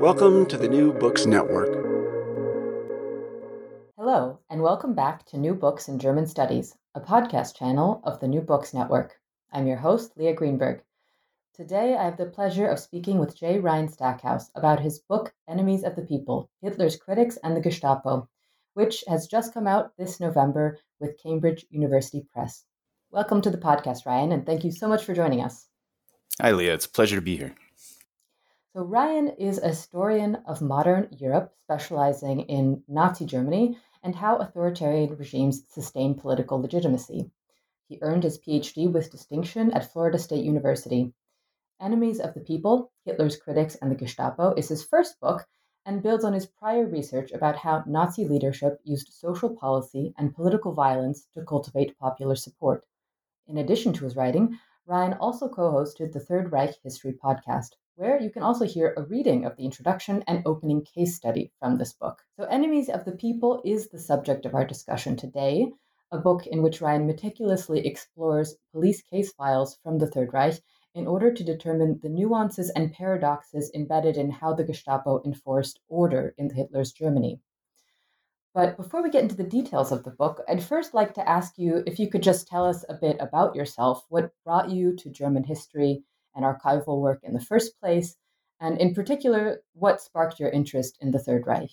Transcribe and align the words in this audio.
Welcome 0.00 0.46
to 0.46 0.56
the 0.56 0.66
New 0.66 0.94
Books 0.94 1.26
Network. 1.26 1.74
Hello, 3.98 4.38
and 4.48 4.62
welcome 4.62 4.94
back 4.94 5.26
to 5.26 5.36
New 5.36 5.54
Books 5.54 5.88
in 5.88 5.98
German 5.98 6.26
Studies, 6.26 6.74
a 6.94 7.02
podcast 7.02 7.54
channel 7.54 8.00
of 8.04 8.18
the 8.18 8.26
New 8.26 8.40
Books 8.40 8.72
Network. 8.72 9.20
I'm 9.52 9.66
your 9.66 9.76
host, 9.76 10.16
Lea 10.16 10.32
Greenberg. 10.32 10.82
Today, 11.52 11.98
I 11.98 12.04
have 12.04 12.16
the 12.16 12.24
pleasure 12.24 12.66
of 12.66 12.78
speaking 12.78 13.18
with 13.18 13.36
J. 13.36 13.58
Ryan 13.58 13.88
Stackhouse 13.88 14.50
about 14.54 14.80
his 14.80 15.00
book, 15.00 15.34
Enemies 15.46 15.84
of 15.84 15.96
the 15.96 16.06
People 16.06 16.48
Hitler's 16.62 16.96
Critics 16.96 17.36
and 17.44 17.54
the 17.54 17.60
Gestapo, 17.60 18.26
which 18.72 19.04
has 19.06 19.26
just 19.26 19.52
come 19.52 19.66
out 19.66 19.92
this 19.98 20.18
November 20.18 20.78
with 20.98 21.22
Cambridge 21.22 21.66
University 21.68 22.26
Press. 22.32 22.64
Welcome 23.10 23.42
to 23.42 23.50
the 23.50 23.58
podcast, 23.58 24.06
Ryan, 24.06 24.32
and 24.32 24.46
thank 24.46 24.64
you 24.64 24.72
so 24.72 24.88
much 24.88 25.04
for 25.04 25.12
joining 25.12 25.42
us. 25.42 25.66
Hi, 26.40 26.52
Leah. 26.52 26.72
It's 26.72 26.86
a 26.86 26.90
pleasure 26.90 27.16
to 27.16 27.22
be 27.22 27.36
here. 27.36 27.54
So, 28.72 28.84
Ryan 28.84 29.30
is 29.30 29.58
a 29.58 29.70
historian 29.70 30.36
of 30.46 30.62
modern 30.62 31.08
Europe, 31.10 31.52
specializing 31.64 32.42
in 32.42 32.84
Nazi 32.86 33.24
Germany 33.26 33.76
and 34.00 34.14
how 34.14 34.36
authoritarian 34.36 35.16
regimes 35.16 35.64
sustain 35.66 36.14
political 36.14 36.60
legitimacy. 36.60 37.32
He 37.88 37.98
earned 38.00 38.22
his 38.22 38.38
PhD 38.38 38.92
with 38.92 39.10
distinction 39.10 39.72
at 39.72 39.90
Florida 39.90 40.18
State 40.18 40.44
University. 40.44 41.12
Enemies 41.80 42.20
of 42.20 42.34
the 42.34 42.40
People 42.40 42.92
Hitler's 43.04 43.36
Critics 43.36 43.74
and 43.74 43.90
the 43.90 43.96
Gestapo 43.96 44.54
is 44.54 44.68
his 44.68 44.84
first 44.84 45.18
book 45.18 45.48
and 45.84 46.00
builds 46.00 46.24
on 46.24 46.32
his 46.32 46.46
prior 46.46 46.86
research 46.86 47.32
about 47.32 47.56
how 47.56 47.82
Nazi 47.88 48.24
leadership 48.24 48.80
used 48.84 49.08
social 49.08 49.56
policy 49.56 50.14
and 50.16 50.32
political 50.32 50.74
violence 50.74 51.26
to 51.34 51.44
cultivate 51.44 51.98
popular 51.98 52.36
support. 52.36 52.86
In 53.48 53.58
addition 53.58 53.92
to 53.94 54.04
his 54.04 54.14
writing, 54.14 54.60
Ryan 54.86 55.14
also 55.14 55.48
co 55.48 55.72
hosted 55.72 56.12
the 56.12 56.20
Third 56.20 56.52
Reich 56.52 56.80
History 56.84 57.12
podcast 57.12 57.70
where 58.00 58.18
you 58.18 58.30
can 58.30 58.42
also 58.42 58.64
hear 58.64 58.94
a 58.96 59.02
reading 59.02 59.44
of 59.44 59.54
the 59.56 59.64
introduction 59.66 60.24
and 60.26 60.42
opening 60.46 60.82
case 60.82 61.14
study 61.14 61.52
from 61.58 61.76
this 61.76 61.92
book. 61.92 62.22
So, 62.38 62.44
Enemies 62.44 62.88
of 62.88 63.04
the 63.04 63.12
People 63.12 63.60
is 63.62 63.90
the 63.90 63.98
subject 63.98 64.46
of 64.46 64.54
our 64.54 64.64
discussion 64.64 65.16
today, 65.16 65.70
a 66.10 66.16
book 66.16 66.46
in 66.46 66.62
which 66.62 66.80
Ryan 66.80 67.06
meticulously 67.06 67.86
explores 67.86 68.56
police 68.72 69.02
case 69.02 69.34
files 69.34 69.76
from 69.82 69.98
the 69.98 70.06
Third 70.06 70.32
Reich 70.32 70.62
in 70.94 71.06
order 71.06 71.30
to 71.30 71.44
determine 71.44 72.00
the 72.02 72.08
nuances 72.08 72.70
and 72.70 72.90
paradoxes 72.90 73.70
embedded 73.74 74.16
in 74.16 74.30
how 74.30 74.54
the 74.54 74.64
Gestapo 74.64 75.20
enforced 75.26 75.78
order 75.86 76.34
in 76.38 76.48
Hitler's 76.48 76.92
Germany. 76.92 77.38
But 78.54 78.78
before 78.78 79.02
we 79.02 79.10
get 79.10 79.24
into 79.24 79.36
the 79.36 79.44
details 79.44 79.92
of 79.92 80.04
the 80.04 80.10
book, 80.10 80.42
I'd 80.48 80.64
first 80.64 80.94
like 80.94 81.12
to 81.14 81.28
ask 81.28 81.58
you 81.58 81.82
if 81.86 81.98
you 81.98 82.08
could 82.08 82.22
just 82.22 82.48
tell 82.48 82.64
us 82.64 82.82
a 82.88 82.94
bit 82.94 83.18
about 83.20 83.54
yourself, 83.54 84.06
what 84.08 84.32
brought 84.42 84.70
you 84.70 84.96
to 84.96 85.10
German 85.10 85.44
history, 85.44 86.02
and 86.34 86.44
archival 86.44 87.00
work 87.00 87.20
in 87.22 87.34
the 87.34 87.40
first 87.40 87.78
place? 87.80 88.16
And 88.60 88.78
in 88.78 88.94
particular, 88.94 89.62
what 89.72 90.00
sparked 90.00 90.38
your 90.38 90.50
interest 90.50 90.98
in 91.00 91.10
the 91.10 91.18
Third 91.18 91.46
Reich? 91.46 91.70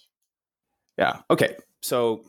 Yeah, 0.97 1.21
okay. 1.29 1.55
So 1.81 2.23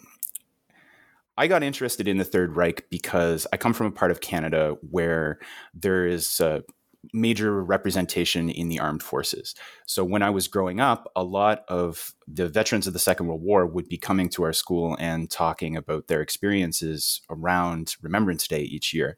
I 1.36 1.46
got 1.46 1.62
interested 1.62 2.08
in 2.08 2.18
the 2.18 2.24
Third 2.24 2.56
Reich 2.56 2.90
because 2.90 3.46
I 3.52 3.56
come 3.56 3.72
from 3.72 3.86
a 3.86 3.92
part 3.92 4.10
of 4.10 4.20
Canada 4.20 4.76
where 4.90 5.38
there 5.72 6.06
is 6.06 6.40
a 6.40 6.64
major 7.12 7.62
representation 7.62 8.50
in 8.50 8.68
the 8.68 8.80
armed 8.80 9.02
forces. 9.02 9.54
So 9.86 10.04
when 10.04 10.22
I 10.22 10.30
was 10.30 10.48
growing 10.48 10.80
up, 10.80 11.10
a 11.14 11.22
lot 11.22 11.64
of 11.68 12.12
the 12.26 12.48
veterans 12.48 12.88
of 12.88 12.92
the 12.92 12.98
Second 12.98 13.28
World 13.28 13.42
War 13.42 13.66
would 13.66 13.88
be 13.88 13.96
coming 13.96 14.28
to 14.30 14.42
our 14.42 14.52
school 14.52 14.96
and 14.98 15.30
talking 15.30 15.76
about 15.76 16.08
their 16.08 16.20
experiences 16.20 17.20
around 17.30 17.94
Remembrance 18.02 18.48
Day 18.48 18.62
each 18.62 18.92
year. 18.92 19.16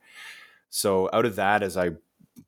So 0.68 1.08
out 1.12 1.24
of 1.24 1.36
that, 1.36 1.62
as 1.62 1.76
I 1.76 1.92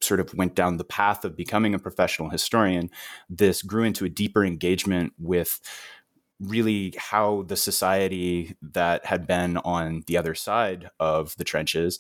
sort 0.03 0.21
of 0.21 0.35
went 0.35 0.55
down 0.55 0.77
the 0.77 0.85
path 0.85 1.25
of 1.25 1.37
becoming 1.37 1.75
a 1.75 1.79
professional 1.79 2.31
historian, 2.31 2.91
this 3.29 3.63
grew 3.63 3.85
into 3.85 4.05
a 4.05 4.11
deeper 4.11 4.45
engagement 4.45 5.13
with 5.19 5.61
really 6.41 6.95
how 6.99 7.43
the 7.43 7.57
society 7.57 8.57
that 8.61 9.07
had 9.07 9.27
been 9.27 9.57
on 9.59 10.03
the 10.07 10.17
other 10.17 10.35
side 10.35 10.91
of 10.99 11.37
the 11.37 11.45
trenches 11.45 11.99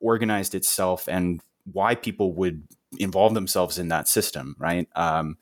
organized 0.00 0.54
itself 0.54 1.06
and 1.08 1.42
why 1.70 1.94
people 1.94 2.32
would 2.32 2.66
involve 2.98 3.34
themselves 3.34 3.78
in 3.78 3.88
that 3.88 4.08
system, 4.08 4.56
right? 4.58 4.88
Um, 4.96 5.36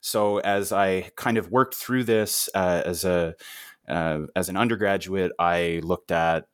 so 0.00 0.38
as 0.38 0.72
I 0.72 1.10
kind 1.16 1.38
of 1.38 1.50
worked 1.50 1.74
through 1.74 2.04
this 2.04 2.48
uh, 2.54 2.82
as 2.84 3.04
a 3.04 3.34
uh, 3.88 4.26
as 4.36 4.48
an 4.48 4.56
undergraduate, 4.56 5.32
I 5.38 5.80
looked 5.82 6.12
at 6.12 6.46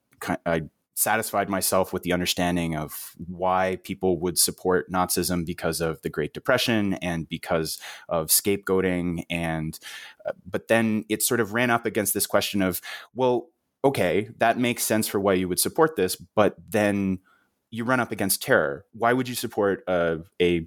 I 0.46 0.62
satisfied 0.94 1.48
myself 1.48 1.92
with 1.92 2.02
the 2.04 2.12
understanding 2.12 2.76
of 2.76 3.14
why 3.26 3.78
people 3.82 4.18
would 4.20 4.38
support 4.38 4.90
Nazism 4.90 5.44
because 5.44 5.80
of 5.80 6.00
the 6.02 6.08
Great 6.08 6.32
Depression 6.32 6.94
and 6.94 7.28
because 7.28 7.78
of 8.08 8.28
scapegoating. 8.28 9.24
And, 9.28 9.78
uh, 10.24 10.32
but 10.46 10.68
then 10.68 11.04
it 11.08 11.22
sort 11.22 11.40
of 11.40 11.52
ran 11.52 11.70
up 11.70 11.84
against 11.84 12.14
this 12.14 12.26
question 12.26 12.62
of, 12.62 12.80
well, 13.14 13.48
okay, 13.84 14.30
that 14.38 14.58
makes 14.58 14.84
sense 14.84 15.08
for 15.08 15.18
why 15.18 15.34
you 15.34 15.48
would 15.48 15.60
support 15.60 15.96
this, 15.96 16.16
but 16.16 16.56
then 16.70 17.18
you 17.70 17.84
run 17.84 18.00
up 18.00 18.12
against 18.12 18.42
terror. 18.42 18.86
Why 18.92 19.12
would 19.12 19.28
you 19.28 19.34
support 19.34 19.82
uh, 19.88 20.18
a 20.40 20.66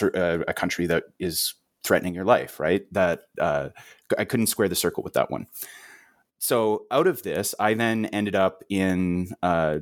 uh, 0.00 0.38
a 0.48 0.54
country 0.54 0.86
that 0.86 1.04
is 1.18 1.54
threatening 1.84 2.14
your 2.14 2.24
life? 2.24 2.58
Right? 2.58 2.90
That 2.92 3.24
uh, 3.38 3.68
I 4.16 4.24
couldn't 4.24 4.46
square 4.46 4.68
the 4.68 4.74
circle 4.74 5.02
with 5.02 5.12
that 5.12 5.30
one 5.30 5.46
so 6.42 6.86
out 6.90 7.06
of 7.06 7.22
this, 7.22 7.54
I 7.60 7.74
then 7.74 8.06
ended 8.06 8.34
up 8.34 8.64
in 8.68 9.28
uh, 9.44 9.78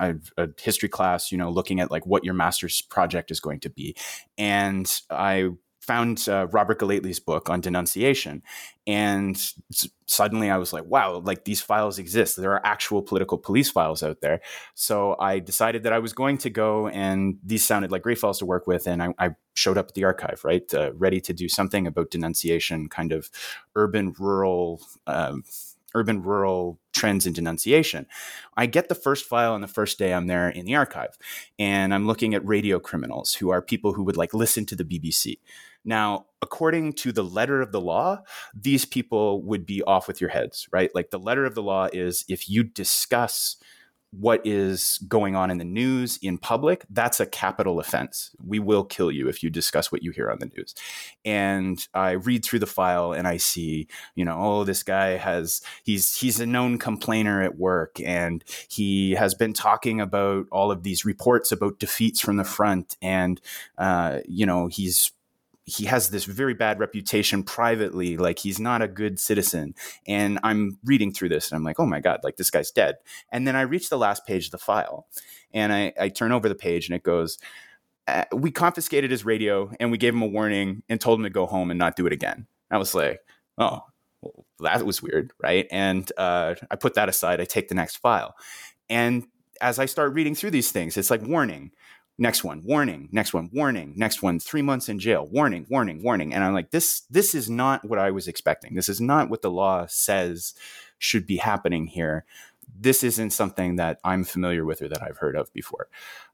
a, 0.00 0.14
a 0.38 0.48
history 0.58 0.88
class, 0.88 1.30
you 1.30 1.36
know, 1.36 1.50
looking 1.50 1.80
at 1.80 1.90
like 1.90 2.06
what 2.06 2.24
your 2.24 2.32
master's 2.32 2.80
project 2.80 3.30
is 3.30 3.40
going 3.40 3.60
to 3.60 3.68
be, 3.68 3.94
and 4.38 4.90
I 5.10 5.50
found 5.82 6.26
uh, 6.26 6.46
Robert 6.48 6.80
Gellately's 6.80 7.20
book 7.20 7.50
on 7.50 7.60
denunciation, 7.60 8.42
and 8.86 9.38
suddenly 10.06 10.48
I 10.48 10.56
was 10.56 10.72
like, 10.72 10.86
wow, 10.86 11.18
like 11.18 11.44
these 11.44 11.60
files 11.60 11.98
exist. 11.98 12.38
There 12.38 12.52
are 12.52 12.64
actual 12.64 13.02
political 13.02 13.36
police 13.36 13.70
files 13.70 14.02
out 14.02 14.22
there. 14.22 14.40
So 14.74 15.14
I 15.20 15.40
decided 15.40 15.82
that 15.82 15.92
I 15.92 15.98
was 15.98 16.14
going 16.14 16.38
to 16.38 16.48
go, 16.48 16.88
and 16.88 17.36
these 17.44 17.66
sounded 17.66 17.92
like 17.92 18.00
great 18.00 18.18
files 18.18 18.38
to 18.38 18.46
work 18.46 18.66
with, 18.66 18.86
and 18.86 19.02
I, 19.02 19.08
I 19.18 19.30
showed 19.52 19.76
up 19.76 19.88
at 19.88 19.94
the 19.94 20.04
archive, 20.04 20.40
right, 20.42 20.72
uh, 20.72 20.92
ready 20.94 21.20
to 21.20 21.34
do 21.34 21.50
something 21.50 21.86
about 21.86 22.10
denunciation, 22.10 22.88
kind 22.88 23.12
of 23.12 23.28
urban 23.74 24.14
rural. 24.18 24.80
Um, 25.06 25.44
urban 25.98 26.22
rural 26.22 26.78
trends 26.92 27.26
in 27.26 27.32
denunciation. 27.32 28.06
I 28.56 28.66
get 28.66 28.88
the 28.88 28.94
first 28.94 29.24
file 29.24 29.52
on 29.52 29.60
the 29.60 29.68
first 29.68 29.98
day 29.98 30.12
I'm 30.12 30.26
there 30.26 30.48
in 30.48 30.64
the 30.64 30.76
archive, 30.76 31.18
and 31.58 31.92
I'm 31.92 32.06
looking 32.06 32.34
at 32.34 32.46
radio 32.46 32.78
criminals 32.78 33.34
who 33.34 33.50
are 33.50 33.62
people 33.62 33.92
who 33.92 34.04
would 34.04 34.16
like 34.16 34.34
listen 34.34 34.66
to 34.66 34.76
the 34.76 34.84
BBC. 34.84 35.38
Now, 35.84 36.26
according 36.42 36.94
to 36.94 37.12
the 37.12 37.24
letter 37.24 37.60
of 37.60 37.72
the 37.72 37.80
law, 37.80 38.22
these 38.54 38.84
people 38.84 39.42
would 39.44 39.64
be 39.64 39.82
off 39.82 40.08
with 40.08 40.20
your 40.20 40.30
heads, 40.30 40.68
right? 40.72 40.90
Like 40.94 41.10
the 41.10 41.18
letter 41.18 41.44
of 41.44 41.54
the 41.54 41.62
law 41.62 41.88
is 41.92 42.24
if 42.28 42.48
you 42.48 42.62
discuss 42.62 43.56
what 44.10 44.40
is 44.46 44.98
going 45.06 45.36
on 45.36 45.50
in 45.50 45.58
the 45.58 45.64
news 45.64 46.18
in 46.22 46.38
public, 46.38 46.84
that's 46.90 47.20
a 47.20 47.26
capital 47.26 47.78
offense. 47.78 48.30
We 48.44 48.58
will 48.58 48.84
kill 48.84 49.10
you 49.10 49.28
if 49.28 49.42
you 49.42 49.50
discuss 49.50 49.92
what 49.92 50.02
you 50.02 50.12
hear 50.12 50.30
on 50.30 50.38
the 50.38 50.50
news. 50.56 50.74
And 51.24 51.86
I 51.92 52.12
read 52.12 52.44
through 52.44 52.60
the 52.60 52.66
file 52.66 53.12
and 53.12 53.28
I 53.28 53.36
see, 53.36 53.86
you 54.14 54.24
know, 54.24 54.38
oh, 54.38 54.64
this 54.64 54.82
guy 54.82 55.16
has 55.16 55.60
he's 55.84 56.16
he's 56.16 56.40
a 56.40 56.46
known 56.46 56.78
complainer 56.78 57.42
at 57.42 57.58
work 57.58 58.00
and 58.00 58.42
he 58.68 59.12
has 59.12 59.34
been 59.34 59.52
talking 59.52 60.00
about 60.00 60.46
all 60.50 60.70
of 60.70 60.82
these 60.82 61.04
reports 61.04 61.52
about 61.52 61.78
defeats 61.78 62.20
from 62.20 62.36
the 62.36 62.44
front 62.44 62.96
and 63.02 63.40
uh, 63.76 64.20
you 64.26 64.46
know, 64.46 64.68
he's 64.68 65.12
he 65.68 65.84
has 65.84 66.10
this 66.10 66.24
very 66.24 66.54
bad 66.54 66.80
reputation 66.80 67.42
privately 67.42 68.16
like 68.16 68.38
he's 68.38 68.58
not 68.58 68.82
a 68.82 68.88
good 68.88 69.20
citizen. 69.20 69.74
And 70.06 70.38
i'm 70.42 70.78
reading 70.84 71.12
through 71.12 71.28
this 71.28 71.50
and 71.50 71.56
i'm 71.56 71.64
like 71.64 71.78
oh 71.78 71.86
my 71.86 72.00
god 72.00 72.20
like 72.24 72.36
this 72.36 72.50
guy's 72.50 72.70
dead. 72.70 72.96
And 73.30 73.46
then 73.46 73.54
i 73.54 73.62
reach 73.62 73.90
the 73.90 73.98
last 73.98 74.26
page 74.26 74.46
of 74.46 74.52
the 74.52 74.58
file 74.58 75.06
and 75.52 75.72
i, 75.72 75.92
I 76.00 76.08
turn 76.08 76.32
over 76.32 76.48
the 76.48 76.54
page 76.54 76.88
and 76.88 76.96
it 76.96 77.02
goes 77.02 77.38
uh, 78.06 78.24
we 78.32 78.50
confiscated 78.50 79.10
his 79.10 79.26
radio 79.26 79.70
and 79.78 79.90
we 79.90 79.98
gave 79.98 80.14
him 80.14 80.22
a 80.22 80.26
warning 80.26 80.82
and 80.88 80.98
told 80.98 81.18
him 81.18 81.24
to 81.24 81.30
go 81.30 81.44
home 81.44 81.70
and 81.70 81.78
not 81.78 81.94
do 81.94 82.06
it 82.06 82.12
again. 82.12 82.46
I 82.70 82.78
was 82.78 82.94
like 82.94 83.20
oh 83.58 83.82
well, 84.22 84.46
that 84.60 84.84
was 84.86 85.02
weird 85.02 85.32
right? 85.42 85.66
And 85.70 86.10
uh, 86.16 86.54
i 86.70 86.76
put 86.76 86.94
that 86.94 87.08
aside 87.08 87.40
i 87.40 87.44
take 87.44 87.68
the 87.68 87.74
next 87.74 87.96
file. 87.96 88.34
And 88.88 89.26
as 89.60 89.78
i 89.78 89.86
start 89.86 90.14
reading 90.14 90.34
through 90.34 90.52
these 90.52 90.70
things 90.70 90.96
it's 90.96 91.10
like 91.10 91.22
warning 91.22 91.72
next 92.18 92.42
one 92.42 92.62
warning 92.64 93.08
next 93.12 93.32
one 93.32 93.48
warning 93.52 93.94
next 93.96 94.22
one 94.22 94.40
three 94.40 94.62
months 94.62 94.88
in 94.88 94.98
jail 94.98 95.26
warning 95.30 95.66
warning 95.70 96.02
warning. 96.02 96.34
And 96.34 96.42
i'm 96.42 96.52
like 96.52 96.70
this 96.70 97.02
this 97.10 97.34
is 97.34 97.48
not 97.48 97.88
what 97.88 97.98
i 97.98 98.10
was 98.10 98.28
expecting. 98.28 98.74
This 98.74 98.88
is 98.88 99.00
not 99.00 99.30
what 99.30 99.42
the 99.42 99.50
law 99.50 99.86
says 99.88 100.54
should 100.98 101.26
be 101.26 101.36
happening 101.36 101.86
here. 101.86 102.24
This 102.78 103.02
isn't 103.04 103.30
something 103.30 103.76
that 103.76 104.00
i'm 104.04 104.24
familiar 104.24 104.64
with 104.64 104.82
or 104.82 104.88
that 104.88 105.02
i've 105.02 105.18
heard 105.18 105.36
of 105.36 105.52
before. 105.52 105.88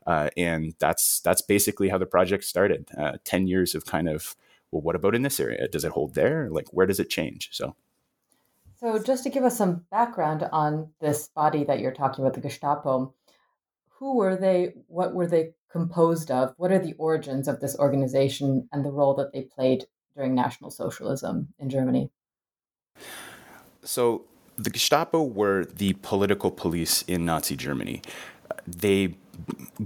Uh, 0.06 0.31
and 0.36 0.75
that's 0.78 1.20
that's 1.20 1.42
basically 1.42 1.88
how 1.90 1.98
the 1.98 2.06
project 2.06 2.44
started. 2.44 2.88
Uh, 2.96 3.19
10 3.25 3.46
years 3.46 3.75
of 3.75 3.84
kind 3.84 4.08
of 4.08 4.34
well 4.70 4.82
what 4.82 4.96
about 4.96 5.14
in 5.14 5.22
this 5.22 5.38
area? 5.38 5.69
Does 5.69 5.84
it 5.84 5.92
hold 5.92 6.14
there? 6.14 6.48
Like 6.50 6.69
where 6.72 6.86
does 6.86 7.00
it 7.00 7.10
change? 7.10 7.50
So. 7.52 7.76
So 8.81 8.98
just 9.02 9.22
to 9.22 9.31
give 9.31 9.44
us 9.44 9.56
some 9.56 9.86
background 9.90 10.46
on 10.52 10.90
this 11.00 11.28
body 11.28 11.64
that 11.64 11.81
you're 11.81 11.94
talking 11.94 12.22
about 12.22 12.34
the 12.34 12.40
gestapo 12.40 13.14
who 14.05 14.17
were 14.17 14.37
they 14.37 14.75
what 14.87 15.15
were 15.15 15.27
they 15.27 15.55
composed 15.73 16.31
of? 16.31 16.53
What 16.59 16.71
are 16.71 16.79
the 16.79 16.93
origins 16.99 17.49
of 17.49 17.61
this 17.61 17.75
organization 17.79 18.69
and 18.71 18.85
the 18.85 18.91
role 18.91 19.15
that 19.15 19.33
they 19.33 19.43
played 19.56 19.87
during 20.15 20.35
National 20.35 20.71
Socialism 20.71 21.49
in 21.59 21.71
Germany? 21.71 22.11
So, 23.83 24.27
the 24.59 24.69
Gestapo 24.69 25.23
were 25.23 25.65
the 25.65 25.95
political 25.95 26.51
police 26.51 27.01
in 27.09 27.25
Nazi 27.25 27.56
Germany. 27.56 28.03
They 28.67 29.17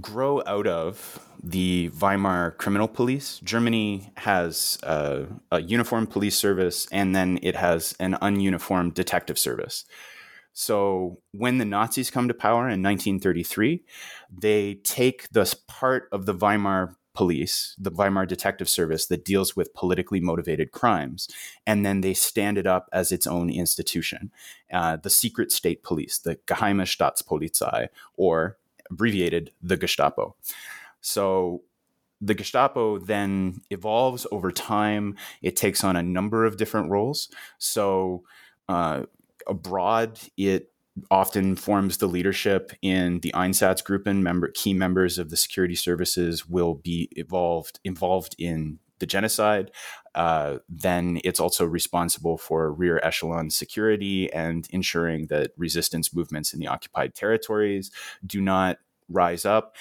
grow 0.01 0.43
out 0.45 0.67
of 0.67 1.25
the 1.41 1.89
Weimar 2.01 2.51
criminal 2.57 2.89
police. 2.89 3.39
Germany 3.39 4.11
has 4.17 4.77
uh, 4.83 5.23
a 5.49 5.61
uniformed 5.61 6.11
police 6.11 6.37
service, 6.37 6.87
and 6.91 7.15
then 7.15 7.39
it 7.41 7.55
has 7.55 7.95
an 8.01 8.17
ununiformed 8.21 8.95
detective 8.95 9.39
service. 9.39 9.85
So 10.59 11.21
when 11.31 11.57
the 11.57 11.63
Nazis 11.63 12.11
come 12.11 12.27
to 12.27 12.33
power 12.33 12.63
in 12.63 12.83
1933, 12.83 13.81
they 14.29 14.73
take 14.83 15.29
this 15.29 15.53
part 15.53 16.09
of 16.11 16.25
the 16.25 16.33
Weimar 16.33 16.97
police, 17.13 17.77
the 17.79 17.89
Weimar 17.89 18.25
Detective 18.25 18.67
Service 18.67 19.05
that 19.05 19.23
deals 19.23 19.55
with 19.55 19.73
politically 19.73 20.19
motivated 20.19 20.73
crimes, 20.73 21.29
and 21.65 21.85
then 21.85 22.01
they 22.01 22.13
stand 22.13 22.57
it 22.57 22.67
up 22.67 22.89
as 22.91 23.13
its 23.13 23.25
own 23.25 23.49
institution, 23.49 24.31
uh, 24.73 24.97
the 24.97 25.09
secret 25.09 25.53
state 25.53 25.81
police, 25.81 26.17
the 26.17 26.35
Geheime 26.45 26.83
Staatspolizei, 26.83 27.87
or 28.17 28.57
abbreviated 28.91 29.51
the 29.61 29.77
Gestapo. 29.77 30.35
So 30.99 31.61
the 32.19 32.35
Gestapo 32.35 32.97
then 32.97 33.61
evolves 33.69 34.27
over 34.29 34.51
time. 34.51 35.15
It 35.41 35.55
takes 35.55 35.85
on 35.85 35.95
a 35.95 36.03
number 36.03 36.43
of 36.43 36.57
different 36.57 36.89
roles. 36.89 37.29
So 37.59 38.25
uh, 38.67 39.03
abroad, 39.49 40.19
it 40.37 40.71
often 41.11 41.55
forms 41.55 41.97
the 41.97 42.07
leadership 42.07 42.71
in 42.81 43.19
the 43.21 43.31
Einsatzgruppen. 43.33 44.21
Member 44.21 44.49
key 44.49 44.73
members 44.73 45.17
of 45.17 45.29
the 45.29 45.37
security 45.37 45.75
services 45.75 46.47
will 46.47 46.75
be 46.75 47.09
involved 47.15 47.79
involved 47.83 48.35
in 48.37 48.79
the 48.99 49.05
genocide. 49.05 49.71
Uh, 50.13 50.57
then 50.67 51.19
it's 51.23 51.39
also 51.39 51.65
responsible 51.65 52.37
for 52.37 52.73
rear 52.73 52.99
echelon 53.03 53.49
security 53.49 54.31
and 54.33 54.67
ensuring 54.71 55.27
that 55.27 55.51
resistance 55.55 56.13
movements 56.13 56.53
in 56.53 56.59
the 56.59 56.67
occupied 56.67 57.15
territories 57.15 57.91
do 58.25 58.41
not 58.41 58.77
rise 59.07 59.45
up. 59.45 59.75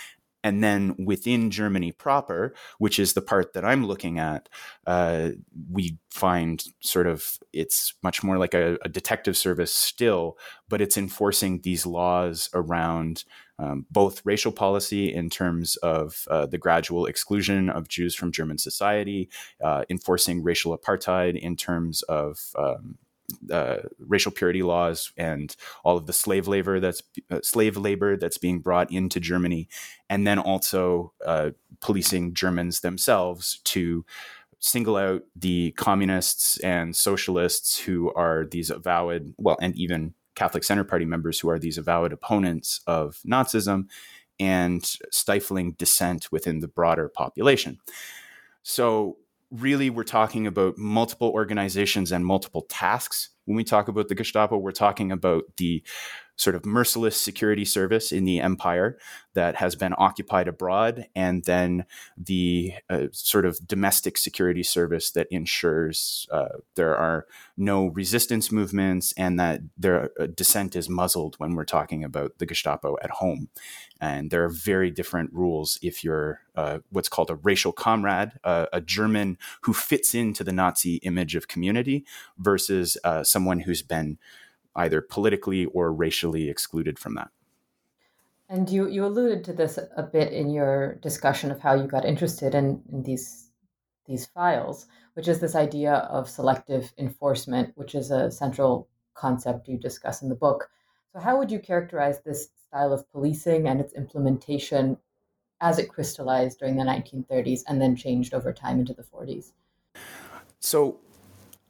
And 0.48 0.64
then 0.64 0.94
within 0.98 1.50
Germany 1.50 1.92
proper, 1.92 2.54
which 2.78 2.98
is 2.98 3.12
the 3.12 3.20
part 3.20 3.52
that 3.52 3.66
I'm 3.66 3.84
looking 3.84 4.18
at, 4.18 4.48
uh, 4.86 5.32
we 5.70 5.98
find 6.10 6.64
sort 6.80 7.06
of 7.06 7.38
it's 7.52 7.92
much 8.02 8.22
more 8.24 8.38
like 8.38 8.54
a, 8.54 8.78
a, 8.82 8.88
detective 8.88 9.36
service 9.36 9.74
still, 9.74 10.38
but 10.66 10.80
it's 10.80 10.96
enforcing 10.96 11.60
these 11.60 11.84
laws 11.84 12.48
around 12.54 13.24
um, 13.58 13.84
both 13.90 14.24
racial 14.24 14.50
policy 14.50 15.12
in 15.12 15.28
terms 15.28 15.76
of 15.76 16.24
uh, 16.30 16.46
the 16.46 16.56
gradual 16.56 17.04
exclusion 17.04 17.68
of 17.68 17.88
Jews 17.88 18.14
from 18.14 18.32
German 18.32 18.56
society, 18.56 19.28
uh, 19.62 19.84
enforcing 19.90 20.42
racial 20.42 20.76
apartheid 20.76 21.38
in 21.38 21.56
terms 21.56 22.00
of 22.04 22.54
um, 22.56 22.96
uh, 23.50 23.78
racial 23.98 24.32
purity 24.32 24.62
laws 24.62 25.12
and 25.16 25.54
all 25.84 25.96
of 25.96 26.06
the 26.06 26.12
slave 26.12 26.48
labor 26.48 26.80
that's 26.80 27.02
uh, 27.30 27.40
slave 27.42 27.76
labor 27.76 28.16
that's 28.16 28.38
being 28.38 28.60
brought 28.60 28.90
into 28.90 29.20
Germany, 29.20 29.69
and 30.08 30.26
then 30.26 30.38
also 30.38 31.12
uh, 31.25 31.50
policing 31.80 32.34
Germans 32.34 32.80
themselves 32.80 33.60
to 33.64 34.04
single 34.60 34.96
out 34.96 35.22
the 35.36 35.72
communists 35.72 36.58
and 36.58 36.96
socialists 36.96 37.78
who 37.78 38.12
are 38.14 38.44
these 38.50 38.70
avowed, 38.70 39.34
well, 39.38 39.56
and 39.60 39.76
even 39.76 40.14
Catholic 40.34 40.64
Center 40.64 40.84
Party 40.84 41.04
members 41.04 41.38
who 41.40 41.48
are 41.48 41.58
these 41.58 41.78
avowed 41.78 42.12
opponents 42.12 42.80
of 42.86 43.20
Nazism 43.26 43.88
and 44.40 44.84
stifling 45.10 45.72
dissent 45.72 46.30
within 46.30 46.60
the 46.60 46.69
broader 46.69 47.08
population. 47.08 47.78
So 48.62 49.16
really 49.50 49.90
we're 49.90 50.04
talking 50.04 50.46
about 50.46 50.76
multiple 50.76 51.30
organizations 51.30 52.12
and 52.12 52.24
multiple 52.24 52.62
tasks. 52.68 53.30
When 53.46 53.56
we 53.56 53.64
talk 53.64 53.88
about 53.88 54.08
the 54.08 54.14
Gestapo, 54.14 54.58
we're 54.58 54.72
talking 54.72 55.10
about 55.10 55.44
the 55.56 55.82
sort 56.36 56.54
of 56.54 56.64
merciless 56.64 57.20
security 57.20 57.64
service 57.64 58.12
in 58.12 58.24
the 58.24 58.40
empire 58.40 58.96
that 59.34 59.56
has 59.56 59.74
been 59.74 59.92
occupied 59.98 60.46
abroad, 60.46 61.06
and 61.16 61.44
then 61.44 61.84
the 62.16 62.74
uh, 62.88 63.06
sort 63.10 63.44
of 63.44 63.58
domestic 63.66 64.16
security 64.16 64.62
service 64.62 65.10
that 65.10 65.26
ensures 65.30 66.28
uh, 66.30 66.58
there 66.76 66.96
are 66.96 67.26
no 67.56 67.86
resistance 67.86 68.52
movements 68.52 69.12
and 69.16 69.38
that 69.40 69.60
their 69.76 70.10
uh, 70.20 70.26
dissent 70.26 70.76
is 70.76 70.88
muzzled 70.88 71.34
when 71.38 71.54
we're 71.54 71.64
talking 71.64 72.04
about 72.04 72.38
the 72.38 72.46
Gestapo 72.46 72.96
at 73.02 73.10
home. 73.10 73.48
And 74.00 74.30
there 74.30 74.44
are 74.44 74.48
very 74.48 74.90
different 74.90 75.32
rules 75.32 75.78
if 75.82 76.04
you're 76.04 76.40
uh, 76.54 76.78
what's 76.90 77.08
called 77.08 77.30
a 77.30 77.34
racial 77.34 77.72
comrade, 77.72 78.32
uh, 78.44 78.66
a 78.72 78.80
German 78.80 79.38
who 79.62 79.72
fits 79.72 80.14
into 80.14 80.44
the 80.44 80.52
Nazi 80.52 80.96
image 80.96 81.34
of 81.34 81.48
community, 81.48 82.04
versus 82.38 82.96
uh, 83.02 83.24
someone 83.24 83.61
who's 83.61 83.82
been 83.82 84.18
either 84.76 85.00
politically 85.00 85.64
or 85.66 85.92
racially 85.92 86.49
excluded 86.49 86.99
from 86.99 87.14
that. 87.16 87.30
And 88.49 88.70
you, 88.70 88.88
you 88.88 89.04
alluded 89.04 89.44
to 89.44 89.52
this 89.52 89.78
a 89.96 90.02
bit 90.02 90.32
in 90.32 90.50
your 90.50 90.94
discussion 90.96 91.50
of 91.50 91.61
how 91.61 91.75
you 91.75 91.87
got 91.87 92.04
interested 92.04 92.54
in, 92.54 92.82
in 92.90 93.02
these 93.02 93.44
these 94.06 94.26
files, 94.26 94.87
which 95.14 95.28
is 95.28 95.38
this 95.38 95.54
idea 95.54 95.92
of 95.92 96.30
selective 96.30 96.92
enforcement, 96.96 97.73
which 97.76 97.94
is 97.94 98.11
a 98.11 98.30
central 98.30 98.88
concept 99.14 99.68
you 99.68 99.76
discuss 99.76 100.23
in 100.23 100.30
the 100.30 100.34
book. 100.34 100.70
So, 101.12 101.20
how 101.20 101.38
would 101.38 101.50
you 101.50 101.58
characterize 101.58 102.23
this 102.23 102.49
style 102.68 102.92
of 102.92 103.10
policing 103.10 103.66
and 103.66 103.80
its 103.80 103.94
implementation 103.94 104.96
as 105.60 105.78
it 105.78 105.88
crystallized 105.88 106.58
during 106.58 106.76
the 106.76 106.84
1930s 106.84 107.62
and 107.66 107.80
then 107.80 107.96
changed 107.96 108.32
over 108.34 108.52
time 108.52 108.78
into 108.78 108.94
the 108.94 109.02
40s? 109.02 109.52
So, 110.60 111.00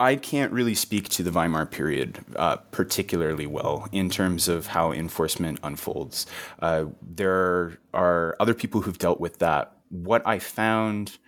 I 0.00 0.14
can't 0.14 0.52
really 0.52 0.74
speak 0.74 1.08
to 1.10 1.24
the 1.24 1.32
Weimar 1.32 1.66
period 1.66 2.24
uh, 2.36 2.56
particularly 2.70 3.46
well 3.46 3.88
in 3.90 4.10
terms 4.10 4.46
of 4.46 4.68
how 4.68 4.92
enforcement 4.92 5.58
unfolds. 5.64 6.26
Uh, 6.60 6.86
there 7.02 7.78
are 7.92 8.36
other 8.38 8.54
people 8.54 8.82
who've 8.82 8.98
dealt 8.98 9.20
with 9.20 9.40
that. 9.40 9.72
What 9.88 10.24
I 10.24 10.38
found 10.38 11.18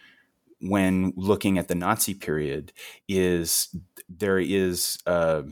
when 0.61 1.13
looking 1.17 1.59
at 1.59 1.67
the 1.67 1.75
Nazi 1.75 2.15
period 2.15 2.73
is 3.09 3.75
there 4.09 4.39
is, 4.39 4.99
uh, 5.05 5.43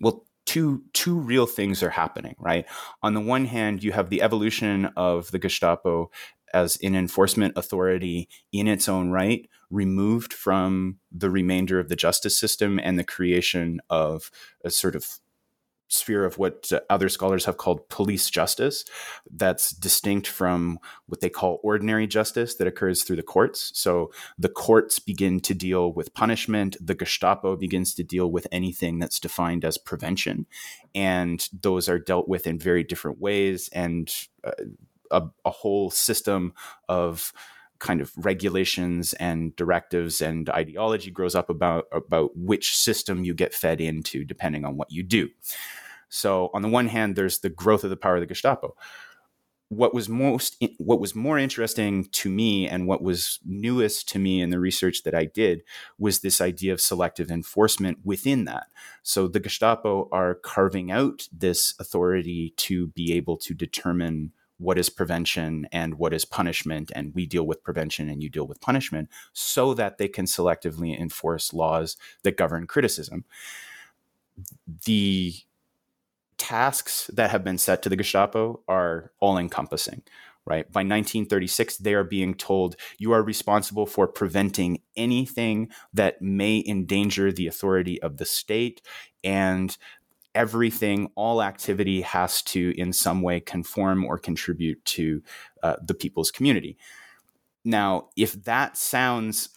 well, 0.00 0.24
two 0.50 0.82
two 0.94 1.16
real 1.16 1.46
things 1.46 1.80
are 1.80 1.90
happening, 1.90 2.34
right? 2.36 2.66
On 3.04 3.14
the 3.14 3.20
one 3.20 3.44
hand, 3.44 3.84
you 3.84 3.92
have 3.92 4.10
the 4.10 4.20
evolution 4.20 4.86
of 4.96 5.30
the 5.30 5.38
Gestapo 5.38 6.10
as 6.52 6.76
an 6.82 6.96
enforcement 6.96 7.52
authority 7.54 8.28
in 8.50 8.66
its 8.66 8.88
own 8.88 9.10
right, 9.10 9.48
removed 9.70 10.32
from 10.32 10.98
the 11.12 11.30
remainder 11.30 11.78
of 11.78 11.88
the 11.88 11.94
justice 11.94 12.36
system 12.36 12.80
and 12.82 12.98
the 12.98 13.04
creation 13.04 13.80
of 13.90 14.32
a 14.64 14.70
sort 14.70 14.96
of 14.96 15.20
sphere 15.90 16.24
of 16.24 16.38
what 16.38 16.72
other 16.88 17.08
scholars 17.08 17.44
have 17.44 17.56
called 17.56 17.88
police 17.88 18.30
justice 18.30 18.84
that's 19.30 19.72
distinct 19.72 20.26
from 20.26 20.78
what 21.06 21.20
they 21.20 21.28
call 21.28 21.60
ordinary 21.62 22.06
justice 22.06 22.54
that 22.54 22.66
occurs 22.66 23.02
through 23.02 23.16
the 23.16 23.22
courts. 23.22 23.72
So 23.74 24.10
the 24.38 24.48
courts 24.48 24.98
begin 24.98 25.40
to 25.40 25.54
deal 25.54 25.92
with 25.92 26.14
punishment, 26.14 26.76
the 26.80 26.94
Gestapo 26.94 27.56
begins 27.56 27.94
to 27.94 28.04
deal 28.04 28.30
with 28.30 28.46
anything 28.52 28.98
that's 28.98 29.20
defined 29.20 29.64
as 29.64 29.78
prevention. 29.78 30.46
And 30.94 31.46
those 31.60 31.88
are 31.88 31.98
dealt 31.98 32.28
with 32.28 32.46
in 32.46 32.58
very 32.58 32.84
different 32.84 33.20
ways. 33.20 33.68
And 33.72 34.12
uh, 34.44 34.52
a, 35.10 35.24
a 35.44 35.50
whole 35.50 35.90
system 35.90 36.54
of 36.88 37.32
kind 37.80 38.00
of 38.00 38.12
regulations 38.16 39.14
and 39.14 39.56
directives 39.56 40.20
and 40.20 40.48
ideology 40.50 41.10
grows 41.10 41.34
up 41.34 41.50
about 41.50 41.86
about 41.92 42.30
which 42.36 42.76
system 42.76 43.24
you 43.24 43.34
get 43.34 43.54
fed 43.54 43.80
into 43.80 44.24
depending 44.24 44.64
on 44.64 44.76
what 44.76 44.92
you 44.92 45.02
do. 45.02 45.28
So 46.10 46.50
on 46.54 46.62
the 46.62 46.68
one 46.68 46.88
hand, 46.88 47.16
there's 47.16 47.38
the 47.38 47.48
growth 47.48 47.82
of 47.82 47.90
the 47.90 47.96
power 47.96 48.16
of 48.16 48.20
the 48.20 48.26
Gestapo. 48.26 48.76
What 49.68 49.94
was 49.94 50.08
most 50.08 50.62
what 50.78 51.00
was 51.00 51.14
more 51.14 51.38
interesting 51.38 52.04
to 52.10 52.28
me 52.28 52.68
and 52.68 52.88
what 52.88 53.02
was 53.02 53.38
newest 53.46 54.08
to 54.10 54.18
me 54.18 54.42
in 54.42 54.50
the 54.50 54.58
research 54.58 55.04
that 55.04 55.14
I 55.14 55.26
did 55.26 55.62
was 55.96 56.20
this 56.20 56.40
idea 56.40 56.72
of 56.72 56.80
selective 56.80 57.30
enforcement 57.30 57.98
within 58.04 58.44
that. 58.46 58.66
So 59.04 59.28
the 59.28 59.40
Gestapo 59.40 60.08
are 60.10 60.34
carving 60.34 60.90
out 60.90 61.28
this 61.32 61.74
authority 61.78 62.52
to 62.56 62.88
be 62.88 63.12
able 63.14 63.36
to 63.38 63.54
determine 63.54 64.32
what 64.60 64.78
is 64.78 64.90
prevention 64.90 65.66
and 65.72 65.94
what 65.94 66.12
is 66.12 66.24
punishment 66.24 66.92
and 66.94 67.14
we 67.14 67.24
deal 67.24 67.46
with 67.46 67.64
prevention 67.64 68.08
and 68.10 68.22
you 68.22 68.28
deal 68.28 68.46
with 68.46 68.60
punishment 68.60 69.08
so 69.32 69.72
that 69.74 69.96
they 69.96 70.06
can 70.06 70.26
selectively 70.26 70.98
enforce 70.98 71.54
laws 71.54 71.96
that 72.22 72.36
govern 72.36 72.66
criticism. 72.66 73.24
The 74.84 75.34
tasks 76.36 77.10
that 77.14 77.30
have 77.30 77.42
been 77.42 77.58
set 77.58 77.82
to 77.82 77.88
the 77.88 77.96
gestapo 77.96 78.60
are 78.68 79.12
all 79.18 79.38
encompassing 79.38 80.02
right? 80.46 80.70
By 80.72 80.80
1936 80.80 81.78
they 81.78 81.94
are 81.94 82.04
being 82.04 82.34
told 82.34 82.76
you 82.98 83.12
are 83.12 83.22
responsible 83.22 83.86
for 83.86 84.08
preventing 84.08 84.80
anything 84.96 85.68
that 85.92 86.20
may 86.20 86.64
endanger 86.66 87.30
the 87.30 87.46
authority 87.46 88.00
of 88.02 88.16
the 88.16 88.24
state 88.24 88.82
and 89.22 89.76
everything, 90.34 91.10
all 91.14 91.42
activity 91.42 92.02
has 92.02 92.42
to 92.42 92.74
in 92.78 92.92
some 92.92 93.22
way 93.22 93.40
conform 93.40 94.04
or 94.04 94.18
contribute 94.18 94.84
to 94.84 95.22
uh, 95.62 95.76
the 95.82 95.94
people's 95.94 96.30
community. 96.30 96.76
Now, 97.64 98.08
if 98.16 98.32
that 98.44 98.76
sounds 98.76 99.50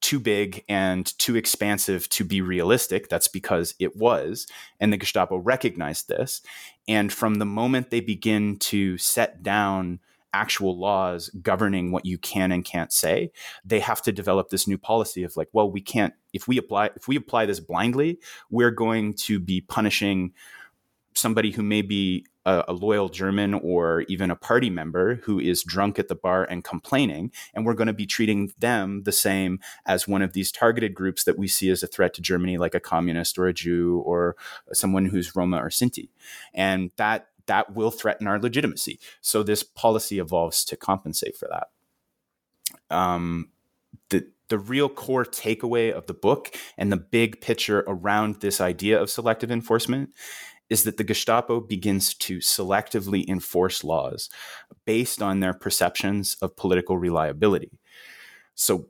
too 0.00 0.20
big 0.20 0.64
and 0.68 1.06
too 1.18 1.34
expansive 1.34 2.08
to 2.10 2.24
be 2.24 2.42
realistic, 2.42 3.08
that's 3.08 3.28
because 3.28 3.74
it 3.78 3.96
was. 3.96 4.46
And 4.78 4.92
the 4.92 4.98
Gestapo 4.98 5.36
recognized 5.36 6.08
this. 6.08 6.42
And 6.86 7.12
from 7.12 7.36
the 7.36 7.46
moment 7.46 7.90
they 7.90 8.00
begin 8.00 8.58
to 8.58 8.98
set 8.98 9.42
down 9.42 10.00
actual 10.34 10.76
laws 10.76 11.30
governing 11.40 11.92
what 11.92 12.04
you 12.04 12.18
can 12.18 12.50
and 12.50 12.64
can't 12.64 12.92
say 12.92 13.30
they 13.64 13.78
have 13.78 14.02
to 14.02 14.10
develop 14.10 14.50
this 14.50 14.66
new 14.66 14.76
policy 14.76 15.22
of 15.22 15.36
like 15.36 15.48
well 15.52 15.70
we 15.70 15.80
can't 15.80 16.12
if 16.32 16.48
we 16.48 16.58
apply 16.58 16.90
if 16.96 17.06
we 17.06 17.14
apply 17.14 17.46
this 17.46 17.60
blindly 17.60 18.18
we're 18.50 18.72
going 18.72 19.14
to 19.14 19.38
be 19.38 19.60
punishing 19.60 20.32
somebody 21.14 21.52
who 21.52 21.62
may 21.62 21.80
be 21.80 22.26
a, 22.44 22.64
a, 22.68 22.72
loyal 22.72 23.08
German 23.08 23.54
or 23.54 24.02
even 24.02 24.30
a 24.30 24.36
party 24.36 24.68
member 24.68 25.16
who 25.16 25.38
is 25.38 25.62
drunk 25.62 25.98
at 25.98 26.08
the 26.08 26.14
bar 26.14 26.44
and 26.44 26.62
complaining, 26.62 27.32
and 27.54 27.64
we're 27.64 27.74
going 27.74 27.86
to 27.86 27.92
be 27.92 28.06
treating 28.06 28.52
them 28.58 29.02
the 29.04 29.12
same 29.12 29.60
as 29.86 30.06
one 30.06 30.22
of 30.22 30.32
these 30.32 30.52
targeted 30.52 30.94
groups 30.94 31.24
that 31.24 31.38
we 31.38 31.48
see 31.48 31.70
as 31.70 31.82
a 31.82 31.86
threat 31.86 32.12
to 32.14 32.20
Germany, 32.20 32.58
like 32.58 32.74
a 32.74 32.80
communist 32.80 33.38
or 33.38 33.46
a 33.46 33.54
Jew 33.54 34.02
or 34.04 34.36
someone 34.72 35.06
who's 35.06 35.34
Roma 35.34 35.58
or 35.58 35.70
Sinti. 35.70 36.10
And 36.52 36.90
that 36.96 37.28
that 37.46 37.74
will 37.74 37.90
threaten 37.90 38.26
our 38.26 38.38
legitimacy. 38.38 38.98
So 39.20 39.42
this 39.42 39.62
policy 39.62 40.18
evolves 40.18 40.64
to 40.66 40.76
compensate 40.76 41.36
for 41.36 41.48
that. 41.50 42.96
Um, 42.96 43.50
the 44.10 44.26
the 44.48 44.58
real 44.58 44.88
core 44.88 45.24
takeaway 45.24 45.90
of 45.90 46.06
the 46.06 46.14
book 46.14 46.54
and 46.76 46.92
the 46.92 46.96
big 46.96 47.40
picture 47.40 47.82
around 47.86 48.40
this 48.40 48.60
idea 48.60 49.00
of 49.00 49.10
selective 49.10 49.50
enforcement 49.50 50.10
is 50.70 50.84
that 50.84 50.96
the 50.96 51.04
Gestapo 51.04 51.60
begins 51.60 52.14
to 52.14 52.38
selectively 52.38 53.26
enforce 53.28 53.84
laws 53.84 54.30
based 54.84 55.22
on 55.22 55.40
their 55.40 55.54
perceptions 55.54 56.36
of 56.42 56.56
political 56.56 56.98
reliability. 56.98 57.70
So, 58.54 58.88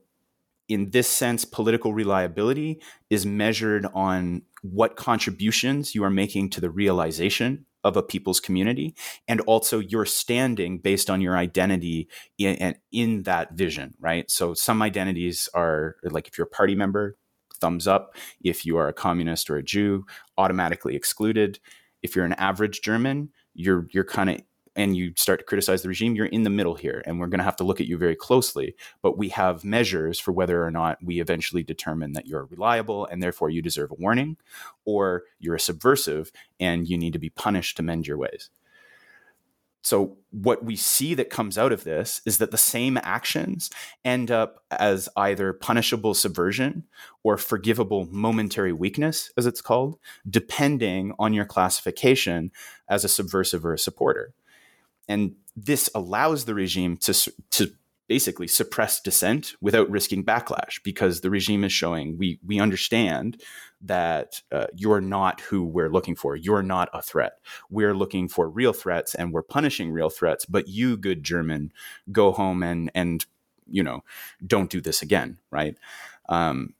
in 0.69 0.91
this 0.91 1.09
sense, 1.09 1.45
political 1.45 1.93
reliability 1.93 2.81
is 3.11 3.27
measured 3.27 3.87
on 3.95 4.43
what 4.63 4.97
contributions 4.97 5.95
you 5.95 6.03
are 6.05 6.11
making 6.11 6.51
to 6.51 6.61
the 6.61 6.71
realization 6.71 7.67
of 7.85 7.99
a 7.99 8.03
people's 8.03 8.41
community 8.41 8.95
and 9.29 9.43
also 9.43 9.79
your 9.79 10.07
standing 10.07 10.79
based 10.79 11.11
on 11.11 11.21
your 11.21 11.37
identity 11.37 12.09
in, 12.39 12.75
in 12.93 13.23
that 13.25 13.53
vision 13.53 13.95
right? 14.01 14.31
So 14.31 14.55
some 14.55 14.81
identities 14.81 15.49
are 15.55 15.97
like 16.03 16.27
if 16.27 16.39
you're 16.39 16.47
a 16.47 16.51
party 16.51 16.75
member 16.75 17.17
thumbs 17.61 17.87
up. 17.87 18.17
If 18.43 18.65
you 18.65 18.79
are 18.79 18.89
a 18.89 18.95
communist 18.95 19.49
or 19.51 19.57
a 19.57 19.63
jew 19.63 20.07
automatically 20.39 20.97
excluded. 20.97 21.61
If 22.03 22.17
you're 22.17 22.25
an 22.25 22.33
average 22.35 22.81
german 22.81 23.31
you're 23.55 23.87
you're 23.91 24.05
kind 24.05 24.31
of 24.31 24.41
and 24.77 24.97
you 24.97 25.13
start 25.17 25.41
to 25.41 25.45
criticize 25.45 25.83
the 25.83 25.89
regime, 25.89 26.15
you're 26.15 26.27
in 26.27 26.43
the 26.43 26.51
middle 26.51 26.75
here, 26.75 27.03
and 27.07 27.19
we're 27.19 27.29
going 27.29 27.39
to 27.39 27.45
have 27.45 27.57
to 27.57 27.65
look 27.65 27.81
at 27.81 27.87
you 27.87 27.97
very 27.97 28.17
closely. 28.17 28.75
But 29.03 29.17
we 29.17 29.29
have 29.31 29.65
measures 29.65 30.19
for 30.19 30.33
whether 30.33 30.65
or 30.65 30.71
not 30.71 30.99
we 31.03 31.21
eventually 31.21 31.63
determine 31.63 32.13
that 32.13 32.27
you're 32.27 32.47
reliable 32.47 33.07
and 33.07 33.23
therefore 33.23 33.51
you 33.51 33.63
deserve 33.63 33.91
a 33.91 33.95
warning, 33.95 34.37
or 34.85 35.25
you're 35.39 35.55
a 35.55 35.61
subversive 35.61 36.33
and 36.59 36.89
you 36.89 36.99
need 36.99 37.13
to 37.13 37.19
be 37.19 37.31
punished 37.31 37.77
to 37.77 37.83
mend 37.83 38.07
your 38.07 38.19
ways. 38.19 38.51
So, 39.83 40.17
what 40.31 40.65
we 40.65 40.77
see 40.77 41.13
that 41.13 41.29
comes 41.29 41.59
out 41.59 41.71
of 41.71 41.85
this 41.85 42.23
is 42.25 42.39
that 42.39 42.51
the 42.51 42.57
same 42.57 42.99
actions 43.03 43.69
end 44.03 44.31
up 44.31 44.65
as 44.71 45.11
either 45.15 45.53
punishable 45.53 46.15
subversion 46.15 46.85
or 47.23 47.37
forgivable 47.37 48.09
momentary 48.11 48.73
weakness, 48.73 49.31
as 49.37 49.45
it's 49.45 49.61
called, 49.61 49.99
depending 50.29 51.13
on 51.19 51.35
your 51.35 51.45
classification 51.45 52.51
as 52.89 53.05
a 53.05 53.09
subversive 53.09 53.67
or 53.67 53.75
a 53.75 53.79
supporter 53.79 54.33
and 55.09 55.35
this 55.57 55.89
allows 55.95 56.45
the 56.45 56.55
regime 56.55 56.97
to 56.99 57.33
to 57.51 57.73
basically 58.07 58.47
suppress 58.47 59.01
dissent 59.01 59.55
without 59.61 59.91
risking 59.91 60.23
backlash 60.23 60.83
because 60.83 61.21
the 61.21 61.31
regime 61.31 61.65
is 61.65 61.73
showing 61.73 62.19
we 62.19 62.39
we 62.45 62.61
understand 62.61 63.41
that 63.81 64.43
uh, 64.53 64.67
you're 64.75 65.01
not 65.01 65.41
who 65.43 65.65
we're 65.65 65.91
looking 65.91 66.15
for. 66.15 66.37
You're 66.37 66.63
not 66.63 66.89
a 66.93 67.03
threat. 67.03 67.35
We're 67.71 67.95
looking 67.95 68.29
for 68.29 68.49
real 68.49 68.73
threats 68.73 69.15
and 69.15 69.33
we're 69.33 69.43
punishing 69.43 69.91
real 69.91 70.11
threats 70.11 70.45
but 70.45 70.69
you 70.69 70.97
good 70.97 71.23
german 71.23 71.73
go 72.13 72.33
home 72.33 72.63
and 72.63 72.91
and 72.95 73.25
you 73.67 73.83
know 73.83 74.05
don't 74.47 74.71
do 74.71 74.81
this 74.81 75.03
again 75.03 75.39
right? 75.51 75.77
Um, 76.29 76.75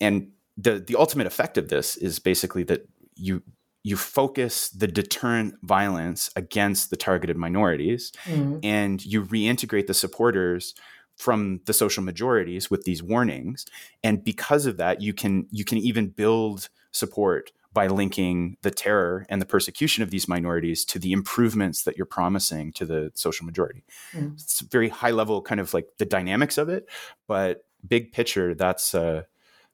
and 0.00 0.30
the 0.56 0.78
the 0.78 0.96
ultimate 0.96 1.26
effect 1.26 1.58
of 1.58 1.68
this 1.68 1.96
is 1.96 2.18
basically 2.18 2.62
that 2.64 2.88
you 3.14 3.42
you 3.82 3.96
focus 3.96 4.68
the 4.70 4.86
deterrent 4.86 5.54
violence 5.62 6.30
against 6.36 6.90
the 6.90 6.96
targeted 6.96 7.36
minorities 7.36 8.12
mm-hmm. 8.24 8.58
and 8.62 9.04
you 9.04 9.24
reintegrate 9.24 9.86
the 9.86 9.94
supporters 9.94 10.74
from 11.16 11.60
the 11.66 11.72
social 11.72 12.02
majorities 12.02 12.70
with 12.70 12.84
these 12.84 13.02
warnings 13.02 13.66
and 14.02 14.24
because 14.24 14.66
of 14.66 14.76
that 14.76 15.00
you 15.00 15.12
can 15.12 15.46
you 15.50 15.64
can 15.64 15.78
even 15.78 16.08
build 16.08 16.68
support 16.92 17.52
by 17.72 17.86
linking 17.86 18.56
the 18.62 18.70
terror 18.70 19.26
and 19.28 19.40
the 19.40 19.46
persecution 19.46 20.02
of 20.02 20.10
these 20.10 20.26
minorities 20.26 20.84
to 20.84 20.98
the 20.98 21.12
improvements 21.12 21.82
that 21.82 21.96
you're 21.96 22.06
promising 22.06 22.72
to 22.72 22.84
the 22.84 23.10
social 23.14 23.46
majority 23.46 23.84
mm. 24.12 24.32
it's 24.32 24.60
very 24.60 24.88
high 24.88 25.10
level 25.10 25.42
kind 25.42 25.60
of 25.60 25.72
like 25.74 25.86
the 25.98 26.06
dynamics 26.06 26.58
of 26.58 26.68
it 26.68 26.88
but 27.28 27.64
big 27.86 28.12
picture 28.12 28.54
that's 28.54 28.94
uh 28.94 29.22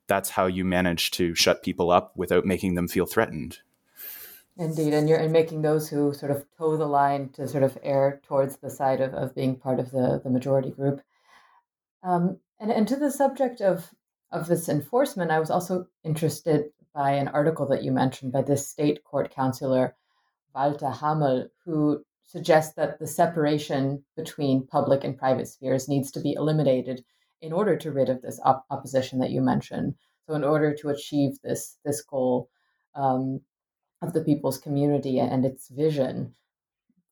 that's 0.09 0.31
how 0.31 0.47
you 0.47 0.65
manage 0.65 1.11
to 1.11 1.35
shut 1.35 1.63
people 1.63 1.91
up 1.91 2.13
without 2.17 2.45
making 2.45 2.75
them 2.75 2.87
feel 2.87 3.07
threatened 3.07 3.59
Indeed, 4.59 4.95
and 4.95 5.09
you're 5.09 5.19
and 5.19 5.33
making 5.33 5.61
those 5.61 5.89
who 5.89 6.15
sort 6.15 6.33
of 6.33 6.47
toe 6.57 6.77
the 6.79 6.87
line 6.87 7.29
to 7.31 7.47
sort 7.47 7.63
of 7.63 7.77
err 7.83 8.21
towards 8.23 8.57
the 8.57 8.71
side 8.71 9.03
of, 9.03 9.13
of 9.13 9.35
being 9.35 9.57
part 9.57 9.79
of 9.79 9.91
the, 9.91 10.21
the 10.23 10.31
majority 10.31 10.71
group. 10.71 11.03
Um, 12.03 12.39
and, 12.59 12.71
and 12.71 12.89
to 12.89 12.97
the 12.97 13.11
subject 13.11 13.61
of, 13.61 13.93
of 14.33 14.47
this 14.49 14.69
enforcement, 14.69 15.31
I 15.31 15.41
was 15.41 15.51
also 15.51 15.89
interested 16.05 16.71
by 16.95 17.13
an 17.13 17.29
article 17.29 17.67
that 17.67 17.83
you 17.83 17.93
mentioned 17.93 18.33
by 18.33 18.41
this 18.41 18.67
state 18.67 19.05
court 19.05 19.31
counselor, 19.31 19.95
Walter 20.55 20.89
Hamel, 20.91 21.49
who 21.67 22.03
suggests 22.25 22.75
that 22.77 22.99
the 22.99 23.07
separation 23.07 24.03
between 24.17 24.67
public 24.67 25.05
and 25.05 25.19
private 25.19 25.49
spheres 25.49 25.89
needs 25.89 26.11
to 26.13 26.21
be 26.21 26.33
eliminated 26.33 27.05
in 27.43 27.53
order 27.53 27.77
to 27.77 27.93
rid 27.93 28.09
of 28.09 28.23
this 28.23 28.41
op- 28.43 28.65
opposition 28.71 29.19
that 29.19 29.31
you 29.31 29.43
mentioned. 29.43 29.95
So, 30.27 30.35
in 30.35 30.43
order 30.43 30.75
to 30.75 30.89
achieve 30.89 31.39
this 31.43 31.77
this 31.85 32.01
goal, 32.03 32.49
um, 32.95 33.43
of 34.03 34.13
the 34.13 34.23
people's 34.23 34.59
community 34.59 35.19
and 35.19 35.45
its 35.45 35.69
vision, 35.69 36.35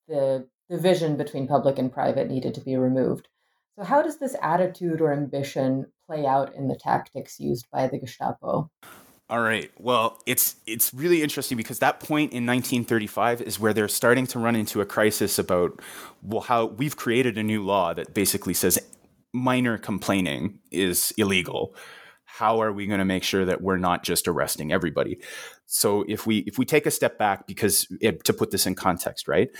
the 0.08 0.48
division 0.68 1.16
between 1.16 1.46
public 1.46 1.78
and 1.78 1.92
private 1.92 2.28
needed 2.28 2.54
to 2.54 2.60
be 2.60 2.76
removed. 2.76 3.28
So, 3.76 3.84
how 3.84 4.02
does 4.02 4.18
this 4.18 4.36
attitude 4.40 5.00
or 5.00 5.12
ambition 5.12 5.86
play 6.06 6.26
out 6.26 6.54
in 6.54 6.68
the 6.68 6.76
tactics 6.76 7.40
used 7.40 7.66
by 7.72 7.88
the 7.88 7.98
Gestapo? 7.98 8.70
All 9.30 9.40
right. 9.40 9.70
Well, 9.78 10.20
it's 10.26 10.56
it's 10.66 10.92
really 10.92 11.22
interesting 11.22 11.56
because 11.56 11.78
that 11.78 11.98
point 11.98 12.32
in 12.32 12.44
1935 12.44 13.40
is 13.42 13.58
where 13.58 13.72
they're 13.72 13.88
starting 13.88 14.26
to 14.28 14.38
run 14.38 14.54
into 14.54 14.80
a 14.80 14.86
crisis 14.86 15.38
about 15.38 15.80
well 16.22 16.42
how 16.42 16.66
we've 16.66 16.96
created 16.96 17.38
a 17.38 17.42
new 17.42 17.64
law 17.64 17.94
that 17.94 18.12
basically 18.12 18.54
says 18.54 18.78
minor 19.32 19.78
complaining 19.78 20.60
is 20.70 21.12
illegal 21.16 21.74
how 22.38 22.60
are 22.60 22.72
we 22.72 22.86
going 22.86 22.98
to 22.98 23.04
make 23.04 23.22
sure 23.22 23.44
that 23.44 23.60
we're 23.60 23.76
not 23.76 24.02
just 24.02 24.26
arresting 24.28 24.72
everybody 24.72 25.18
so 25.66 26.04
if 26.08 26.26
we 26.26 26.38
if 26.38 26.58
we 26.58 26.64
take 26.64 26.86
a 26.86 26.90
step 26.90 27.18
back 27.18 27.46
because 27.46 27.86
it, 28.00 28.24
to 28.24 28.32
put 28.32 28.50
this 28.50 28.66
in 28.66 28.74
context 28.74 29.28
right 29.28 29.50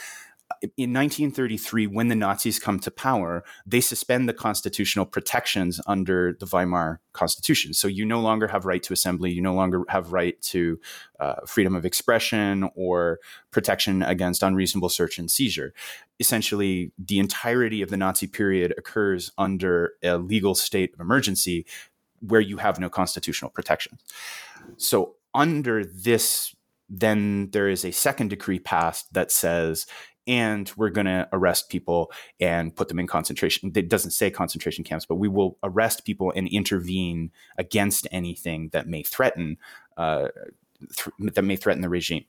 in 0.77 0.93
1933, 0.93 1.87
when 1.89 2.09
the 2.09 2.15
Nazis 2.15 2.59
come 2.59 2.79
to 2.81 2.91
power, 2.91 3.45
they 3.67 3.81
suspend 3.81 4.29
the 4.29 4.33
constitutional 4.33 5.05
protections 5.05 5.81
under 5.87 6.37
the 6.39 6.47
Weimar 6.47 7.01
Constitution. 7.13 7.75
So 7.75 7.89
you 7.89 8.05
no 8.05 8.21
longer 8.21 8.49
have 8.49 8.65
right 8.65 8.83
to 8.85 8.93
assembly, 8.93 9.33
you 9.33 9.43
no 9.43 9.55
longer 9.55 9.85
have 9.89 10.13
right 10.13 10.41
to 10.43 10.79
uh, 11.21 11.35
freedom 11.47 11.75
of 11.75 11.85
expression 11.85 12.69
or 12.77 13.21
protection 13.51 14.03
against 14.03 14.43
unreasonable 14.43 14.89
search 14.89 15.19
and 15.19 15.31
seizure. 15.31 15.75
Essentially, 16.21 16.93
the 16.99 17.19
entirety 17.19 17.83
of 17.83 17.91
the 17.91 17.97
Nazi 17.97 18.27
period 18.27 18.75
occurs 18.79 19.33
under 19.37 19.95
a 20.03 20.17
legal 20.19 20.55
state 20.55 20.95
of 20.95 21.01
emergency 21.01 21.67
where 22.29 22.41
you 22.41 22.57
have 22.59 22.79
no 22.81 22.89
constitutional 22.89 23.51
protections. 23.51 24.01
So 24.77 25.15
under 25.35 25.85
this 25.85 26.55
then 26.91 27.51
there 27.51 27.69
is 27.69 27.85
a 27.85 27.91
second 27.91 28.29
decree 28.29 28.59
passed 28.59 29.13
that 29.15 29.33
says 29.33 29.87
and 30.27 30.73
we're 30.77 30.91
going 30.91 31.07
to 31.07 31.29
arrest 31.33 31.69
people 31.69 32.11
and 32.41 32.75
put 32.75 32.89
them 32.89 32.99
in 32.99 33.07
concentration. 33.07 33.71
It 33.75 33.89
doesn't 33.89 34.13
say 34.13 34.31
concentration 34.31 34.83
camps, 34.83 35.05
but 35.05 35.17
we 35.17 35.29
will 35.29 35.59
arrest 35.63 36.07
people 36.07 36.33
and 36.35 36.49
intervene 36.49 37.31
against 37.59 38.09
anything 38.11 38.71
that 38.73 38.89
may 38.89 39.03
threaten 39.03 39.59
uh, 39.97 40.29
th- 40.97 41.35
that 41.35 41.43
may 41.43 41.57
threaten 41.57 41.83
the 41.83 41.89
regime. 41.89 42.25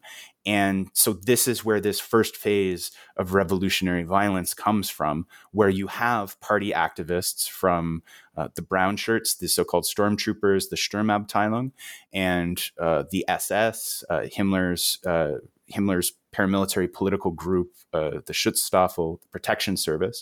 And 0.46 0.90
so 0.94 1.14
this 1.14 1.48
is 1.48 1.66
where 1.66 1.80
this 1.80 2.00
first 2.00 2.36
phase 2.38 2.92
of 3.18 3.34
revolutionary 3.34 4.04
violence 4.04 4.54
comes 4.54 4.90
from, 4.90 5.26
where 5.52 5.70
you 5.70 5.88
have 5.88 6.40
party 6.40 6.72
activists 6.72 7.50
from 7.50 8.04
uh, 8.38 8.50
the 8.56 8.62
brown 8.62 8.98
shirts, 8.98 9.36
the 9.36 9.48
so-called 9.48 9.86
stormtroopers, 9.86 10.70
the 10.70 10.76
Sturmabteilung, 10.76 11.72
and 12.14 12.70
uh, 12.80 13.04
the 13.12 13.26
SS, 13.28 14.04
uh, 14.10 14.22
Himmler's 14.22 15.00
uh, 15.06 15.40
Himmler's 15.74 16.14
paramilitary 16.32 16.92
political 16.92 17.32
group, 17.32 17.72
uh, 17.94 18.20
the 18.26 18.34
Schutzstaffel, 18.34 19.22
the 19.22 19.28
Protection 19.30 19.78
Service, 19.78 20.22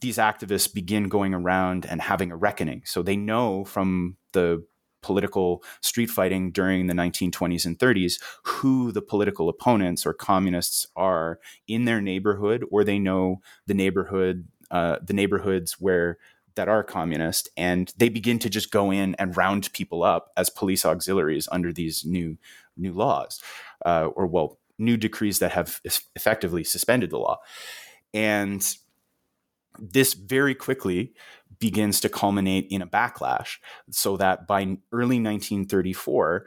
these 0.00 0.16
activists 0.16 0.72
begin 0.72 1.08
going 1.08 1.34
around 1.34 1.86
and 1.86 2.00
having 2.00 2.30
a 2.30 2.36
reckoning. 2.36 2.82
So 2.84 3.02
they 3.02 3.16
know 3.16 3.64
from 3.64 4.16
the 4.32 4.64
political 5.02 5.62
street 5.80 6.10
fighting 6.10 6.50
during 6.50 6.86
the 6.86 6.94
1920s 6.94 7.66
and 7.66 7.78
30s 7.78 8.20
who 8.44 8.92
the 8.92 9.02
political 9.02 9.48
opponents 9.48 10.06
or 10.06 10.14
communists 10.14 10.86
are 10.96 11.38
in 11.66 11.84
their 11.84 12.00
neighborhood, 12.00 12.64
or 12.70 12.84
they 12.84 12.98
know 12.98 13.40
the 13.66 13.74
neighborhood, 13.74 14.48
uh, 14.70 14.96
the 15.02 15.14
neighborhoods 15.14 15.74
where 15.80 16.18
that 16.54 16.68
are 16.68 16.84
communist, 16.84 17.48
and 17.56 17.92
they 17.96 18.08
begin 18.08 18.38
to 18.38 18.50
just 18.50 18.70
go 18.70 18.90
in 18.90 19.14
and 19.14 19.36
round 19.36 19.72
people 19.72 20.02
up 20.02 20.30
as 20.36 20.50
police 20.50 20.84
auxiliaries 20.84 21.48
under 21.50 21.72
these 21.72 22.04
new 22.04 22.36
new 22.76 22.92
laws, 22.92 23.40
uh, 23.84 24.06
or 24.14 24.26
well, 24.26 24.58
new 24.78 24.96
decrees 24.96 25.38
that 25.38 25.52
have 25.52 25.80
effectively 26.14 26.64
suspended 26.64 27.10
the 27.10 27.18
law. 27.18 27.38
And 28.14 28.66
this 29.78 30.14
very 30.14 30.54
quickly 30.54 31.14
begins 31.62 32.00
to 32.00 32.08
culminate 32.08 32.66
in 32.70 32.82
a 32.82 32.86
backlash, 32.86 33.58
so 33.88 34.16
that 34.16 34.48
by 34.48 34.62
early 34.90 35.20
1934, 35.22 36.44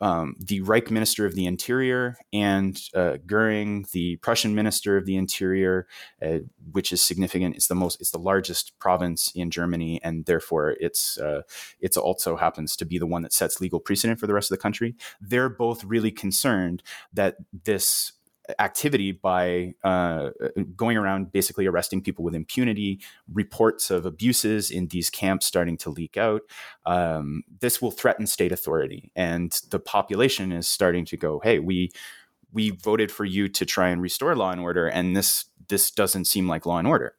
um, 0.00 0.34
the 0.40 0.62
Reich 0.62 0.90
Minister 0.90 1.26
of 1.26 1.34
the 1.34 1.44
Interior 1.44 2.16
and 2.32 2.80
uh, 2.94 3.18
Goering, 3.26 3.86
the 3.92 4.16
Prussian 4.16 4.54
Minister 4.54 4.96
of 4.96 5.04
the 5.04 5.16
Interior, 5.16 5.86
uh, 6.22 6.38
which 6.72 6.90
is 6.90 7.02
significant. 7.02 7.54
It's 7.54 7.68
the 7.68 7.74
most, 7.74 8.00
it's 8.00 8.10
the 8.10 8.18
largest 8.18 8.78
province 8.78 9.30
in 9.34 9.50
Germany, 9.50 10.00
and 10.02 10.24
therefore 10.24 10.74
it's 10.80 11.18
uh, 11.18 11.42
it's 11.78 11.98
also 11.98 12.36
happens 12.36 12.76
to 12.76 12.86
be 12.86 12.98
the 12.98 13.06
one 13.06 13.22
that 13.22 13.32
sets 13.34 13.60
legal 13.60 13.78
precedent 13.78 14.18
for 14.18 14.26
the 14.26 14.34
rest 14.34 14.50
of 14.50 14.56
the 14.56 14.62
country. 14.62 14.96
They're 15.20 15.50
both 15.50 15.84
really 15.84 16.10
concerned 16.10 16.82
that 17.12 17.36
this 17.52 18.12
activity 18.58 19.12
by 19.12 19.74
uh, 19.84 20.30
going 20.74 20.96
around 20.96 21.32
basically 21.32 21.66
arresting 21.66 22.02
people 22.02 22.24
with 22.24 22.34
impunity, 22.34 23.00
reports 23.32 23.90
of 23.90 24.06
abuses 24.06 24.70
in 24.70 24.88
these 24.88 25.10
camps 25.10 25.46
starting 25.46 25.76
to 25.78 25.90
leak 25.90 26.16
out. 26.16 26.42
Um, 26.84 27.42
this 27.60 27.82
will 27.82 27.90
threaten 27.90 28.26
state 28.26 28.52
authority, 28.52 29.10
and 29.16 29.60
the 29.70 29.80
population 29.80 30.52
is 30.52 30.68
starting 30.68 31.04
to 31.06 31.16
go, 31.16 31.40
"Hey, 31.40 31.58
we." 31.58 31.90
We 32.52 32.70
voted 32.70 33.12
for 33.12 33.26
you 33.26 33.48
to 33.48 33.66
try 33.66 33.88
and 33.88 34.00
restore 34.00 34.34
law 34.34 34.50
and 34.50 34.60
order, 34.60 34.86
and 34.86 35.14
this 35.14 35.46
this 35.68 35.90
doesn't 35.90 36.24
seem 36.26 36.48
like 36.48 36.64
law 36.64 36.78
and 36.78 36.88
order. 36.88 37.14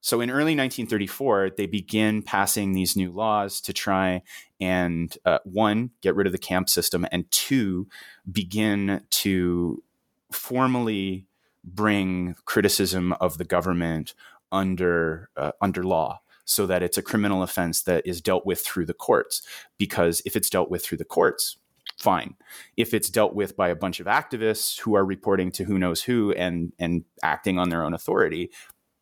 So 0.00 0.20
in 0.20 0.30
early 0.30 0.54
1934, 0.54 1.50
they 1.56 1.66
begin 1.66 2.22
passing 2.22 2.72
these 2.72 2.96
new 2.96 3.10
laws 3.10 3.60
to 3.62 3.72
try 3.72 4.22
and 4.60 5.14
uh, 5.24 5.40
one, 5.44 5.90
get 6.02 6.14
rid 6.14 6.26
of 6.26 6.32
the 6.32 6.38
camp 6.38 6.68
system, 6.68 7.06
and 7.10 7.30
two, 7.30 7.88
begin 8.30 9.04
to 9.10 9.82
formally 10.30 11.26
bring 11.64 12.34
criticism 12.44 13.12
of 13.14 13.38
the 13.38 13.44
government 13.44 14.14
under 14.50 15.28
uh, 15.36 15.52
under 15.60 15.82
law 15.82 16.20
so 16.44 16.66
that 16.66 16.82
it's 16.82 16.96
a 16.96 17.02
criminal 17.02 17.42
offense 17.42 17.82
that 17.82 18.06
is 18.06 18.22
dealt 18.22 18.46
with 18.46 18.64
through 18.64 18.86
the 18.86 18.94
courts. 18.94 19.42
Because 19.76 20.22
if 20.24 20.34
it's 20.34 20.48
dealt 20.48 20.70
with 20.70 20.84
through 20.84 20.98
the 20.98 21.04
courts 21.04 21.58
fine. 21.98 22.36
If 22.76 22.94
it's 22.94 23.10
dealt 23.10 23.34
with 23.34 23.56
by 23.56 23.68
a 23.68 23.76
bunch 23.76 23.98
of 24.00 24.06
activists 24.06 24.78
who 24.78 24.94
are 24.94 25.04
reporting 25.04 25.50
to 25.52 25.64
who 25.64 25.78
knows 25.78 26.02
who 26.02 26.32
and 26.32 26.72
and 26.78 27.04
acting 27.22 27.58
on 27.58 27.68
their 27.68 27.82
own 27.82 27.92
authority 27.92 28.50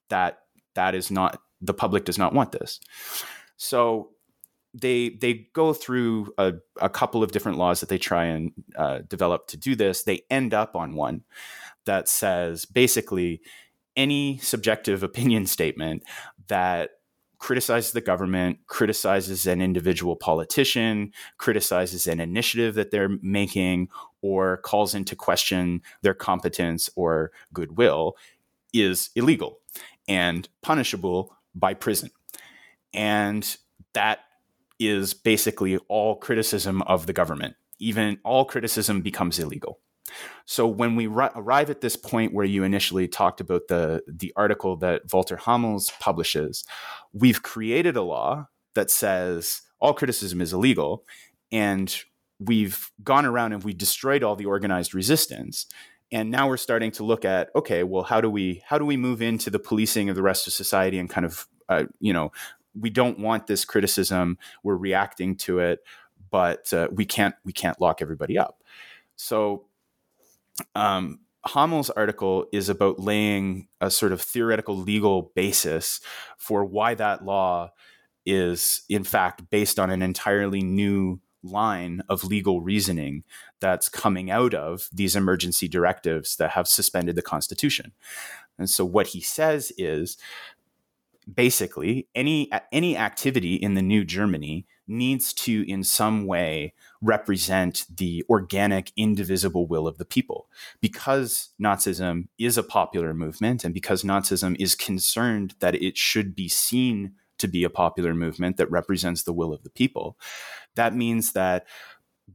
that 0.09 0.39
that 0.75 0.95
is 0.95 1.11
not 1.11 1.41
the 1.61 1.75
public 1.75 2.05
does 2.05 2.19
not 2.19 2.33
want 2.33 2.53
this. 2.53 2.81
So 3.57 4.11
they 4.77 5.11
they 5.11 5.49
go 5.55 5.73
through 5.73 6.33
a, 6.39 6.55
a, 6.81 6.89
couple 6.89 7.23
of 7.23 7.33
different 7.33 7.59
laws 7.59 7.81
that 7.81 7.89
they 7.89 7.99
try 7.99 8.27
and 8.27 8.53
uh, 8.77 8.99
develop 9.09 9.47
to 9.49 9.57
do 9.57 9.75
this. 9.75 10.03
They 10.03 10.23
end 10.31 10.53
up 10.53 10.77
on 10.77 10.95
one 10.95 11.23
that 11.87 12.09
says 12.09 12.67
basically 12.67 13.41
any 13.97 14.39
subjective 14.39 15.03
opinion 15.03 15.47
statement 15.57 16.03
that 16.49 16.91
criticizes 17.39 17.93
the 17.93 18.01
government, 18.01 18.59
criticizes 18.67 19.47
an 19.47 19.61
individual 19.61 20.17
politician, 20.17 21.13
criticizes 21.39 22.07
an 22.07 22.21
initiative 22.21 22.75
that 22.75 22.91
they're 22.91 23.19
making, 23.23 23.89
or 24.23 24.59
calls 24.59 24.95
into 24.95 25.15
question 25.15 25.83
their 26.03 26.15
competence 26.15 26.89
or 26.97 27.31
goodwill 27.53 28.17
is 28.73 29.11
illegal 29.15 29.59
and 30.09 30.49
punishable 30.63 31.37
by 31.55 31.75
prison. 31.75 32.11
And 32.93 33.57
that 33.95 34.21
is 34.79 35.15
basically 35.15 35.79
all 35.89 36.17
criticism 36.17 36.83
of 36.83 37.07
the 37.07 37.13
government. 37.13 37.57
Even 37.79 38.19
all 38.25 38.45
criticism 38.45 39.01
becomes 39.01 39.39
illegal. 39.39 39.79
So 40.45 40.67
when 40.67 40.97
we 40.97 41.09
r- 41.09 41.33
arrive 41.35 41.71
at 41.71 41.81
this 41.81 41.97
point 41.97 42.33
where 42.33 42.45
you 42.45 42.63
initially 42.63 43.09
talked 43.09 43.41
about 43.41 43.69
the 43.69 44.03
the 44.07 44.33
article 44.37 44.77
that 44.77 45.03
Walter 45.13 45.37
Hamels 45.37 45.91
publishes, 45.99 46.65
we've 47.13 47.43
created 47.43 47.97
a 47.97 48.03
law 48.03 48.49
that 48.75 48.91
says 48.91 49.63
all 49.81 49.95
criticism 49.95 50.41
is 50.41 50.53
illegal, 50.53 51.05
and 51.51 52.03
we've 52.39 52.91
gone 53.03 53.27
around 53.27 53.53
and 53.53 53.65
we 53.65 53.73
destroyed 53.73 54.23
all 54.23 54.37
the 54.37 54.47
organized 54.47 54.95
resistance. 54.95 55.67
And 56.13 56.31
now 56.31 56.49
we're 56.49 56.57
starting 56.57 56.93
to 56.93 57.05
look 57.05 57.25
at 57.25 57.51
okay, 57.57 57.83
well, 57.83 58.05
how 58.05 58.21
do 58.21 58.31
we 58.31 58.63
how 58.67 58.79
do 58.79 58.85
we 58.85 58.97
move 58.97 59.21
into 59.21 59.51
the 59.51 59.59
policing 59.59 60.09
of 60.09 60.15
the 60.15 60.23
rest 60.23 60.47
of 60.47 60.53
society 60.53 60.99
and 60.99 61.11
kind 61.11 61.27
of 61.27 61.49
uh, 61.69 61.85
you 61.99 62.13
know 62.13 62.31
we 62.79 62.91
don't 62.91 63.19
want 63.19 63.47
this 63.47 63.65
criticism. 63.65 64.39
We're 64.63 64.77
reacting 64.77 65.37
to 65.39 65.59
it, 65.61 65.81
but 66.31 66.73
uh, 66.73 66.89
we 66.93 67.05
can't 67.05 67.35
we 67.45 67.53
can't 67.53 67.81
lock 67.81 68.03
everybody 68.03 68.39
up. 68.39 68.63
So, 69.17 69.67
um, 70.75 71.21
Hamel's 71.47 71.91
article 71.91 72.47
is 72.53 72.69
about 72.69 72.99
laying 72.99 73.69
a 73.81 73.91
sort 73.91 74.13
of 74.13 74.21
theoretical 74.21 74.77
legal 74.77 75.33
basis 75.35 76.01
for 76.37 76.65
why 76.65 76.95
that 76.95 77.25
law 77.25 77.71
is, 78.25 78.83
in 78.89 79.05
fact, 79.05 79.49
based 79.51 79.79
on 79.79 79.91
an 79.91 80.03
entirely 80.03 80.63
new 80.63 81.21
line 81.43 82.03
of 82.09 82.25
legal 82.25 82.61
reasoning 82.61 83.23
that's 83.61 83.89
coming 83.89 84.31
out 84.31 84.53
of 84.53 84.89
these 84.93 85.15
emergency 85.15 85.69
directives 85.69 86.37
that 86.37 86.51
have 86.51 86.67
suspended 86.67 87.15
the 87.15 87.23
Constitution. 87.23 87.93
And 88.59 88.69
so, 88.69 88.85
what 88.85 89.09
he 89.09 89.21
says 89.21 89.73
is 89.79 90.17
basically 91.33 92.09
any 92.15 92.51
any 92.73 92.97
activity 92.97 93.55
in 93.55 93.75
the 93.75 93.83
new 93.83 94.05
Germany 94.05 94.67
needs 94.89 95.33
to 95.33 95.69
in 95.69 95.83
some 95.83 96.27
way 96.27 96.73
represent 97.03 97.85
the 97.95 98.25
organic 98.31 98.93
indivisible 98.97 99.67
will 99.67 99.89
of 99.89 99.99
the 99.99 100.05
people. 100.05 100.49
Because 100.81 101.51
nazism 101.61 102.29
is 102.39 102.57
a 102.57 102.63
popular 102.63 103.13
movement 103.13 103.65
and 103.65 103.75
because 103.75 104.03
nazism 104.03 104.57
is 104.61 104.75
concerned 104.75 105.55
that 105.61 105.75
it 105.75 105.97
should 105.97 106.35
be 106.35 106.49
seen 106.49 107.15
to 107.39 107.49
be 107.49 107.65
a 107.65 107.71
popular 107.71 108.15
movement 108.15 108.57
that 108.57 108.71
represents 108.71 109.25
the 109.25 109.33
will 109.33 109.53
of 109.53 109.63
the 109.63 109.71
people 109.71 110.17
that 110.77 110.95
means 110.95 111.33
that 111.33 111.67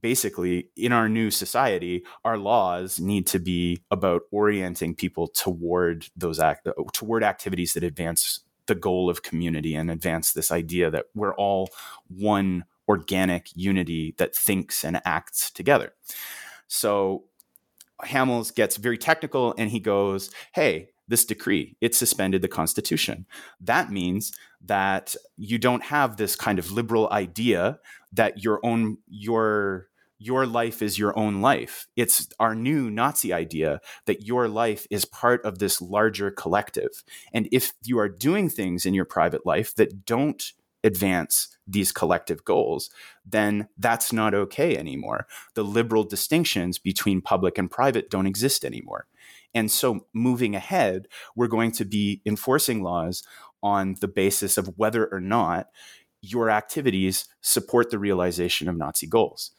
basically 0.01 0.69
in 0.75 0.91
our 0.91 1.09
new 1.09 1.29
society 1.29 2.03
our 2.23 2.37
laws 2.37 2.99
need 2.99 3.27
to 3.27 3.39
be 3.39 3.81
about 3.91 4.21
orienting 4.31 4.95
people 4.95 5.27
toward 5.27 6.07
those 6.15 6.39
act 6.39 6.67
toward 6.93 7.23
activities 7.23 7.73
that 7.73 7.83
advance 7.83 8.41
the 8.71 8.75
goal 8.75 9.09
of 9.09 9.21
community 9.21 9.75
and 9.75 9.91
advance 9.91 10.31
this 10.31 10.49
idea 10.49 10.89
that 10.89 11.07
we're 11.13 11.35
all 11.35 11.69
one 12.07 12.63
organic 12.87 13.49
unity 13.53 14.15
that 14.17 14.33
thinks 14.33 14.85
and 14.85 15.01
acts 15.03 15.51
together. 15.51 15.91
So 16.69 17.25
Hamels 18.01 18.55
gets 18.55 18.77
very 18.77 18.97
technical 18.97 19.53
and 19.57 19.69
he 19.69 19.81
goes, 19.81 20.31
Hey, 20.53 20.87
this 21.09 21.25
decree, 21.25 21.75
it 21.81 21.93
suspended 21.93 22.41
the 22.41 22.47
Constitution. 22.47 23.25
That 23.59 23.91
means 23.91 24.31
that 24.61 25.17
you 25.35 25.57
don't 25.57 25.83
have 25.83 26.15
this 26.15 26.37
kind 26.37 26.57
of 26.57 26.71
liberal 26.71 27.11
idea 27.11 27.77
that 28.13 28.41
your 28.41 28.61
own, 28.63 28.99
your, 29.09 29.89
your 30.21 30.45
life 30.45 30.83
is 30.83 30.99
your 30.99 31.17
own 31.17 31.41
life. 31.41 31.87
It's 31.95 32.27
our 32.39 32.53
new 32.53 32.91
Nazi 32.91 33.33
idea 33.33 33.81
that 34.05 34.21
your 34.21 34.47
life 34.47 34.85
is 34.91 35.03
part 35.03 35.43
of 35.43 35.57
this 35.57 35.81
larger 35.81 36.29
collective. 36.29 37.03
And 37.33 37.49
if 37.51 37.73
you 37.83 37.97
are 37.97 38.07
doing 38.07 38.47
things 38.47 38.85
in 38.85 38.93
your 38.93 39.05
private 39.05 39.47
life 39.47 39.73
that 39.75 40.05
don't 40.05 40.43
advance 40.83 41.57
these 41.67 41.91
collective 41.91 42.45
goals, 42.45 42.91
then 43.25 43.67
that's 43.79 44.13
not 44.13 44.35
okay 44.35 44.77
anymore. 44.77 45.25
The 45.55 45.63
liberal 45.63 46.03
distinctions 46.03 46.77
between 46.77 47.21
public 47.21 47.57
and 47.57 47.69
private 47.69 48.11
don't 48.11 48.27
exist 48.27 48.63
anymore. 48.63 49.07
And 49.55 49.71
so 49.71 50.05
moving 50.13 50.55
ahead, 50.55 51.07
we're 51.35 51.47
going 51.47 51.71
to 51.73 51.85
be 51.85 52.21
enforcing 52.27 52.83
laws 52.83 53.23
on 53.63 53.95
the 54.01 54.07
basis 54.07 54.57
of 54.57 54.73
whether 54.77 55.07
or 55.07 55.19
not 55.19 55.69
your 56.21 56.51
activities 56.51 57.27
support 57.41 57.89
the 57.89 57.97
realization 57.97 58.69
of 58.69 58.77
Nazi 58.77 59.07
goals. 59.07 59.51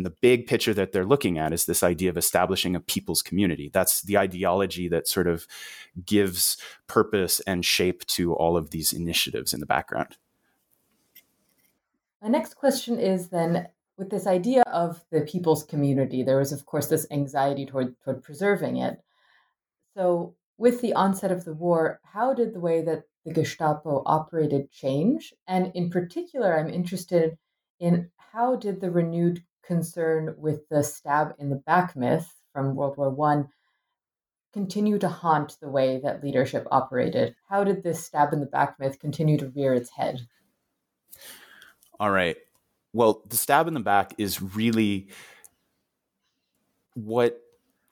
And 0.00 0.06
the 0.06 0.16
big 0.22 0.46
picture 0.46 0.72
that 0.72 0.92
they're 0.92 1.04
looking 1.04 1.36
at 1.36 1.52
is 1.52 1.66
this 1.66 1.82
idea 1.82 2.08
of 2.08 2.16
establishing 2.16 2.74
a 2.74 2.80
people's 2.80 3.20
community. 3.20 3.68
That's 3.70 4.00
the 4.00 4.16
ideology 4.16 4.88
that 4.88 5.06
sort 5.06 5.26
of 5.26 5.46
gives 6.06 6.56
purpose 6.86 7.40
and 7.40 7.66
shape 7.66 8.06
to 8.06 8.32
all 8.32 8.56
of 8.56 8.70
these 8.70 8.94
initiatives 8.94 9.52
in 9.52 9.60
the 9.60 9.66
background. 9.66 10.16
My 12.22 12.28
next 12.28 12.54
question 12.54 12.98
is 12.98 13.28
then 13.28 13.68
with 13.98 14.08
this 14.08 14.26
idea 14.26 14.62
of 14.68 15.04
the 15.10 15.20
people's 15.20 15.64
community, 15.64 16.22
there 16.22 16.38
was, 16.38 16.50
of 16.50 16.64
course, 16.64 16.86
this 16.86 17.06
anxiety 17.10 17.66
toward, 17.66 17.94
toward 18.00 18.22
preserving 18.22 18.78
it. 18.78 19.02
So, 19.94 20.34
with 20.56 20.80
the 20.80 20.94
onset 20.94 21.30
of 21.30 21.44
the 21.44 21.52
war, 21.52 22.00
how 22.04 22.32
did 22.32 22.54
the 22.54 22.60
way 22.60 22.80
that 22.84 23.02
the 23.26 23.34
Gestapo 23.34 24.02
operated 24.06 24.72
change? 24.72 25.34
And 25.46 25.70
in 25.74 25.90
particular, 25.90 26.58
I'm 26.58 26.70
interested 26.70 27.36
in 27.78 28.10
how 28.32 28.56
did 28.56 28.80
the 28.80 28.90
renewed 28.90 29.42
concern 29.70 30.34
with 30.36 30.68
the 30.68 30.82
stab 30.82 31.32
in 31.38 31.48
the 31.48 31.62
back 31.64 31.94
myth 31.94 32.34
from 32.52 32.74
World 32.74 32.96
War 32.96 33.08
One 33.08 33.50
continue 34.52 34.98
to 34.98 35.08
haunt 35.08 35.56
the 35.60 35.68
way 35.68 36.00
that 36.02 36.24
leadership 36.24 36.66
operated? 36.72 37.36
How 37.48 37.62
did 37.62 37.84
this 37.84 38.04
stab 38.04 38.32
in 38.32 38.40
the 38.40 38.46
back 38.46 38.80
myth 38.80 38.98
continue 38.98 39.38
to 39.38 39.52
rear 39.54 39.72
its 39.72 39.90
head? 39.90 40.26
All 42.00 42.10
right. 42.10 42.36
Well, 42.92 43.22
the 43.28 43.36
stab 43.36 43.68
in 43.68 43.74
the 43.74 43.78
back 43.78 44.12
is 44.18 44.42
really 44.42 45.10
what 46.94 47.40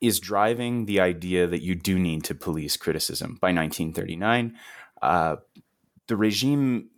is 0.01 0.19
driving 0.19 0.87
the 0.87 0.99
idea 0.99 1.47
that 1.47 1.63
you 1.63 1.77
do 1.77 1.97
need 1.97 2.25
to 2.25 2.35
police 2.35 2.77
criticism. 2.77 3.39
By 3.41 3.53
1939, 3.53 4.57
uh, 5.01 5.37
the 6.09 6.17
regime 6.17 6.91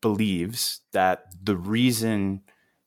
believes 0.00 0.80
that 0.90 1.26
the 1.40 1.56
reason 1.56 2.42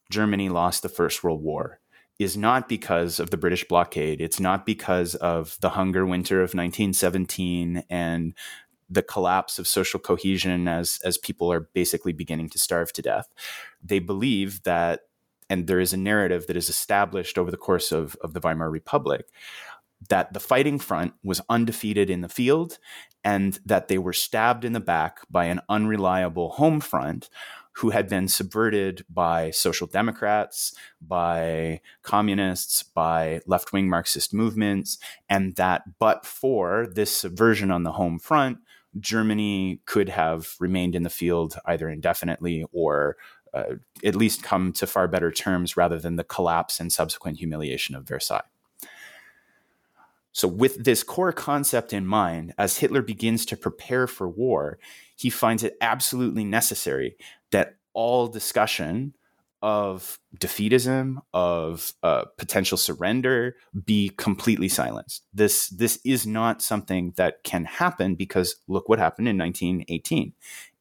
Germany 0.10 0.50
lost 0.50 0.84
the 0.84 0.90
First 0.90 1.24
World 1.24 1.42
War 1.42 1.80
is 2.20 2.36
not 2.36 2.68
because 2.68 3.20
of 3.20 3.30
the 3.30 3.38
British 3.38 3.68
blockade. 3.68 4.22
It's 4.22 4.40
not 4.40 4.66
because 4.66 5.16
of 5.16 5.58
the 5.62 5.70
hunger 5.70 6.06
winter 6.06 6.38
of 6.38 6.56
1917 6.56 7.84
and 7.90 8.34
the 8.90 9.04
collapse 9.04 9.60
of 9.60 9.68
social 9.68 10.00
cohesion 10.00 10.68
as 10.68 11.00
as 11.04 11.18
people 11.18 11.52
are 11.52 11.70
basically 11.74 12.14
beginning 12.14 12.50
to 12.50 12.60
starve 12.60 12.92
to 12.94 13.02
death. 13.02 13.28
They 13.84 14.00
believe 14.00 14.64
that, 14.64 15.02
and 15.50 15.68
there 15.68 15.80
is 15.80 15.94
a 15.94 15.98
narrative 15.98 16.48
that 16.48 16.58
is 16.58 16.70
established 16.70 17.38
over 17.38 17.52
the 17.52 17.58
course 17.58 17.92
of, 17.92 18.16
of 18.22 18.34
the 18.34 18.40
Weimar 18.40 18.72
Republic, 18.72 19.26
that 20.10 20.34
the 20.34 20.40
fighting 20.40 20.80
front 20.80 21.14
was 21.24 21.42
undefeated 21.50 22.10
in 22.10 22.22
the 22.22 22.30
field 22.30 22.80
and 23.24 23.60
that 23.66 23.88
they 23.88 23.98
were 23.98 24.14
stabbed 24.14 24.64
in 24.64 24.74
the 24.74 24.80
back 24.80 25.20
by 25.30 25.46
an 25.46 25.60
unreliable 25.70 26.52
home 26.52 26.80
front 26.80 27.30
who 27.78 27.92
had 27.92 28.10
been 28.10 28.28
subverted 28.28 29.06
by 29.08 29.52
social 29.52 29.86
democrats, 29.86 30.74
by 31.00 31.80
communists, 32.02 32.82
by 32.82 33.40
left 33.46 33.72
wing 33.72 33.88
Marxist 33.88 34.34
movements, 34.34 34.98
and 35.30 35.56
that 35.56 35.84
but 36.00 36.26
for 36.26 36.88
this 36.88 37.16
subversion 37.16 37.70
on 37.70 37.84
the 37.84 37.92
home 37.92 38.18
front, 38.18 38.58
Germany 39.00 39.80
could 39.86 40.10
have 40.10 40.56
remained 40.60 40.96
in 40.96 41.04
the 41.04 41.10
field 41.10 41.58
either 41.66 41.88
indefinitely 41.88 42.66
or 42.72 43.16
uh, 43.54 43.76
at 44.04 44.16
least 44.16 44.42
come 44.42 44.74
to 44.74 44.88
far 44.88 45.08
better 45.08 45.32
terms 45.32 45.78
rather 45.78 46.00
than 46.00 46.16
the 46.16 46.24
collapse 46.24 46.80
and 46.80 46.92
subsequent 46.92 47.38
humiliation 47.38 47.96
of 47.96 48.08
Versailles. 48.08 48.42
So, 50.38 50.48
with 50.48 50.84
this 50.84 51.02
core 51.02 51.34
concept 51.34 51.94
in 51.94 52.06
mind, 52.06 52.54
as 52.60 52.78
Hitler 52.78 53.02
begins 53.02 53.44
to 53.48 53.58
prepare 53.58 54.06
for 54.06 54.30
war, 54.30 54.78
he 55.16 55.32
finds 55.32 55.64
it 55.64 55.76
absolutely 55.82 56.44
necessary 56.44 57.18
that 57.50 57.78
all 57.94 58.28
discussion 58.28 59.16
of 59.64 60.20
defeatism, 60.38 61.18
of 61.34 61.92
uh, 62.04 62.26
potential 62.38 62.78
surrender, 62.78 63.56
be 63.84 64.10
completely 64.10 64.70
silenced. 64.70 65.24
This 65.34 65.70
this 65.70 65.98
is 66.06 66.28
not 66.28 66.62
something 66.62 67.14
that 67.18 67.44
can 67.44 67.66
happen 67.66 68.14
because 68.14 68.58
look 68.68 68.88
what 68.88 69.00
happened 69.00 69.28
in 69.28 69.40
1918. 69.40 70.34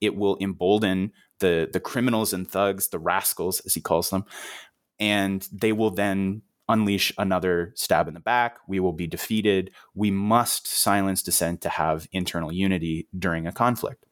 It 0.03 0.17
will 0.17 0.37
embolden 0.39 1.13
the 1.39 1.67
the 1.73 1.81
criminals 1.81 2.35
and 2.35 2.47
thugs, 2.47 2.89
the 2.89 2.99
rascals 2.99 3.61
as 3.61 3.73
he 3.73 3.81
calls 3.81 4.11
them, 4.11 4.27
and 5.01 5.49
they 5.51 5.73
will 5.73 5.93
then 5.93 6.43
unleash 6.69 7.13
another 7.19 7.73
stab 7.75 8.09
in 8.09 8.15
the 8.15 8.21
back. 8.21 8.59
We 8.67 8.81
will 8.81 8.93
be 8.93 9.07
defeated. 9.07 9.71
We 9.95 10.11
must 10.11 10.67
silence 10.67 11.23
dissent 11.23 11.61
to 11.63 11.69
have 11.69 12.09
internal 12.13 12.53
unity 12.53 13.09
during 13.17 13.47
a 13.47 13.53
conflict. 13.53 14.05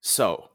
So, 0.00 0.50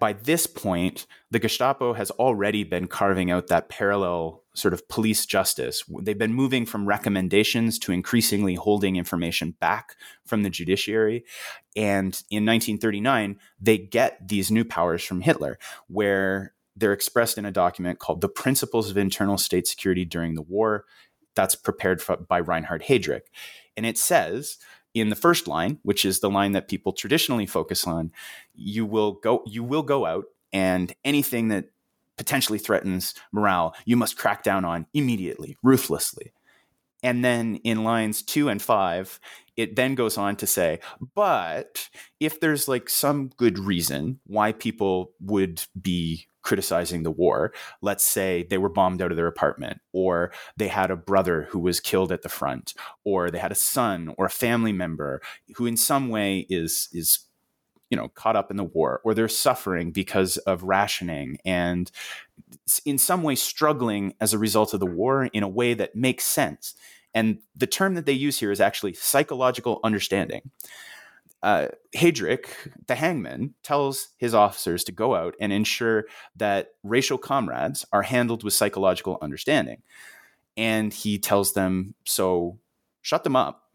by 0.00 0.14
this 0.14 0.46
point, 0.46 1.06
the 1.30 1.38
Gestapo 1.38 1.92
has 1.92 2.10
already 2.12 2.64
been 2.64 2.88
carving 2.88 3.30
out 3.30 3.46
that 3.48 3.68
parallel 3.68 4.42
sort 4.54 4.74
of 4.74 4.88
police 4.88 5.26
justice. 5.26 5.84
They've 6.02 6.18
been 6.18 6.32
moving 6.32 6.66
from 6.66 6.86
recommendations 6.86 7.78
to 7.80 7.92
increasingly 7.92 8.54
holding 8.54 8.96
information 8.96 9.52
back 9.60 9.94
from 10.24 10.42
the 10.42 10.50
judiciary. 10.50 11.24
And 11.76 12.20
in 12.30 12.44
1939, 12.46 13.38
they 13.60 13.78
get 13.78 14.26
these 14.26 14.50
new 14.50 14.64
powers 14.64 15.04
from 15.04 15.20
Hitler, 15.20 15.58
where 15.88 16.54
they're 16.76 16.92
expressed 16.92 17.38
in 17.38 17.46
a 17.46 17.50
document 17.50 17.98
called 17.98 18.20
The 18.20 18.28
Principles 18.28 18.90
of 18.90 18.96
Internal 18.96 19.38
State 19.38 19.66
Security 19.66 20.04
During 20.04 20.34
the 20.34 20.42
War. 20.42 20.84
That's 21.34 21.54
prepared 21.54 22.02
by 22.28 22.40
Reinhard 22.40 22.84
Heydrich. 22.84 23.22
And 23.76 23.84
it 23.86 23.98
says 23.98 24.58
in 24.94 25.10
the 25.10 25.16
first 25.16 25.46
line, 25.46 25.78
which 25.82 26.04
is 26.04 26.20
the 26.20 26.30
line 26.30 26.52
that 26.52 26.68
people 26.68 26.92
traditionally 26.92 27.46
focus 27.46 27.86
on, 27.86 28.12
you 28.54 28.86
will 28.86 29.12
go 29.12 29.42
you 29.46 29.62
will 29.62 29.82
go 29.82 30.06
out 30.06 30.24
and 30.52 30.94
anything 31.04 31.48
that 31.48 31.66
potentially 32.16 32.58
threatens 32.58 33.14
morale, 33.32 33.74
you 33.84 33.96
must 33.96 34.16
crack 34.16 34.42
down 34.42 34.64
on 34.64 34.86
immediately, 34.94 35.56
ruthlessly. 35.62 36.32
And 37.02 37.24
then 37.24 37.56
in 37.56 37.84
lines 37.84 38.22
two 38.22 38.48
and 38.48 38.60
five, 38.60 39.20
it 39.56 39.76
then 39.76 39.94
goes 39.94 40.16
on 40.16 40.36
to 40.36 40.46
say, 40.46 40.80
but 41.14 41.88
if 42.18 42.40
there's 42.40 42.68
like 42.68 42.88
some 42.88 43.30
good 43.36 43.58
reason 43.58 44.20
why 44.26 44.52
people 44.52 45.12
would 45.20 45.62
be 45.80 46.26
criticizing 46.46 47.02
the 47.02 47.10
war. 47.10 47.52
Let's 47.82 48.04
say 48.04 48.46
they 48.48 48.56
were 48.56 48.68
bombed 48.68 49.02
out 49.02 49.10
of 49.10 49.16
their 49.16 49.26
apartment, 49.26 49.80
or 49.92 50.32
they 50.56 50.68
had 50.68 50.92
a 50.92 50.96
brother 50.96 51.48
who 51.50 51.58
was 51.58 51.80
killed 51.80 52.12
at 52.12 52.22
the 52.22 52.28
front, 52.28 52.72
or 53.04 53.30
they 53.30 53.38
had 53.38 53.50
a 53.50 53.56
son 53.56 54.14
or 54.16 54.26
a 54.26 54.30
family 54.30 54.72
member 54.72 55.20
who, 55.56 55.66
in 55.66 55.76
some 55.76 56.08
way, 56.08 56.46
is 56.48 56.88
is 56.92 57.18
you 57.90 57.96
know 57.96 58.08
caught 58.08 58.36
up 58.36 58.52
in 58.52 58.56
the 58.56 58.64
war, 58.64 59.00
or 59.04 59.12
they're 59.12 59.28
suffering 59.28 59.90
because 59.90 60.36
of 60.38 60.62
rationing 60.62 61.36
and 61.44 61.90
in 62.84 62.96
some 62.96 63.24
way 63.24 63.34
struggling 63.34 64.14
as 64.20 64.32
a 64.32 64.38
result 64.38 64.72
of 64.72 64.78
the 64.78 64.86
war 64.86 65.24
in 65.24 65.42
a 65.42 65.48
way 65.48 65.74
that 65.74 65.96
makes 65.96 66.24
sense. 66.24 66.74
And 67.12 67.38
the 67.56 67.66
term 67.66 67.94
that 67.94 68.06
they 68.06 68.12
use 68.12 68.38
here 68.38 68.52
is 68.52 68.60
actually 68.60 68.92
psychological 68.92 69.80
understanding 69.82 70.50
uh, 71.42 71.68
Heydrich, 71.94 72.46
the 72.86 72.94
hangman, 72.94 73.54
tells 73.62 74.08
his 74.16 74.34
officers 74.34 74.84
to 74.84 74.92
go 74.92 75.14
out 75.14 75.34
and 75.40 75.52
ensure 75.52 76.04
that 76.36 76.68
racial 76.82 77.18
comrades 77.18 77.84
are 77.92 78.02
handled 78.02 78.42
with 78.42 78.54
psychological 78.54 79.18
understanding. 79.22 79.82
And 80.56 80.92
he 80.92 81.18
tells 81.18 81.52
them, 81.52 81.94
so 82.04 82.58
shut 83.02 83.24
them 83.24 83.36
up, 83.36 83.65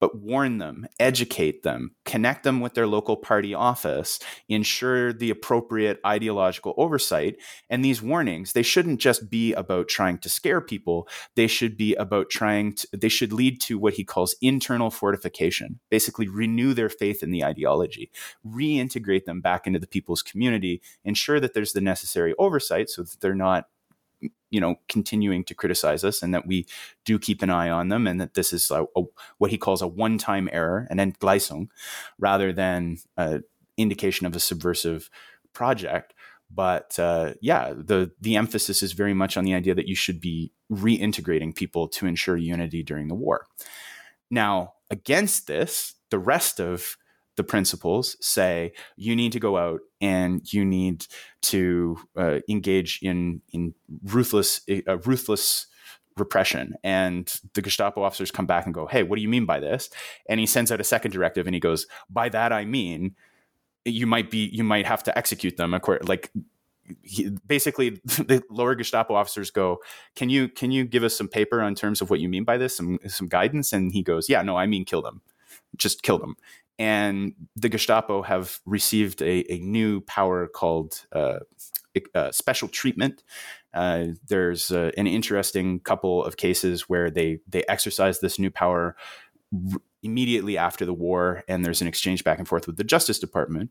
but 0.00 0.18
warn 0.18 0.58
them, 0.58 0.86
educate 1.00 1.62
them, 1.62 1.92
connect 2.04 2.44
them 2.44 2.60
with 2.60 2.74
their 2.74 2.86
local 2.86 3.16
party 3.16 3.54
office, 3.54 4.18
ensure 4.48 5.12
the 5.12 5.30
appropriate 5.30 6.00
ideological 6.04 6.74
oversight. 6.76 7.36
And 7.70 7.84
these 7.84 8.02
warnings, 8.02 8.52
they 8.52 8.62
shouldn't 8.62 9.00
just 9.00 9.30
be 9.30 9.52
about 9.54 9.88
trying 9.88 10.18
to 10.18 10.28
scare 10.28 10.60
people. 10.60 11.08
They 11.34 11.46
should 11.46 11.76
be 11.76 11.94
about 11.94 12.30
trying 12.30 12.74
to, 12.74 12.88
they 12.92 13.08
should 13.08 13.32
lead 13.32 13.60
to 13.62 13.78
what 13.78 13.94
he 13.94 14.04
calls 14.04 14.36
internal 14.40 14.90
fortification, 14.90 15.80
basically 15.90 16.28
renew 16.28 16.74
their 16.74 16.88
faith 16.88 17.22
in 17.22 17.30
the 17.30 17.44
ideology, 17.44 18.10
reintegrate 18.46 19.24
them 19.24 19.40
back 19.40 19.66
into 19.66 19.78
the 19.78 19.86
people's 19.86 20.22
community, 20.22 20.82
ensure 21.04 21.40
that 21.40 21.54
there's 21.54 21.72
the 21.72 21.80
necessary 21.80 22.34
oversight 22.38 22.90
so 22.90 23.02
that 23.02 23.20
they're 23.20 23.34
not 23.34 23.66
you 24.50 24.60
know 24.60 24.76
continuing 24.88 25.44
to 25.44 25.54
criticize 25.54 26.04
us 26.04 26.22
and 26.22 26.32
that 26.34 26.46
we 26.46 26.66
do 27.04 27.18
keep 27.18 27.42
an 27.42 27.50
eye 27.50 27.70
on 27.70 27.88
them 27.88 28.06
and 28.06 28.20
that 28.20 28.34
this 28.34 28.52
is 28.52 28.70
a, 28.70 28.84
a, 28.96 29.02
what 29.38 29.50
he 29.50 29.58
calls 29.58 29.82
a 29.82 29.86
one-time 29.86 30.48
error 30.52 30.86
an 30.90 30.98
Entgleisung 30.98 31.68
rather 32.18 32.52
than 32.52 32.98
an 33.16 33.42
indication 33.76 34.26
of 34.26 34.36
a 34.36 34.40
subversive 34.40 35.10
project. 35.52 36.14
But 36.48 36.98
uh, 36.98 37.34
yeah 37.40 37.72
the 37.76 38.12
the 38.20 38.36
emphasis 38.36 38.82
is 38.82 38.92
very 38.92 39.14
much 39.14 39.36
on 39.36 39.44
the 39.44 39.54
idea 39.54 39.74
that 39.74 39.88
you 39.88 39.96
should 39.96 40.20
be 40.20 40.52
reintegrating 40.70 41.54
people 41.54 41.88
to 41.88 42.06
ensure 42.06 42.36
unity 42.36 42.82
during 42.82 43.08
the 43.08 43.14
war. 43.14 43.46
Now 44.30 44.74
against 44.90 45.46
this 45.46 45.94
the 46.10 46.18
rest 46.18 46.60
of 46.60 46.96
the 47.36 47.44
principles 47.44 48.16
say 48.20 48.72
you 48.96 49.14
need 49.14 49.32
to 49.32 49.40
go 49.40 49.56
out 49.56 49.80
and 50.00 50.52
you 50.52 50.64
need 50.64 51.06
to 51.42 51.98
uh, 52.16 52.40
engage 52.48 53.00
in 53.02 53.40
in 53.52 53.74
ruthless 54.04 54.60
uh, 54.88 54.98
ruthless 54.98 55.66
repression. 56.16 56.74
And 56.82 57.32
the 57.52 57.60
gestapo 57.60 58.02
officers 58.02 58.30
come 58.30 58.46
back 58.46 58.64
and 58.64 58.74
go 58.74 58.86
hey 58.86 59.02
what 59.02 59.16
do 59.16 59.22
you 59.22 59.28
mean 59.28 59.46
by 59.46 59.60
this? 59.60 59.90
And 60.28 60.40
he 60.40 60.46
sends 60.46 60.72
out 60.72 60.80
a 60.80 60.84
second 60.84 61.12
directive 61.12 61.46
and 61.46 61.54
he 61.54 61.60
goes 61.60 61.86
by 62.10 62.28
that 62.30 62.52
i 62.52 62.64
mean 62.64 63.14
you 63.84 64.06
might 64.06 64.30
be 64.30 64.46
you 64.52 64.64
might 64.64 64.86
have 64.86 65.02
to 65.04 65.16
execute 65.16 65.56
them 65.56 65.78
like 66.02 66.30
he, 67.02 67.30
basically 67.46 67.90
the 68.04 68.42
lower 68.50 68.74
gestapo 68.74 69.14
officers 69.14 69.50
go 69.50 69.78
can 70.14 70.28
you 70.28 70.48
can 70.48 70.70
you 70.70 70.84
give 70.84 71.04
us 71.04 71.16
some 71.16 71.28
paper 71.28 71.60
on 71.60 71.74
terms 71.74 72.00
of 72.00 72.10
what 72.10 72.20
you 72.20 72.28
mean 72.28 72.44
by 72.44 72.56
this 72.56 72.76
some 72.76 72.98
some 73.06 73.28
guidance? 73.28 73.72
And 73.72 73.92
he 73.92 74.02
goes 74.02 74.28
yeah 74.28 74.42
no 74.42 74.56
i 74.56 74.66
mean 74.66 74.84
kill 74.84 75.02
them. 75.02 75.22
Just 75.76 76.02
kill 76.02 76.18
them 76.18 76.36
and 76.78 77.32
the 77.54 77.68
Gestapo 77.68 78.22
have 78.22 78.60
received 78.66 79.22
a, 79.22 79.50
a 79.52 79.58
new 79.60 80.00
power 80.02 80.46
called 80.46 81.06
uh, 81.12 81.40
uh, 82.14 82.30
special 82.30 82.68
treatment. 82.68 83.22
Uh, 83.72 84.06
there's 84.28 84.70
uh, 84.70 84.90
an 84.96 85.06
interesting 85.06 85.80
couple 85.80 86.24
of 86.24 86.36
cases 86.36 86.88
where 86.88 87.10
they 87.10 87.38
they 87.48 87.64
exercise 87.68 88.20
this 88.20 88.38
new 88.38 88.50
power 88.50 88.96
r- 89.52 89.80
immediately 90.02 90.58
after 90.58 90.84
the 90.84 90.94
war, 90.94 91.42
and 91.48 91.64
there's 91.64 91.80
an 91.80 91.88
exchange 91.88 92.24
back 92.24 92.38
and 92.38 92.48
forth 92.48 92.66
with 92.66 92.76
the 92.76 92.84
Justice 92.84 93.18
Department. 93.18 93.70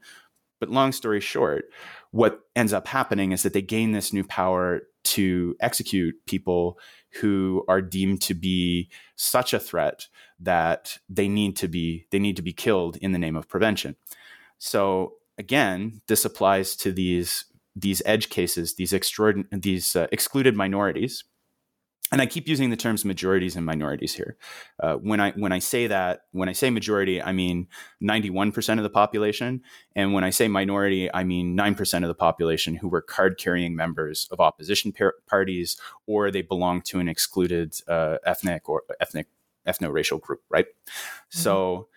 But 0.60 0.70
long 0.70 0.92
story 0.92 1.20
short, 1.20 1.66
what 2.12 2.40
ends 2.56 2.74
up 2.74 2.88
happening 2.88 3.32
is 3.34 3.44
that 3.44 3.54
they 3.54 3.62
gain 3.62 3.92
this 3.92 4.14
new 4.14 4.24
power 4.24 4.82
to 5.04 5.56
execute 5.60 6.16
people 6.26 6.80
who 7.22 7.64
are 7.68 7.82
deemed 7.82 8.22
to 8.22 8.34
be 8.34 8.90
such 9.16 9.54
a 9.54 9.60
threat 9.60 10.08
that 10.40 10.98
they 11.10 11.28
need 11.28 11.56
to 11.58 11.68
be 11.68 12.08
they 12.12 12.20
need 12.20 12.36
to 12.36 12.42
be 12.42 12.54
killed 12.54 12.98
in 12.98 13.12
the 13.12 13.20
name 13.20 13.36
of 13.36 13.48
prevention. 13.48 13.96
So 14.58 15.14
again, 15.38 16.02
this 16.08 16.26
applies 16.26 16.76
to 16.78 16.92
these 16.92 17.46
these 17.76 18.02
edge 18.06 18.30
cases, 18.30 18.76
these 18.76 18.94
extraordinary 18.94 19.48
these 19.52 19.96
uh, 19.96 20.08
excluded 20.12 20.56
minorities 20.56 21.24
and 22.12 22.22
I 22.22 22.28
keep 22.28 22.48
using 22.48 22.70
the 22.70 22.76
terms 22.76 23.04
majorities 23.04 23.56
and 23.56 23.66
minorities 23.66 24.14
here. 24.14 24.38
Uh, 24.80 24.96
when 24.96 25.20
I 25.20 25.32
when 25.32 25.52
I 25.52 25.60
say 25.60 25.88
that, 25.88 26.22
when 26.32 26.48
I 26.48 26.54
say 26.54 26.70
majority, 26.70 27.22
I 27.22 27.32
mean 27.32 27.68
91% 28.02 28.78
of 28.78 28.84
the 28.84 28.90
population, 28.90 29.62
and 29.96 30.14
when 30.14 30.24
I 30.24 30.30
say 30.30 30.48
minority, 30.48 31.12
I 31.14 31.24
mean 31.24 31.58
9% 31.58 32.04
of 32.04 32.08
the 32.08 32.16
population 32.16 32.76
who 32.76 32.88
were 32.88 33.02
card 33.02 33.38
carrying 33.38 33.76
members 33.76 34.28
of 34.32 34.40
opposition 34.40 34.92
par- 34.92 35.16
parties 35.28 35.78
or 36.06 36.30
they 36.30 36.44
belong 36.44 36.82
to 36.84 37.00
an 37.00 37.10
excluded 37.10 37.76
uh, 37.88 38.18
ethnic 38.26 38.70
or 38.70 38.84
ethnic 39.00 39.28
ethno 39.68 39.92
racial 39.92 40.20
group, 40.20 40.42
right? 40.50 40.68
Mm-hmm. 40.68 41.40
So. 41.40 41.88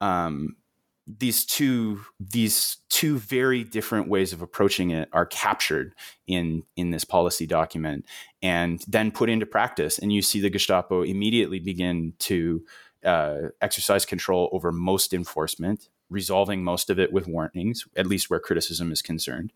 Um, 0.00 0.56
these 1.06 1.44
two 1.44 2.00
these 2.18 2.78
two 2.88 3.18
very 3.18 3.62
different 3.62 4.08
ways 4.08 4.32
of 4.32 4.42
approaching 4.42 4.90
it 4.90 5.08
are 5.12 5.26
captured 5.26 5.94
in 6.26 6.64
in 6.76 6.90
this 6.90 7.04
policy 7.04 7.46
document 7.46 8.04
and 8.42 8.84
then 8.88 9.10
put 9.10 9.30
into 9.30 9.46
practice. 9.46 9.98
And 9.98 10.12
you 10.12 10.20
see 10.20 10.40
the 10.40 10.50
gestapo 10.50 11.02
immediately 11.02 11.60
begin 11.60 12.14
to 12.20 12.64
uh, 13.04 13.36
exercise 13.60 14.04
control 14.04 14.48
over 14.52 14.72
most 14.72 15.14
enforcement 15.14 15.88
resolving 16.08 16.62
most 16.62 16.88
of 16.88 16.98
it 17.00 17.12
with 17.12 17.26
warnings 17.26 17.84
at 17.96 18.06
least 18.06 18.30
where 18.30 18.40
criticism 18.40 18.90
is 18.90 19.02
concerned. 19.02 19.52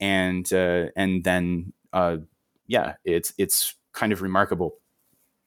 And 0.00 0.50
uh, 0.52 0.86
and 0.96 1.24
then 1.24 1.72
uh, 1.92 2.18
yeah 2.66 2.94
it's 3.04 3.32
it's 3.38 3.74
kind 3.92 4.12
of 4.12 4.20
remarkable 4.20 4.74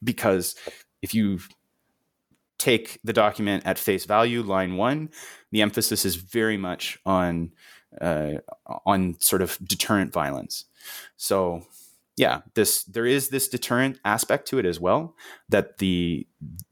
because 0.02 0.56
if 1.00 1.14
you 1.14 1.38
take 2.64 2.98
the 3.04 3.12
document 3.12 3.66
at 3.66 3.78
face 3.78 4.06
value, 4.06 4.42
line 4.42 4.76
one, 4.76 5.10
the 5.52 5.60
emphasis 5.60 6.04
is 6.04 6.16
very 6.16 6.56
much 6.56 6.98
on 7.04 7.52
uh, 8.00 8.38
on 8.86 9.16
sort 9.20 9.42
of 9.42 9.58
deterrent 9.62 10.12
violence. 10.12 10.64
So 11.16 11.62
yeah, 12.16 12.40
this 12.54 12.84
there 12.84 13.06
is 13.06 13.28
this 13.28 13.48
deterrent 13.48 13.98
aspect 14.04 14.48
to 14.48 14.58
it 14.58 14.64
as 14.64 14.80
well. 14.80 15.14
That 15.48 15.78
the 15.78 16.26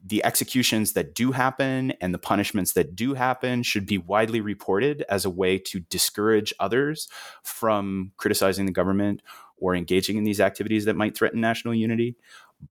the 0.05 0.25
executions 0.25 0.95
that 0.95 1.15
do 1.15 1.33
happen 1.33 1.93
and 2.01 2.15
the 2.15 2.19
punishments 2.19 2.73
that 2.73 2.97
do 2.97 3.15
happen 3.15 3.63
should 3.63 3.87
be 3.87 3.99
widely 3.99 4.41
reported 4.41 5.05
as 5.09 5.25
a 5.25 5.31
way 5.31 5.59
to 5.59 5.81
discourage 5.81 6.55
others 6.59 7.09
from 7.43 8.13
criticizing 8.17 8.67
the 8.67 8.73
government 8.73 9.21
or 9.59 9.75
engaging 9.75 10.17
in 10.17 10.25
these 10.25 10.41
activities 10.41 10.87
that 10.87 10.97
might 10.97 11.17
threaten 11.17 11.41
national 11.41 11.75
unity. 11.75 12.17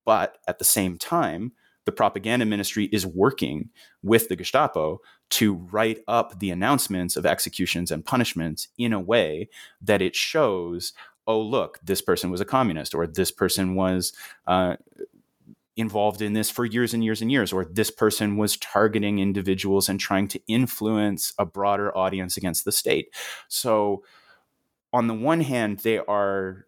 But 0.05 0.37
at 0.47 0.57
the 0.57 0.65
same 0.65 0.97
time, 0.97 1.51
the 1.85 1.91
propaganda 1.91 2.45
ministry 2.45 2.85
is 2.91 3.05
working 3.05 3.69
with 4.03 4.29
the 4.29 4.35
Gestapo 4.35 5.01
to 5.31 5.55
write 5.55 5.99
up 6.07 6.39
the 6.39 6.51
announcements 6.51 7.15
of 7.15 7.25
executions 7.25 7.91
and 7.91 8.05
punishments 8.05 8.67
in 8.77 8.93
a 8.93 8.99
way 8.99 9.49
that 9.81 10.01
it 10.01 10.15
shows, 10.15 10.93
oh, 11.25 11.41
look, 11.41 11.79
this 11.83 12.01
person 12.01 12.29
was 12.29 12.41
a 12.41 12.45
communist, 12.45 12.93
or 12.93 13.07
this 13.07 13.31
person 13.31 13.75
was 13.75 14.13
uh, 14.47 14.75
involved 15.77 16.21
in 16.21 16.33
this 16.33 16.49
for 16.49 16.65
years 16.65 16.93
and 16.93 17.03
years 17.03 17.21
and 17.21 17.31
years, 17.31 17.53
or 17.53 17.65
this 17.65 17.89
person 17.89 18.37
was 18.37 18.57
targeting 18.57 19.19
individuals 19.19 19.89
and 19.89 19.99
trying 19.99 20.27
to 20.27 20.41
influence 20.47 21.33
a 21.39 21.45
broader 21.45 21.95
audience 21.97 22.37
against 22.37 22.65
the 22.65 22.71
state. 22.71 23.13
So, 23.47 24.03
on 24.93 25.07
the 25.07 25.13
one 25.13 25.39
hand, 25.39 25.79
they 25.79 25.99
are 25.99 26.65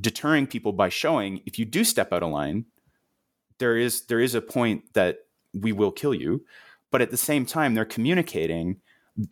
deterring 0.00 0.46
people 0.46 0.72
by 0.72 0.88
showing 0.88 1.40
if 1.44 1.58
you 1.58 1.64
do 1.64 1.84
step 1.84 2.12
out 2.12 2.22
of 2.22 2.30
line, 2.30 2.66
there 3.58 3.76
is 3.76 4.06
there 4.06 4.20
is 4.20 4.34
a 4.34 4.40
point 4.40 4.92
that 4.94 5.18
we 5.52 5.72
will 5.72 5.92
kill 5.92 6.14
you 6.14 6.44
but 6.90 7.02
at 7.02 7.10
the 7.10 7.16
same 7.16 7.46
time 7.46 7.74
they're 7.74 7.84
communicating 7.84 8.80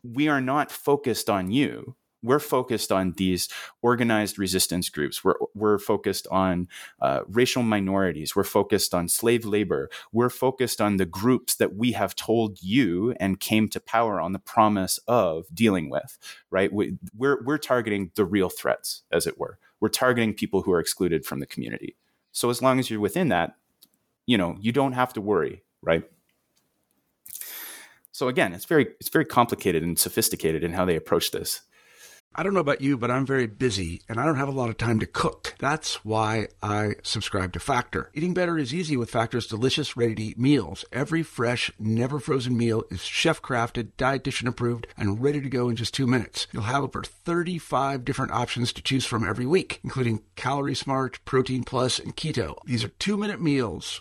we 0.02 0.28
are 0.28 0.40
not 0.40 0.70
focused 0.70 1.28
on 1.28 1.50
you 1.50 1.96
we're 2.22 2.38
focused 2.38 2.92
on 2.92 3.14
these 3.16 3.48
organized 3.82 4.38
resistance 4.38 4.88
groups. 4.88 5.24
We're, 5.24 5.34
we're 5.54 5.78
focused 5.78 6.26
on 6.30 6.68
uh, 7.00 7.22
racial 7.28 7.62
minorities. 7.62 8.36
We're 8.36 8.44
focused 8.44 8.94
on 8.94 9.08
slave 9.08 9.44
labor. 9.44 9.90
We're 10.12 10.30
focused 10.30 10.80
on 10.80 10.96
the 10.96 11.04
groups 11.04 11.56
that 11.56 11.74
we 11.74 11.92
have 11.92 12.14
told 12.14 12.62
you 12.62 13.12
and 13.18 13.40
came 13.40 13.68
to 13.70 13.80
power 13.80 14.20
on 14.20 14.32
the 14.32 14.38
promise 14.38 14.98
of 15.08 15.46
dealing 15.52 15.90
with, 15.90 16.18
right? 16.50 16.72
We, 16.72 16.96
we're, 17.16 17.42
we're 17.42 17.58
targeting 17.58 18.12
the 18.14 18.24
real 18.24 18.48
threats, 18.48 19.02
as 19.10 19.26
it 19.26 19.38
were. 19.38 19.58
We're 19.80 19.88
targeting 19.88 20.34
people 20.34 20.62
who 20.62 20.72
are 20.72 20.80
excluded 20.80 21.26
from 21.26 21.40
the 21.40 21.46
community. 21.46 21.96
So 22.30 22.50
as 22.50 22.62
long 22.62 22.78
as 22.78 22.88
you're 22.88 23.00
within 23.00 23.28
that, 23.28 23.56
you 24.26 24.38
know, 24.38 24.56
you 24.60 24.72
don't 24.72 24.92
have 24.92 25.12
to 25.14 25.20
worry, 25.20 25.62
right? 25.82 26.04
So 28.12 28.28
again, 28.28 28.52
it's 28.52 28.66
very 28.66 28.88
it's 29.00 29.08
very 29.08 29.24
complicated 29.24 29.82
and 29.82 29.98
sophisticated 29.98 30.62
in 30.62 30.74
how 30.74 30.84
they 30.84 30.96
approach 30.96 31.30
this. 31.30 31.62
I 32.34 32.42
don't 32.42 32.54
know 32.54 32.60
about 32.60 32.80
you, 32.80 32.96
but 32.96 33.10
I'm 33.10 33.26
very 33.26 33.46
busy 33.46 34.00
and 34.08 34.18
I 34.18 34.24
don't 34.24 34.36
have 34.36 34.48
a 34.48 34.52
lot 34.52 34.70
of 34.70 34.78
time 34.78 34.98
to 35.00 35.06
cook. 35.06 35.54
That's 35.58 36.02
why 36.02 36.48
I 36.62 36.94
subscribe 37.02 37.52
to 37.52 37.60
Factor. 37.60 38.10
Eating 38.14 38.32
better 38.32 38.56
is 38.56 38.72
easy 38.72 38.96
with 38.96 39.10
Factor's 39.10 39.46
delicious, 39.46 39.98
ready 39.98 40.14
to 40.14 40.22
eat 40.22 40.38
meals. 40.38 40.86
Every 40.92 41.22
fresh, 41.22 41.70
never 41.78 42.18
frozen 42.18 42.56
meal 42.56 42.84
is 42.90 43.02
chef 43.02 43.42
crafted, 43.42 43.90
dietitian 43.98 44.48
approved, 44.48 44.86
and 44.96 45.22
ready 45.22 45.42
to 45.42 45.50
go 45.50 45.68
in 45.68 45.76
just 45.76 45.92
two 45.92 46.06
minutes. 46.06 46.46
You'll 46.52 46.62
have 46.62 46.84
over 46.84 47.02
35 47.02 48.02
different 48.02 48.32
options 48.32 48.72
to 48.72 48.82
choose 48.82 49.04
from 49.04 49.28
every 49.28 49.46
week, 49.46 49.80
including 49.84 50.22
Calorie 50.34 50.74
Smart, 50.74 51.22
Protein 51.26 51.64
Plus, 51.64 51.98
and 51.98 52.16
Keto. 52.16 52.56
These 52.64 52.82
are 52.82 52.88
two 52.88 53.18
minute 53.18 53.42
meals 53.42 54.00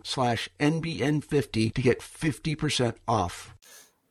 slash 0.03 0.49
NBN50 0.59 1.73
to 1.73 1.81
get 1.81 1.99
50% 1.99 2.95
off. 3.07 3.55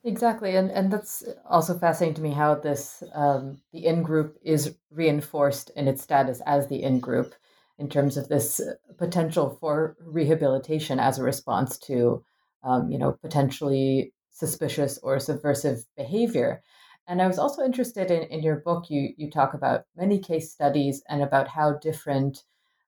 Exactly, 0.03 0.57
and 0.57 0.70
and 0.70 0.90
that's 0.90 1.24
also 1.44 1.76
fascinating 1.76 2.14
to 2.14 2.22
me 2.22 2.31
how 2.31 2.55
this 2.55 3.03
um, 3.12 3.61
the 3.70 3.85
in 3.85 4.03
group 4.03 4.38
is 4.42 4.74
reinforced 4.90 5.70
in 5.76 5.88
its 5.88 6.03
status 6.03 6.40
as 6.46 6.68
the 6.68 6.83
in 6.83 7.00
group 7.00 7.35
in 7.79 7.88
terms 7.90 8.16
of 8.16 8.29
this 8.29 8.62
potential 8.96 9.59
for 9.61 9.98
rehabilitation 10.00 10.98
as 10.98 11.18
a 11.18 11.22
response 11.22 11.76
to 11.79 12.24
um, 12.64 12.90
you 12.90 12.96
know 12.98 13.12
potentially 13.20 14.14
suspicious 14.31 14.98
or 15.03 15.20
subversive 15.20 15.85
behavior. 15.98 16.62
And 17.07 17.20
I 17.20 17.26
was 17.26 17.38
also 17.38 17.62
interested 17.62 18.11
in, 18.11 18.22
in 18.24 18.42
your 18.42 18.61
book, 18.61 18.88
you, 18.88 19.12
you 19.16 19.31
talk 19.31 19.53
about 19.53 19.85
many 19.96 20.18
case 20.18 20.53
studies 20.53 21.03
and 21.09 21.22
about 21.22 21.48
how 21.48 21.74
different 21.79 22.44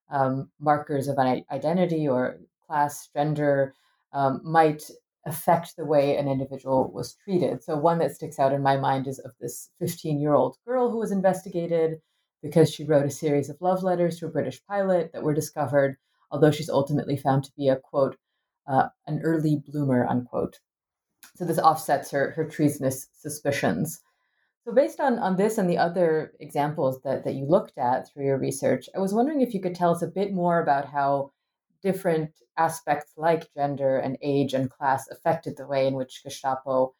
um, 0.09 0.49
markers 0.59 1.07
of 1.07 1.17
an 1.17 1.43
identity 1.51 2.07
or 2.07 2.39
class, 2.73 3.09
gender 3.15 3.75
um, 4.13 4.41
might 4.43 4.83
affect 5.25 5.75
the 5.77 5.85
way 5.85 6.17
an 6.17 6.27
individual 6.27 6.91
was 6.91 7.15
treated. 7.23 7.63
So, 7.63 7.77
one 7.77 7.99
that 7.99 8.15
sticks 8.15 8.39
out 8.39 8.51
in 8.51 8.63
my 8.63 8.77
mind 8.77 9.07
is 9.07 9.19
of 9.19 9.31
this 9.39 9.69
15 9.79 10.19
year 10.19 10.33
old 10.33 10.57
girl 10.65 10.89
who 10.89 10.97
was 10.97 11.11
investigated 11.11 11.99
because 12.41 12.73
she 12.73 12.83
wrote 12.83 13.05
a 13.05 13.11
series 13.11 13.49
of 13.49 13.61
love 13.61 13.83
letters 13.83 14.19
to 14.19 14.25
a 14.25 14.31
British 14.31 14.61
pilot 14.65 15.11
that 15.13 15.23
were 15.23 15.33
discovered, 15.33 15.97
although 16.31 16.51
she's 16.51 16.69
ultimately 16.69 17.15
found 17.15 17.43
to 17.43 17.51
be 17.55 17.69
a 17.69 17.77
quote, 17.77 18.17
uh, 18.67 18.87
an 19.07 19.21
early 19.23 19.61
bloomer, 19.65 20.05
unquote. 20.07 20.59
So, 21.35 21.45
this 21.45 21.59
offsets 21.59 22.09
her, 22.11 22.31
her 22.31 22.45
treasonous 22.45 23.07
suspicions. 23.13 24.01
So, 24.65 24.73
based 24.73 24.99
on, 24.99 25.19
on 25.19 25.35
this 25.35 25.59
and 25.59 25.69
the 25.69 25.77
other 25.77 26.33
examples 26.39 27.01
that, 27.03 27.23
that 27.23 27.35
you 27.35 27.45
looked 27.45 27.77
at 27.77 28.09
through 28.09 28.25
your 28.25 28.39
research, 28.39 28.89
I 28.95 28.99
was 28.99 29.13
wondering 29.13 29.41
if 29.41 29.53
you 29.53 29.61
could 29.61 29.75
tell 29.75 29.91
us 29.91 30.01
a 30.01 30.07
bit 30.07 30.33
more 30.33 30.59
about 30.59 30.85
how 30.85 31.33
different 31.83 32.31
aspects 32.57 33.11
like 33.17 33.53
gender 33.55 33.97
and 33.97 34.17
age 34.21 34.53
and 34.53 34.69
class 34.69 35.07
affected 35.09 35.57
the 35.57 35.67
way 35.67 35.87
in 35.87 35.95
which 35.95 36.21
Gestapo 36.23 36.93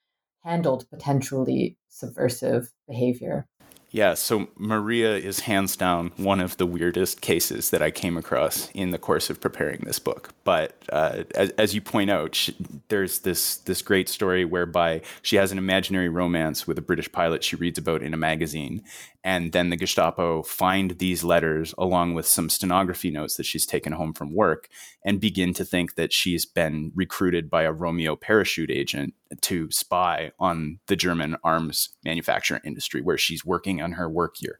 handled 0.44 0.90
potentially 0.90 1.78
subversive 1.90 2.72
behavior. 2.88 3.48
Yeah, 3.94 4.16
so 4.16 4.48
Maria 4.58 5.16
is 5.18 5.42
hands 5.42 5.78
down 5.78 6.14
one 6.18 6.40
of 6.40 6.58
the 6.58 6.66
weirdest 6.66 7.22
cases 7.22 7.70
that 7.70 7.84
I 7.84 7.92
came 7.92 8.18
across 8.18 8.72
in 8.72 8.90
the 8.90 8.98
course 8.98 9.30
of 9.30 9.40
preparing 9.40 9.82
this 9.82 10.00
book. 10.00 10.32
But 10.44 10.76
uh, 10.92 11.26
as, 11.36 11.52
as, 11.52 11.76
you 11.76 11.82
point 11.82 12.10
out, 12.10 12.34
she, 12.34 12.56
there's 12.88 13.20
this 13.20 13.58
this 13.58 13.84
great 13.84 14.10
story 14.10 14.46
whereby 14.46 15.02
she 15.22 15.36
has 15.36 15.52
an 15.52 15.60
imaginary 15.60 16.10
romance 16.10 16.66
with 16.66 16.80
a 16.80 16.82
British 16.82 17.12
pilot 17.12 17.44
she 17.44 17.56
reads 17.56 17.78
about 17.78 18.02
in 18.02 18.16
a 18.16 18.18
magazine, 18.18 18.82
and 19.24 19.52
then 19.52 19.70
the 19.70 19.78
Gestapo 19.78 20.44
find 20.44 20.92
these 21.00 21.24
letters 21.24 21.74
along 21.78 22.14
with 22.14 22.28
some 22.28 22.50
stenography 22.50 23.10
notes 23.10 23.38
that 23.38 23.46
she's 23.46 23.66
taken 23.66 23.94
home 23.94 24.14
from 24.14 24.34
work 24.34 24.68
and 25.06 25.22
begin 25.22 25.54
to 25.54 25.64
think 25.64 25.96
that 25.96 26.12
she's 26.12 26.46
been 26.46 26.92
recruited 26.94 27.50
by 27.50 27.64
a 27.64 27.72
Romeo 27.72 28.16
parachute 28.16 28.72
agent 28.72 29.14
to 29.42 29.72
spy 29.72 30.32
on 30.40 30.80
the 30.88 30.96
German 30.96 31.38
arms 31.44 31.90
manufacturing 32.04 32.62
industry 32.66 33.02
where 33.02 33.18
she's 33.18 33.46
working 33.46 33.82
on 33.82 33.94
her 33.94 34.10
work 34.10 34.42
year. 34.42 34.60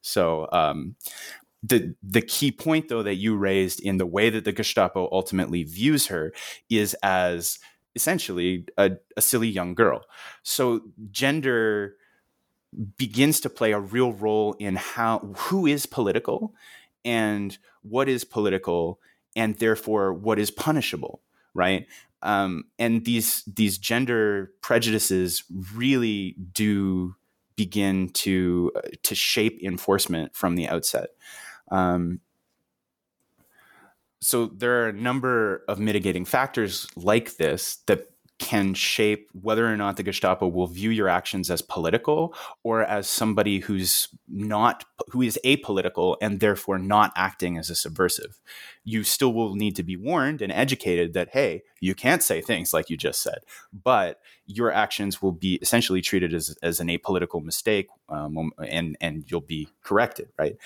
So, 0.00 0.48
um, 0.52 0.96
the 1.62 1.94
the 2.02 2.20
key 2.20 2.52
point 2.52 2.90
though 2.90 3.02
that 3.02 3.14
you 3.14 3.34
raised 3.36 3.80
in 3.80 3.96
the 3.96 4.06
way 4.06 4.28
that 4.28 4.44
the 4.44 4.52
Gestapo 4.52 5.08
ultimately 5.10 5.62
views 5.62 6.08
her 6.08 6.32
is 6.68 6.94
as 7.02 7.58
essentially 7.94 8.66
a, 8.76 8.92
a 9.16 9.22
silly 9.22 9.48
young 9.48 9.74
girl. 9.74 10.02
So 10.42 10.80
gender 11.10 11.96
begins 12.96 13.40
to 13.40 13.50
play 13.50 13.72
a 13.72 13.80
real 13.80 14.12
role 14.12 14.54
in 14.58 14.76
how 14.76 15.18
who 15.36 15.66
is 15.66 15.86
political 15.86 16.54
and 17.04 17.58
what 17.82 18.08
is 18.08 18.24
political 18.24 19.00
and 19.36 19.56
therefore 19.58 20.12
what 20.12 20.38
is 20.38 20.50
punishable 20.50 21.20
right? 21.54 21.86
Um, 22.22 22.64
and 22.78 23.04
these 23.04 23.44
these 23.44 23.78
gender 23.78 24.52
prejudices 24.60 25.44
really 25.74 26.36
do 26.52 27.14
begin 27.56 28.08
to 28.10 28.72
uh, 28.76 28.80
to 29.04 29.14
shape 29.14 29.62
enforcement 29.62 30.34
from 30.34 30.56
the 30.56 30.68
outset. 30.68 31.10
Um, 31.70 32.20
so 34.20 34.46
there 34.46 34.82
are 34.82 34.88
a 34.88 34.92
number 34.92 35.64
of 35.68 35.78
mitigating 35.78 36.24
factors 36.24 36.86
like 36.96 37.36
this 37.36 37.76
that 37.86 38.10
can 38.38 38.74
shape 38.74 39.30
whether 39.40 39.66
or 39.66 39.76
not 39.76 39.96
the 39.96 40.02
Gestapo 40.02 40.48
will 40.48 40.66
view 40.66 40.90
your 40.90 41.08
actions 41.08 41.50
as 41.50 41.62
political 41.62 42.34
or 42.64 42.82
as 42.82 43.08
somebody 43.08 43.60
who's 43.60 44.08
not 44.28 44.84
who 45.10 45.22
is 45.22 45.38
apolitical 45.44 46.16
and 46.20 46.40
therefore 46.40 46.78
not 46.78 47.12
acting 47.16 47.56
as 47.56 47.70
a 47.70 47.76
subversive. 47.76 48.40
You 48.82 49.04
still 49.04 49.32
will 49.32 49.54
need 49.54 49.76
to 49.76 49.84
be 49.84 49.96
warned 49.96 50.42
and 50.42 50.52
educated 50.52 51.14
that 51.14 51.30
hey, 51.30 51.62
you 51.80 51.94
can't 51.94 52.22
say 52.22 52.40
things 52.40 52.72
like 52.72 52.90
you 52.90 52.96
just 52.96 53.22
said, 53.22 53.38
but 53.72 54.20
your 54.46 54.72
actions 54.72 55.22
will 55.22 55.32
be 55.32 55.54
essentially 55.62 56.02
treated 56.02 56.34
as, 56.34 56.56
as 56.62 56.80
an 56.80 56.88
apolitical 56.88 57.42
mistake, 57.42 57.88
um, 58.08 58.50
and 58.66 58.96
and 59.00 59.24
you'll 59.28 59.40
be 59.40 59.68
corrected, 59.84 60.28
right? 60.38 60.56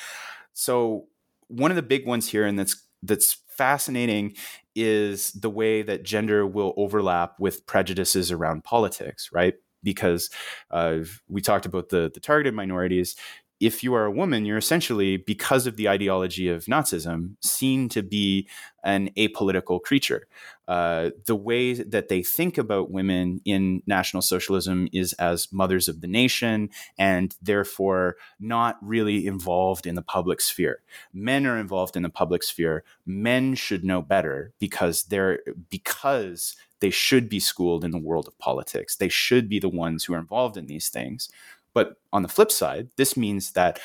So 0.55 1.07
one 1.49 1.71
of 1.71 1.77
the 1.77 1.83
big 1.83 2.07
ones 2.07 2.29
here, 2.29 2.47
and 2.47 2.59
that's 2.59 2.83
that's 3.03 3.39
fascinating 3.59 4.35
is 4.77 5.33
the 5.33 5.51
way 5.51 5.83
that 5.83 6.05
gender 6.05 6.47
will 6.47 6.73
overlap 6.77 7.39
with 7.41 7.67
prejudices 7.67 8.33
around 8.33 8.65
politics, 8.65 9.31
right? 9.33 9.55
Because 9.83 10.31
uh, 10.71 11.01
we 11.29 11.43
talked 11.43 11.67
about 11.67 11.91
the 11.91 12.11
the 12.15 12.21
targeted 12.21 12.55
minorities 12.55 13.17
if 13.61 13.83
you 13.83 13.95
are 13.95 14.05
a 14.05 14.11
woman, 14.11 14.45
you're 14.45 14.59
essentially, 14.59 15.17
because 15.17 15.67
of 15.67 15.77
the 15.77 15.89
ideology 15.89 16.49
of 16.49 16.67
Nazism, 16.67 17.35
seen 17.43 17.89
to 17.89 18.03
be 18.03 18.49
an 18.85 19.11
apolitical 19.17 19.83
creature. 19.83 20.29
Uh, 20.69 21.11
the 21.25 21.35
way 21.35 21.73
that 21.73 22.09
they 22.09 22.23
think 22.23 22.59
about 22.59 22.91
women 22.91 23.41
in 23.47 23.83
National 23.87 24.21
Socialism 24.21 24.87
is 24.93 25.15
as 25.15 25.51
mothers 25.51 25.89
of 25.89 26.03
the 26.03 26.07
nation 26.07 26.69
and 26.99 27.35
therefore 27.41 28.17
not 28.39 28.77
really 28.83 29.27
involved 29.27 29.87
in 29.87 29.95
the 29.95 30.03
public 30.03 30.43
sphere. 30.43 30.83
Men 31.15 31.47
are 31.47 31.57
involved 31.59 31.97
in 31.97 32.03
the 32.03 32.11
public 32.11 32.43
sphere. 32.43 32.85
Men 33.07 33.55
should 33.55 33.83
know 33.83 34.03
better 34.03 34.53
because 34.59 35.05
they're 35.05 35.41
because 35.71 36.55
they 36.81 36.91
should 36.91 37.29
be 37.31 37.41
schooled 37.41 37.83
in 37.85 37.91
the 37.91 37.99
world 37.99 38.29
of 38.29 38.39
politics. 38.39 38.95
They 38.95 39.09
should 39.09 39.49
be 39.49 39.59
the 39.59 39.69
ones 39.71 40.05
who 40.05 40.13
are 40.13 40.19
involved 40.19 40.59
in 40.59 40.67
these 40.67 40.91
things. 40.91 41.31
But 41.73 41.97
on 42.13 42.23
the 42.23 42.29
flip 42.29 42.53
side, 42.53 42.89
this 42.97 43.17
means 43.17 43.53
that 43.53 43.81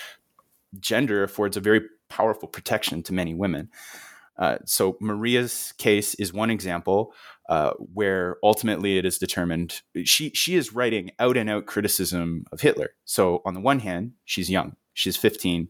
gender 0.79 1.23
affords 1.23 1.55
a 1.55 1.61
very 1.61 1.81
powerful 2.09 2.47
protection 2.47 3.03
to 3.03 3.13
many 3.13 3.33
women. 3.33 3.69
Uh, 4.37 4.57
so 4.65 4.97
Maria's 4.99 5.73
case 5.77 6.15
is 6.15 6.33
one 6.33 6.49
example 6.49 7.13
uh, 7.49 7.71
where 7.93 8.37
ultimately 8.43 8.97
it 8.97 9.05
is 9.05 9.17
determined 9.17 9.81
she 10.05 10.31
she 10.31 10.55
is 10.55 10.73
writing 10.73 11.11
out 11.19 11.37
and 11.37 11.49
out 11.49 11.65
criticism 11.65 12.45
of 12.51 12.61
Hitler. 12.61 12.91
So 13.05 13.41
on 13.45 13.53
the 13.53 13.59
one 13.59 13.79
hand, 13.79 14.13
she's 14.25 14.49
young, 14.49 14.75
she's 14.93 15.17
15 15.17 15.67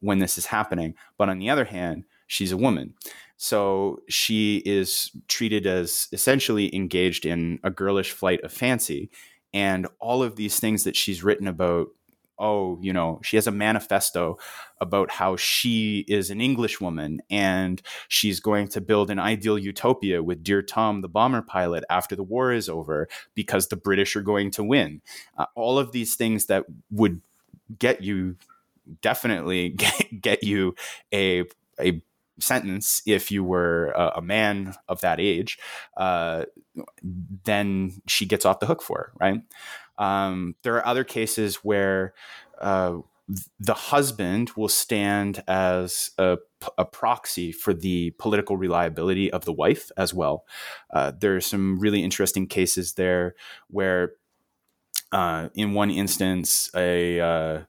when 0.00 0.18
this 0.18 0.38
is 0.38 0.46
happening, 0.46 0.94
but 1.18 1.28
on 1.28 1.38
the 1.38 1.50
other 1.50 1.64
hand, 1.64 2.04
she's 2.26 2.52
a 2.52 2.56
woman. 2.56 2.94
So 3.36 3.98
she 4.08 4.62
is 4.64 5.10
treated 5.28 5.66
as 5.66 6.08
essentially 6.12 6.74
engaged 6.74 7.26
in 7.26 7.58
a 7.62 7.70
girlish 7.70 8.12
flight 8.12 8.40
of 8.42 8.52
fancy 8.52 9.10
and 9.52 9.86
all 10.00 10.22
of 10.22 10.36
these 10.36 10.58
things 10.58 10.84
that 10.84 10.96
she's 10.96 11.24
written 11.24 11.46
about 11.46 11.88
oh 12.38 12.78
you 12.82 12.92
know 12.92 13.20
she 13.22 13.36
has 13.36 13.46
a 13.46 13.52
manifesto 13.52 14.36
about 14.80 15.10
how 15.10 15.36
she 15.36 16.04
is 16.08 16.30
an 16.30 16.40
english 16.40 16.80
woman 16.80 17.20
and 17.30 17.82
she's 18.08 18.40
going 18.40 18.68
to 18.68 18.80
build 18.80 19.10
an 19.10 19.18
ideal 19.18 19.58
utopia 19.58 20.22
with 20.22 20.42
dear 20.42 20.62
tom 20.62 21.00
the 21.00 21.08
bomber 21.08 21.42
pilot 21.42 21.84
after 21.90 22.14
the 22.14 22.22
war 22.22 22.52
is 22.52 22.68
over 22.68 23.08
because 23.34 23.68
the 23.68 23.76
british 23.76 24.16
are 24.16 24.22
going 24.22 24.50
to 24.50 24.62
win 24.62 25.00
uh, 25.38 25.46
all 25.54 25.78
of 25.78 25.92
these 25.92 26.14
things 26.14 26.46
that 26.46 26.64
would 26.90 27.20
get 27.78 28.02
you 28.02 28.36
definitely 29.02 29.68
get, 29.76 30.20
get 30.20 30.42
you 30.42 30.74
a 31.12 31.44
a 31.80 32.02
sentence 32.38 33.02
if 33.06 33.30
you 33.30 33.42
were 33.42 33.88
a, 33.92 34.14
a 34.16 34.22
man 34.22 34.74
of 34.88 35.00
that 35.00 35.20
age, 35.20 35.58
uh, 35.96 36.44
then 37.44 37.92
she 38.06 38.26
gets 38.26 38.44
off 38.44 38.60
the 38.60 38.66
hook 38.66 38.82
for 38.82 39.00
it, 39.00 39.22
right? 39.22 39.40
Um, 39.98 40.54
there 40.62 40.74
are 40.76 40.86
other 40.86 41.04
cases 41.04 41.56
where 41.56 42.14
uh, 42.60 42.98
the 43.58 43.74
husband 43.74 44.50
will 44.56 44.68
stand 44.68 45.42
as 45.48 46.10
a, 46.18 46.38
a, 46.78 46.84
proxy 46.84 47.50
for 47.50 47.74
the 47.74 48.10
political 48.18 48.56
reliability 48.56 49.32
of 49.32 49.44
the 49.44 49.52
wife 49.52 49.90
as 49.96 50.14
well. 50.14 50.44
Uh, 50.90 51.12
there 51.18 51.34
are 51.34 51.40
some 51.40 51.80
really 51.80 52.04
interesting 52.04 52.46
cases 52.46 52.94
there 52.94 53.34
where, 53.68 54.12
uh, 55.10 55.48
in 55.54 55.72
one 55.74 55.90
instance, 55.90 56.70
a 56.74 57.20
uh, 57.20 57.60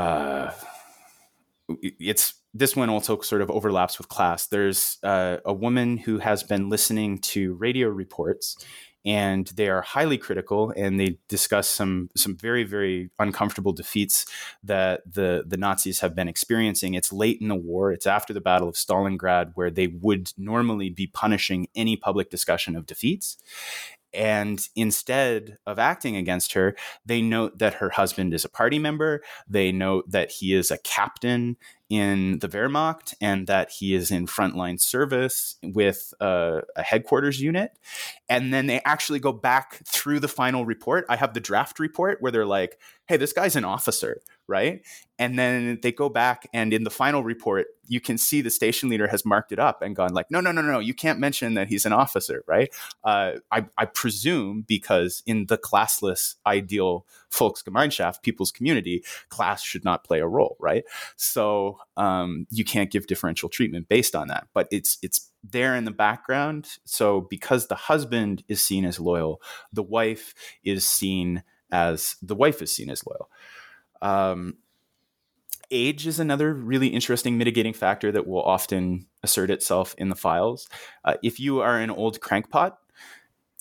uh, 0.00 0.52
it's 1.82 2.34
this 2.54 2.74
one 2.74 2.88
also 2.88 3.20
sort 3.20 3.42
of 3.42 3.50
overlaps 3.50 3.98
with 3.98 4.08
class. 4.08 4.46
There's 4.46 4.98
uh, 5.02 5.38
a 5.44 5.52
woman 5.52 5.98
who 5.98 6.18
has 6.18 6.42
been 6.42 6.68
listening 6.68 7.18
to 7.18 7.54
radio 7.54 7.88
reports, 7.88 8.56
and 9.04 9.46
they 9.56 9.68
are 9.68 9.82
highly 9.82 10.18
critical, 10.18 10.72
and 10.76 10.98
they 11.00 11.18
discuss 11.28 11.68
some 11.68 12.10
some 12.16 12.36
very 12.36 12.64
very 12.64 13.10
uncomfortable 13.18 13.72
defeats 13.72 14.26
that 14.62 15.02
the 15.10 15.44
the 15.46 15.56
Nazis 15.56 16.00
have 16.00 16.14
been 16.14 16.28
experiencing. 16.28 16.94
It's 16.94 17.12
late 17.12 17.38
in 17.40 17.48
the 17.48 17.54
war. 17.54 17.92
It's 17.92 18.06
after 18.06 18.32
the 18.32 18.40
Battle 18.40 18.68
of 18.68 18.74
Stalingrad, 18.74 19.52
where 19.54 19.70
they 19.70 19.86
would 19.88 20.32
normally 20.36 20.90
be 20.90 21.06
punishing 21.06 21.68
any 21.74 21.96
public 21.96 22.30
discussion 22.30 22.76
of 22.76 22.86
defeats, 22.86 23.38
And 24.14 24.66
instead 24.74 25.58
of 25.66 25.78
acting 25.78 26.16
against 26.16 26.54
her, 26.54 26.74
they 27.04 27.20
note 27.20 27.58
that 27.58 27.74
her 27.74 27.90
husband 27.90 28.32
is 28.32 28.44
a 28.44 28.48
party 28.48 28.78
member. 28.78 29.22
They 29.46 29.70
note 29.70 30.10
that 30.10 30.30
he 30.30 30.54
is 30.54 30.70
a 30.70 30.78
captain 30.78 31.58
in 31.90 32.38
the 32.40 32.48
Wehrmacht 32.48 33.14
and 33.20 33.46
that 33.46 33.70
he 33.70 33.94
is 33.94 34.10
in 34.10 34.26
frontline 34.26 34.80
service 34.80 35.56
with 35.62 36.12
a 36.20 36.62
headquarters 36.76 37.40
unit. 37.40 37.78
And 38.28 38.52
then 38.52 38.66
they 38.66 38.80
actually 38.84 39.20
go 39.20 39.32
back 39.32 39.80
through 39.86 40.20
the 40.20 40.28
final 40.28 40.66
report. 40.66 41.06
I 41.08 41.16
have 41.16 41.32
the 41.32 41.40
draft 41.40 41.78
report 41.78 42.18
where 42.20 42.30
they're 42.30 42.44
like, 42.44 42.78
hey, 43.06 43.16
this 43.16 43.32
guy's 43.32 43.56
an 43.56 43.64
officer, 43.64 44.20
right? 44.48 44.80
And 45.18 45.38
then 45.38 45.78
they 45.82 45.92
go 45.92 46.08
back 46.08 46.48
and 46.52 46.72
in 46.72 46.84
the 46.84 46.90
final 46.90 47.22
report, 47.22 47.66
you 47.86 48.00
can 48.00 48.16
see 48.18 48.40
the 48.40 48.50
station 48.50 48.88
leader 48.88 49.06
has 49.06 49.24
marked 49.24 49.52
it 49.52 49.58
up 49.58 49.82
and 49.82 49.94
gone 49.94 50.14
like, 50.14 50.30
no, 50.30 50.40
no, 50.40 50.50
no, 50.52 50.62
no, 50.62 50.78
you 50.78 50.94
can't 50.94 51.18
mention 51.18 51.54
that 51.54 51.68
he's 51.68 51.84
an 51.84 51.92
officer, 51.92 52.44
right? 52.46 52.72
Uh, 53.04 53.32
I, 53.50 53.66
I, 53.76 53.84
presume 53.84 54.64
because 54.66 55.22
in 55.26 55.46
the 55.46 55.58
classless 55.58 56.36
ideal 56.46 57.06
Volksgemeinschaft, 57.30 58.22
people's 58.22 58.52
community, 58.52 59.04
class 59.28 59.62
should 59.62 59.84
not 59.84 60.04
play 60.04 60.20
a 60.20 60.26
role, 60.26 60.56
right? 60.60 60.84
So 61.16 61.78
um, 61.96 62.46
you 62.50 62.64
can't 62.64 62.90
give 62.90 63.06
differential 63.06 63.48
treatment 63.48 63.88
based 63.88 64.14
on 64.14 64.28
that, 64.28 64.48
but 64.54 64.68
it's 64.70 64.98
it's 65.02 65.30
there 65.42 65.74
in 65.74 65.84
the 65.84 65.90
background. 65.90 66.78
So 66.84 67.22
because 67.22 67.66
the 67.66 67.74
husband 67.74 68.44
is 68.48 68.64
seen 68.64 68.84
as 68.84 69.00
loyal, 69.00 69.42
the 69.72 69.82
wife 69.82 70.34
is 70.64 70.86
seen 70.86 71.42
as 71.70 72.16
the 72.22 72.34
wife 72.34 72.62
is 72.62 72.74
seen 72.74 72.90
as 72.90 73.06
loyal. 73.06 73.30
Um, 74.02 74.58
age 75.70 76.06
is 76.06 76.18
another 76.18 76.54
really 76.54 76.88
interesting 76.88 77.36
mitigating 77.38 77.74
factor 77.74 78.10
that 78.12 78.26
will 78.26 78.42
often 78.42 79.06
assert 79.22 79.50
itself 79.50 79.94
in 79.98 80.08
the 80.08 80.16
files. 80.16 80.68
Uh, 81.04 81.14
if 81.22 81.38
you 81.40 81.60
are 81.60 81.78
an 81.78 81.90
old 81.90 82.20
crankpot 82.20 82.76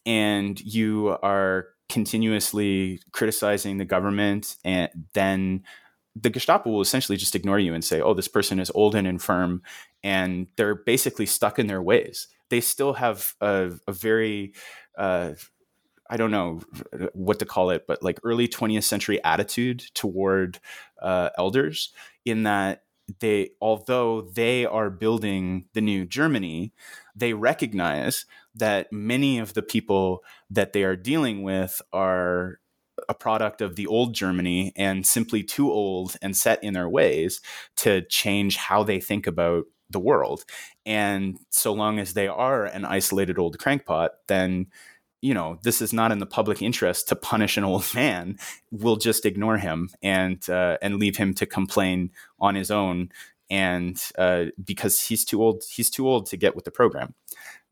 and 0.05 0.59
you 0.61 1.17
are 1.21 1.67
continuously 1.89 3.01
criticizing 3.11 3.77
the 3.77 3.85
government, 3.85 4.57
and 4.63 4.89
then 5.13 5.63
the 6.15 6.29
Gestapo 6.29 6.69
will 6.69 6.81
essentially 6.81 7.17
just 7.17 7.35
ignore 7.35 7.59
you 7.59 7.73
and 7.73 7.83
say, 7.83 8.01
"Oh, 8.01 8.13
this 8.13 8.27
person 8.27 8.59
is 8.59 8.71
old 8.73 8.95
and 8.95 9.07
infirm," 9.07 9.61
and 10.03 10.47
they're 10.55 10.75
basically 10.75 11.25
stuck 11.25 11.59
in 11.59 11.67
their 11.67 11.81
ways. 11.81 12.27
They 12.49 12.61
still 12.61 12.93
have 12.93 13.33
a, 13.41 13.71
a 13.87 13.91
very 13.91 14.53
uh, 14.97 15.33
I 16.09 16.17
don't 16.17 16.31
know 16.31 16.61
what 17.13 17.39
to 17.39 17.45
call 17.45 17.69
it, 17.71 17.85
but 17.87 18.01
like 18.01 18.19
early 18.23 18.47
20th 18.47 18.83
century 18.83 19.23
attitude 19.23 19.83
toward 19.93 20.59
uh, 21.01 21.29
elders, 21.37 21.91
in 22.25 22.43
that 22.43 22.83
they, 23.19 23.51
although 23.61 24.21
they 24.21 24.65
are 24.65 24.89
building 24.89 25.65
the 25.73 25.81
new 25.81 26.05
Germany, 26.05 26.73
they 27.15 27.33
recognize 27.33 28.25
that 28.55 28.91
many 28.91 29.39
of 29.39 29.53
the 29.53 29.61
people 29.61 30.23
that 30.49 30.73
they 30.73 30.83
are 30.83 30.95
dealing 30.95 31.43
with 31.43 31.81
are 31.93 32.59
a 33.07 33.13
product 33.13 33.61
of 33.61 33.75
the 33.75 33.87
old 33.87 34.13
Germany 34.13 34.73
and 34.75 35.05
simply 35.05 35.43
too 35.43 35.71
old 35.71 36.17
and 36.21 36.35
set 36.35 36.63
in 36.63 36.73
their 36.73 36.89
ways 36.89 37.41
to 37.77 38.01
change 38.01 38.57
how 38.57 38.83
they 38.83 38.99
think 38.99 39.27
about 39.27 39.65
the 39.89 39.99
world. 39.99 40.43
And 40.85 41.37
so 41.49 41.73
long 41.73 41.99
as 41.99 42.13
they 42.13 42.27
are 42.27 42.65
an 42.65 42.83
isolated 42.85 43.39
old 43.39 43.57
crankpot, 43.57 44.09
then 44.27 44.67
you 45.21 45.33
know 45.33 45.59
this 45.63 45.81
is 45.81 45.93
not 45.93 46.11
in 46.11 46.19
the 46.19 46.25
public 46.25 46.61
interest 46.61 47.07
to 47.07 47.15
punish 47.15 47.57
an 47.57 47.63
old 47.63 47.85
man 47.95 48.37
we'll 48.71 48.97
just 48.97 49.25
ignore 49.25 49.57
him 49.57 49.89
and 50.01 50.49
uh, 50.49 50.77
and 50.81 50.97
leave 50.97 51.17
him 51.17 51.33
to 51.33 51.45
complain 51.45 52.11
on 52.39 52.55
his 52.55 52.71
own 52.71 53.09
and 53.49 54.01
uh, 54.17 54.45
because 54.63 54.99
he's 54.99 55.23
too 55.23 55.41
old 55.41 55.63
he's 55.69 55.89
too 55.89 56.07
old 56.07 56.25
to 56.27 56.37
get 56.37 56.55
with 56.55 56.65
the 56.65 56.71
program. 56.71 57.13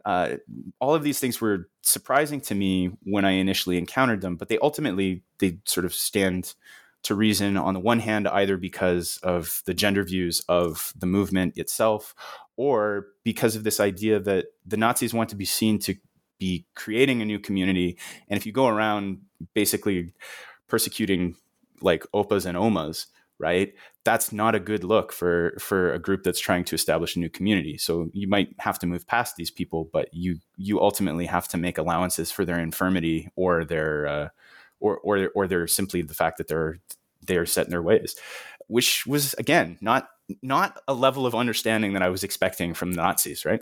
Uh, 0.06 0.38
all 0.80 0.94
of 0.94 1.02
these 1.02 1.20
things 1.20 1.42
were 1.42 1.68
surprising 1.82 2.40
to 2.40 2.54
me 2.54 2.92
when 3.04 3.26
i 3.26 3.32
initially 3.32 3.76
encountered 3.76 4.22
them 4.22 4.36
but 4.36 4.50
they 4.50 4.60
ultimately 4.60 5.24
they 5.40 5.58
sort 5.66 5.84
of 5.84 5.94
stand 5.96 6.54
to 7.02 7.16
reason 7.16 7.58
on 7.58 7.74
the 7.74 7.80
one 7.80 8.00
hand 8.00 8.28
either 8.28 8.56
because 8.56 9.18
of 9.24 9.64
the 9.66 9.74
gender 9.74 10.04
views 10.04 10.44
of 10.48 10.94
the 10.96 11.08
movement 11.08 11.58
itself 11.58 12.14
or 12.56 13.08
because 13.24 13.56
of 13.56 13.64
this 13.64 13.80
idea 13.80 14.20
that 14.20 14.46
the 14.64 14.78
nazis 14.78 15.14
want 15.14 15.30
to 15.30 15.36
be 15.36 15.46
seen 15.46 15.80
to 15.80 15.96
be 16.38 16.66
creating 16.76 17.22
a 17.22 17.26
new 17.26 17.40
community. 17.40 17.98
And 18.30 18.38
if 18.38 18.46
you 18.46 18.52
go 18.52 18.68
around 18.68 19.20
basically 19.54 20.14
persecuting 20.68 21.36
like 21.82 22.04
opas 22.14 22.46
and 22.46 22.58
omas, 22.58 23.08
right? 23.40 23.74
That's 24.04 24.32
not 24.32 24.56
a 24.56 24.60
good 24.60 24.84
look 24.84 25.12
for 25.12 25.56
for 25.60 25.94
a 25.94 26.00
group 26.00 26.24
that's 26.24 26.40
trying 26.40 26.64
to 26.66 26.76
establish 26.76 27.16
a 27.16 27.20
new 27.20 27.30
community. 27.30 27.78
So 27.78 28.10
you 28.14 28.28
might 28.28 28.50
have 28.60 28.80
to 28.80 28.88
move 28.88 29.08
past 29.08 29.36
these 29.36 29.52
people, 29.52 29.90
but 29.92 30.14
you 30.14 30.38
you 30.58 30.80
ultimately 30.80 31.26
have 31.26 31.48
to 31.50 31.58
make 31.58 31.78
allowances 31.78 32.32
for 32.32 32.46
their 32.46 32.60
infirmity 32.60 33.30
or 33.36 33.66
their 33.66 34.08
uh, 34.08 34.30
or 34.80 35.00
or 35.00 35.30
or 35.36 35.48
they're 35.48 35.68
simply 35.68 36.02
the 36.02 36.14
fact 36.14 36.38
that 36.38 36.48
they're 36.48 36.80
they're 37.26 37.46
set 37.46 37.66
in 37.66 37.72
their 37.72 37.82
ways, 37.82 38.16
which 38.68 39.06
was 39.06 39.34
again 39.36 39.78
not 39.82 40.08
not 40.42 40.80
a 40.88 40.94
level 40.94 41.26
of 41.26 41.36
understanding 41.36 41.94
that 41.94 42.02
I 42.02 42.10
was 42.10 42.24
expecting 42.24 42.74
from 42.74 42.94
the 42.94 43.02
Nazis, 43.02 43.46
right? 43.46 43.62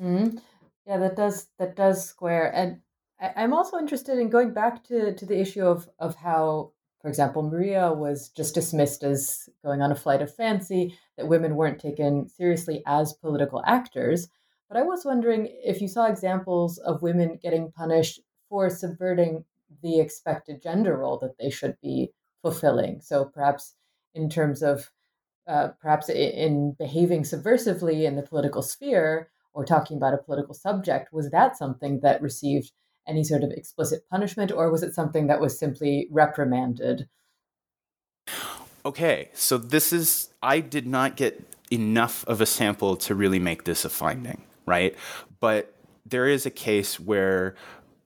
Mm-hmm. 0.00 0.38
Yeah, 0.86 0.98
that 0.98 1.16
does 1.16 1.46
that 1.58 1.76
does 1.76 2.08
square. 2.08 2.52
And 2.54 2.80
I, 3.20 3.32
I'm 3.36 3.52
also 3.52 3.78
interested 3.78 4.18
in 4.18 4.30
going 4.30 4.52
back 4.52 4.84
to 4.84 5.14
to 5.14 5.26
the 5.26 5.38
issue 5.40 5.64
of 5.64 5.88
of 5.98 6.16
how, 6.16 6.72
for 7.00 7.08
example, 7.08 7.42
Maria 7.42 7.92
was 7.92 8.30
just 8.30 8.54
dismissed 8.54 9.02
as 9.04 9.48
going 9.64 9.82
on 9.82 9.92
a 9.92 9.96
flight 9.96 10.22
of 10.22 10.34
fancy, 10.34 10.98
that 11.16 11.28
women 11.28 11.56
weren't 11.56 11.80
taken 11.80 12.28
seriously 12.28 12.82
as 12.86 13.12
political 13.12 13.62
actors. 13.66 14.28
But 14.68 14.78
I 14.78 14.82
was 14.82 15.04
wondering 15.04 15.48
if 15.64 15.80
you 15.80 15.88
saw 15.88 16.06
examples 16.06 16.78
of 16.78 17.02
women 17.02 17.38
getting 17.42 17.72
punished 17.72 18.20
for 18.48 18.70
subverting 18.70 19.44
the 19.82 20.00
expected 20.00 20.62
gender 20.62 20.96
role 20.96 21.18
that 21.18 21.38
they 21.38 21.50
should 21.50 21.76
be 21.82 22.12
fulfilling. 22.42 23.00
So 23.00 23.24
perhaps 23.24 23.74
in 24.14 24.28
terms 24.28 24.62
of 24.62 24.90
uh, 25.46 25.68
perhaps 25.80 26.08
in 26.08 26.76
behaving 26.78 27.22
subversively 27.22 28.04
in 28.04 28.14
the 28.14 28.22
political 28.22 28.62
sphere, 28.62 29.30
or 29.60 29.64
talking 29.66 29.98
about 29.98 30.14
a 30.14 30.16
political 30.16 30.54
subject, 30.54 31.12
was 31.12 31.28
that 31.30 31.54
something 31.54 32.00
that 32.00 32.22
received 32.22 32.72
any 33.06 33.22
sort 33.22 33.42
of 33.44 33.50
explicit 33.50 34.00
punishment, 34.08 34.50
or 34.50 34.70
was 34.70 34.82
it 34.82 34.94
something 34.94 35.26
that 35.26 35.38
was 35.38 35.58
simply 35.58 36.08
reprimanded? 36.10 37.06
Okay, 38.86 39.28
so 39.34 39.58
this 39.58 39.92
is, 39.92 40.30
I 40.42 40.60
did 40.60 40.86
not 40.86 41.14
get 41.14 41.44
enough 41.70 42.24
of 42.26 42.40
a 42.40 42.46
sample 42.46 42.96
to 42.96 43.14
really 43.14 43.38
make 43.38 43.64
this 43.64 43.84
a 43.84 43.90
finding, 43.90 44.42
right? 44.64 44.96
But 45.40 45.74
there 46.06 46.26
is 46.26 46.46
a 46.46 46.50
case 46.50 46.98
where 46.98 47.54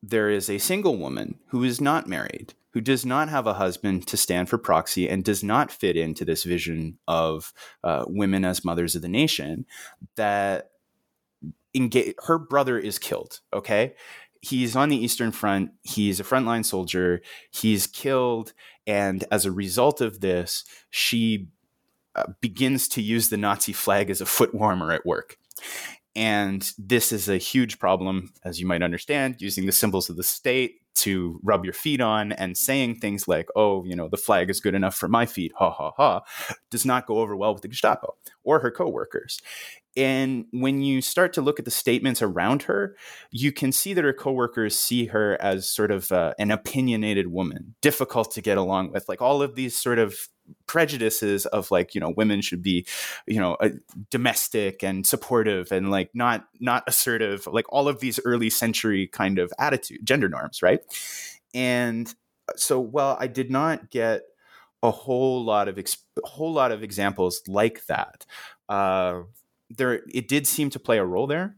there 0.02 0.28
is 0.28 0.50
a 0.50 0.58
single 0.58 0.96
woman 0.96 1.38
who 1.46 1.62
is 1.62 1.80
not 1.80 2.08
married, 2.08 2.54
who 2.72 2.80
does 2.80 3.06
not 3.06 3.28
have 3.28 3.46
a 3.46 3.54
husband 3.54 4.08
to 4.08 4.16
stand 4.16 4.48
for 4.48 4.58
proxy 4.58 5.08
and 5.08 5.22
does 5.22 5.44
not 5.44 5.70
fit 5.70 5.96
into 5.96 6.24
this 6.24 6.42
vision 6.42 6.98
of 7.06 7.52
uh, 7.84 8.04
women 8.08 8.44
as 8.44 8.64
mothers 8.64 8.96
of 8.96 9.02
the 9.02 9.08
nation, 9.08 9.64
that 10.16 10.70
engage 11.74 12.14
her 12.24 12.38
brother 12.38 12.78
is 12.78 12.98
killed 12.98 13.40
okay 13.52 13.94
he's 14.40 14.76
on 14.76 14.88
the 14.88 14.96
eastern 14.96 15.32
front 15.32 15.70
he's 15.82 16.20
a 16.20 16.24
frontline 16.24 16.64
soldier 16.64 17.20
he's 17.50 17.86
killed 17.86 18.52
and 18.86 19.24
as 19.30 19.44
a 19.44 19.52
result 19.52 20.00
of 20.00 20.20
this 20.20 20.64
she 20.90 21.48
uh, 22.14 22.24
begins 22.40 22.86
to 22.88 23.02
use 23.02 23.28
the 23.28 23.36
nazi 23.36 23.72
flag 23.72 24.10
as 24.10 24.20
a 24.20 24.26
foot 24.26 24.54
warmer 24.54 24.92
at 24.92 25.04
work 25.06 25.36
and 26.16 26.72
this 26.78 27.10
is 27.10 27.28
a 27.28 27.38
huge 27.38 27.78
problem 27.78 28.32
as 28.44 28.60
you 28.60 28.66
might 28.66 28.82
understand 28.82 29.36
using 29.40 29.66
the 29.66 29.72
symbols 29.72 30.08
of 30.08 30.16
the 30.16 30.22
state 30.22 30.80
to 30.94 31.40
rub 31.42 31.64
your 31.64 31.74
feet 31.74 32.00
on 32.00 32.32
and 32.32 32.56
saying 32.56 32.96
things 32.96 33.26
like, 33.26 33.48
oh, 33.56 33.84
you 33.84 33.96
know, 33.96 34.08
the 34.08 34.16
flag 34.16 34.48
is 34.48 34.60
good 34.60 34.74
enough 34.74 34.94
for 34.94 35.08
my 35.08 35.26
feet, 35.26 35.52
ha 35.56 35.70
ha 35.70 35.90
ha, 35.96 36.22
does 36.70 36.86
not 36.86 37.06
go 37.06 37.18
over 37.18 37.36
well 37.36 37.52
with 37.52 37.62
the 37.62 37.68
Gestapo 37.68 38.14
or 38.44 38.60
her 38.60 38.70
coworkers. 38.70 39.40
And 39.96 40.46
when 40.50 40.82
you 40.82 41.00
start 41.00 41.32
to 41.34 41.42
look 41.42 41.58
at 41.58 41.64
the 41.64 41.70
statements 41.70 42.20
around 42.20 42.64
her, 42.64 42.96
you 43.30 43.52
can 43.52 43.70
see 43.70 43.94
that 43.94 44.04
her 44.04 44.12
coworkers 44.12 44.76
see 44.78 45.06
her 45.06 45.40
as 45.40 45.68
sort 45.68 45.90
of 45.90 46.10
uh, 46.10 46.34
an 46.38 46.50
opinionated 46.50 47.28
woman, 47.28 47.74
difficult 47.80 48.32
to 48.32 48.42
get 48.42 48.58
along 48.58 48.92
with. 48.92 49.08
Like 49.08 49.22
all 49.22 49.40
of 49.40 49.54
these 49.54 49.76
sort 49.76 49.98
of 49.98 50.28
prejudices 50.66 51.46
of 51.46 51.70
like 51.70 51.94
you 51.94 52.00
know 52.00 52.12
women 52.16 52.42
should 52.42 52.62
be 52.62 52.86
you 53.26 53.40
know 53.40 53.54
uh, 53.54 53.70
domestic 54.10 54.82
and 54.82 55.06
supportive 55.06 55.72
and 55.72 55.90
like 55.90 56.10
not 56.14 56.46
not 56.60 56.84
assertive 56.86 57.46
like 57.46 57.64
all 57.70 57.88
of 57.88 58.00
these 58.00 58.20
early 58.26 58.50
century 58.50 59.06
kind 59.06 59.38
of 59.38 59.50
attitude 59.58 60.04
gender 60.04 60.28
norms 60.28 60.62
right 60.62 60.80
and 61.54 62.14
uh, 62.48 62.52
so 62.56 62.78
well 62.78 63.16
i 63.18 63.26
did 63.26 63.50
not 63.50 63.90
get 63.90 64.22
a 64.82 64.90
whole 64.90 65.42
lot 65.42 65.66
of 65.66 65.78
whole 66.24 66.52
lot 66.52 66.72
of 66.72 66.82
examples 66.82 67.42
like 67.48 67.86
that 67.86 68.26
uh, 68.68 69.20
there 69.70 70.02
it 70.12 70.28
did 70.28 70.46
seem 70.46 70.70
to 70.70 70.78
play 70.78 70.98
a 70.98 71.04
role 71.04 71.26
there. 71.26 71.56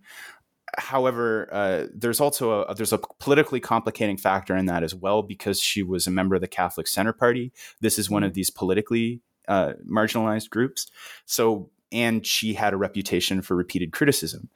However, 0.79 1.49
uh, 1.53 1.87
there's 1.95 2.21
also 2.21 2.63
a 2.63 2.75
there's 2.75 2.93
a 2.93 2.99
politically 3.19 3.61
complicating 3.61 4.17
factor 4.17 4.57
in 4.57 4.67
that 4.67 4.83
as 4.83 4.95
well 4.95 5.23
because 5.23 5.61
she 5.61 5.83
was 5.83 6.07
a 6.07 6.11
member 6.11 6.35
of 6.35 6.41
the 6.41 6.49
Catholic 6.49 6.87
Center 6.87 7.13
Party. 7.13 7.53
This 7.81 7.99
is 7.99 8.11
one 8.11 8.23
of 8.23 8.31
mm-hmm. 8.31 8.35
these 8.35 8.51
politically 8.51 9.23
uh, 9.49 9.75
marginalized 9.91 10.51
groups. 10.51 10.91
So 11.25 11.71
and 11.93 12.27
she 12.27 12.55
had 12.55 12.73
a 12.73 12.77
reputation 12.77 13.43
for 13.43 13.55
repeated 13.57 13.93
criticism. 13.93 14.51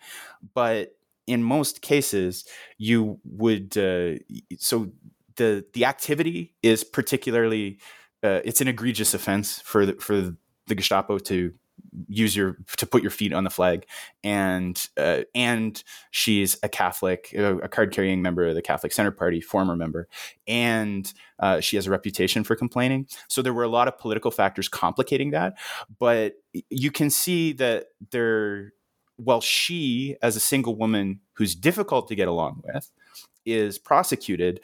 But 0.55 0.97
in 1.27 1.43
most 1.43 1.81
cases, 1.81 2.45
you 2.77 3.21
would 3.25 3.77
uh, 3.79 4.17
so 4.59 4.91
the 5.37 5.65
the 5.73 5.85
activity 5.85 6.55
is 6.63 6.85
particularly 6.85 7.79
uh, 8.23 8.41
it's 8.45 8.61
an 8.61 8.69
egregious 8.69 9.15
offense 9.15 9.61
for 9.61 9.87
the, 9.87 9.95
for 9.95 10.35
the 10.67 10.75
Gestapo 10.75 11.19
to 11.19 11.55
use 12.09 12.35
your 12.35 12.57
to 12.77 12.87
put 12.87 13.03
your 13.03 13.11
feet 13.11 13.33
on 13.33 13.45
the 13.45 13.51
flag. 13.51 13.87
And 14.23 14.81
uh, 14.97 15.23
and 15.35 15.83
she's 16.11 16.59
a 16.63 16.69
catholic 16.69 17.33
a 17.35 17.69
card 17.69 17.93
carrying 17.93 18.23
member 18.23 18.47
of 18.47 18.55
the 18.55 18.63
catholic 18.63 18.93
center 18.93 19.11
party 19.11 19.41
former 19.41 19.77
member. 19.77 20.09
And 20.47 21.13
uh, 21.39 21.61
she 21.61 21.77
has 21.77 21.87
a 21.87 21.91
reputation 21.91 22.45
for 22.45 22.57
complaining. 22.57 23.07
So 23.29 23.43
there 23.43 23.55
were 23.55 23.65
a 23.65 23.69
lot 23.69 23.89
of 23.89 23.99
political 23.99 24.31
factors 24.31 24.69
complicating 24.69 25.31
that. 25.31 25.55
But 25.99 26.35
you 26.69 26.91
can 26.91 27.11
see 27.11 27.53
that 27.55 27.87
there 28.11 28.73
well 29.19 29.41
she 29.41 30.17
as 30.23 30.37
a 30.37 30.41
single 30.41 30.77
woman 30.77 31.21
who's 31.35 31.55
difficult 31.55 32.09
to 32.09 32.15
get 32.15 32.29
along 32.29 32.63
with 32.65 32.91
is 33.47 33.79
prosecuted 33.79 34.61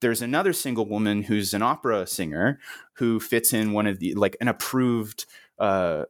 there's 0.00 0.22
another 0.22 0.52
single 0.52 0.86
woman 0.86 1.22
who's 1.22 1.54
an 1.54 1.62
opera 1.62 2.06
singer 2.06 2.60
who 2.94 3.18
fits 3.18 3.52
in 3.52 3.72
one 3.72 3.86
of 3.86 3.98
the 3.98 4.14
like 4.14 4.36
an 4.40 4.48
approved 4.48 5.26
uh, 5.58 6.04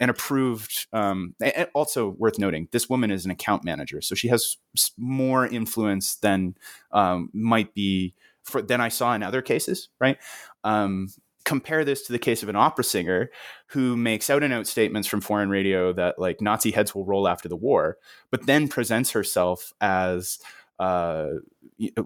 an 0.00 0.10
approved. 0.10 0.86
Um, 0.92 1.34
also 1.74 2.10
worth 2.10 2.38
noting, 2.38 2.68
this 2.72 2.88
woman 2.88 3.10
is 3.10 3.24
an 3.24 3.30
account 3.30 3.64
manager, 3.64 4.00
so 4.00 4.14
she 4.14 4.28
has 4.28 4.56
more 4.96 5.46
influence 5.46 6.16
than 6.16 6.56
um, 6.92 7.30
might 7.32 7.74
be 7.74 8.14
for 8.42 8.62
than 8.62 8.80
I 8.80 8.88
saw 8.88 9.14
in 9.14 9.22
other 9.22 9.42
cases. 9.42 9.88
Right. 9.98 10.18
Um, 10.62 11.08
compare 11.44 11.84
this 11.84 12.02
to 12.06 12.12
the 12.12 12.18
case 12.18 12.42
of 12.42 12.48
an 12.48 12.56
opera 12.56 12.84
singer 12.84 13.30
who 13.66 13.96
makes 13.96 14.30
out 14.30 14.42
and 14.42 14.52
out 14.52 14.66
statements 14.66 15.06
from 15.06 15.20
foreign 15.20 15.50
radio 15.50 15.92
that 15.92 16.18
like 16.18 16.40
Nazi 16.40 16.70
heads 16.70 16.94
will 16.94 17.04
roll 17.04 17.28
after 17.28 17.48
the 17.48 17.56
war, 17.56 17.98
but 18.30 18.46
then 18.46 18.66
presents 18.68 19.10
herself 19.10 19.72
as 19.80 20.38
uh, 20.78 21.28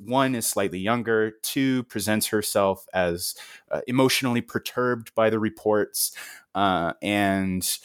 one 0.05 0.34
is 0.34 0.47
slightly 0.47 0.78
younger, 0.78 1.32
two 1.43 1.84
presents 1.84 2.26
herself 2.26 2.86
as 2.93 3.34
uh, 3.70 3.80
emotionally 3.86 4.41
perturbed 4.41 5.14
by 5.14 5.30
the 5.30 5.39
reports, 5.39 6.12
uh, 6.59 6.92
and 7.00 7.78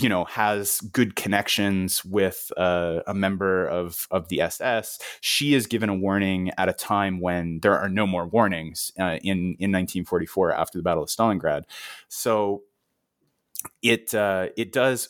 you 0.00 0.08
know 0.08 0.24
has 0.26 0.80
good 0.92 1.16
connections 1.16 2.04
with 2.04 2.52
uh, 2.56 3.00
a 3.06 3.14
member 3.14 3.66
of 3.66 4.06
of 4.10 4.28
the 4.28 4.42
SS. 4.42 4.98
She 5.22 5.54
is 5.54 5.66
given 5.66 5.88
a 5.88 5.94
warning 5.94 6.50
at 6.58 6.68
a 6.68 6.74
time 6.74 7.18
when 7.20 7.60
there 7.60 7.78
are 7.78 7.88
no 7.88 8.06
more 8.06 8.26
warnings 8.26 8.92
uh, 9.00 9.18
in 9.22 9.56
in 9.58 9.72
1944 9.72 10.52
after 10.52 10.78
the 10.78 10.82
Battle 10.82 11.02
of 11.02 11.08
Stalingrad. 11.08 11.62
So 12.08 12.62
it 13.82 14.14
uh, 14.14 14.48
it 14.56 14.72
does 14.72 15.08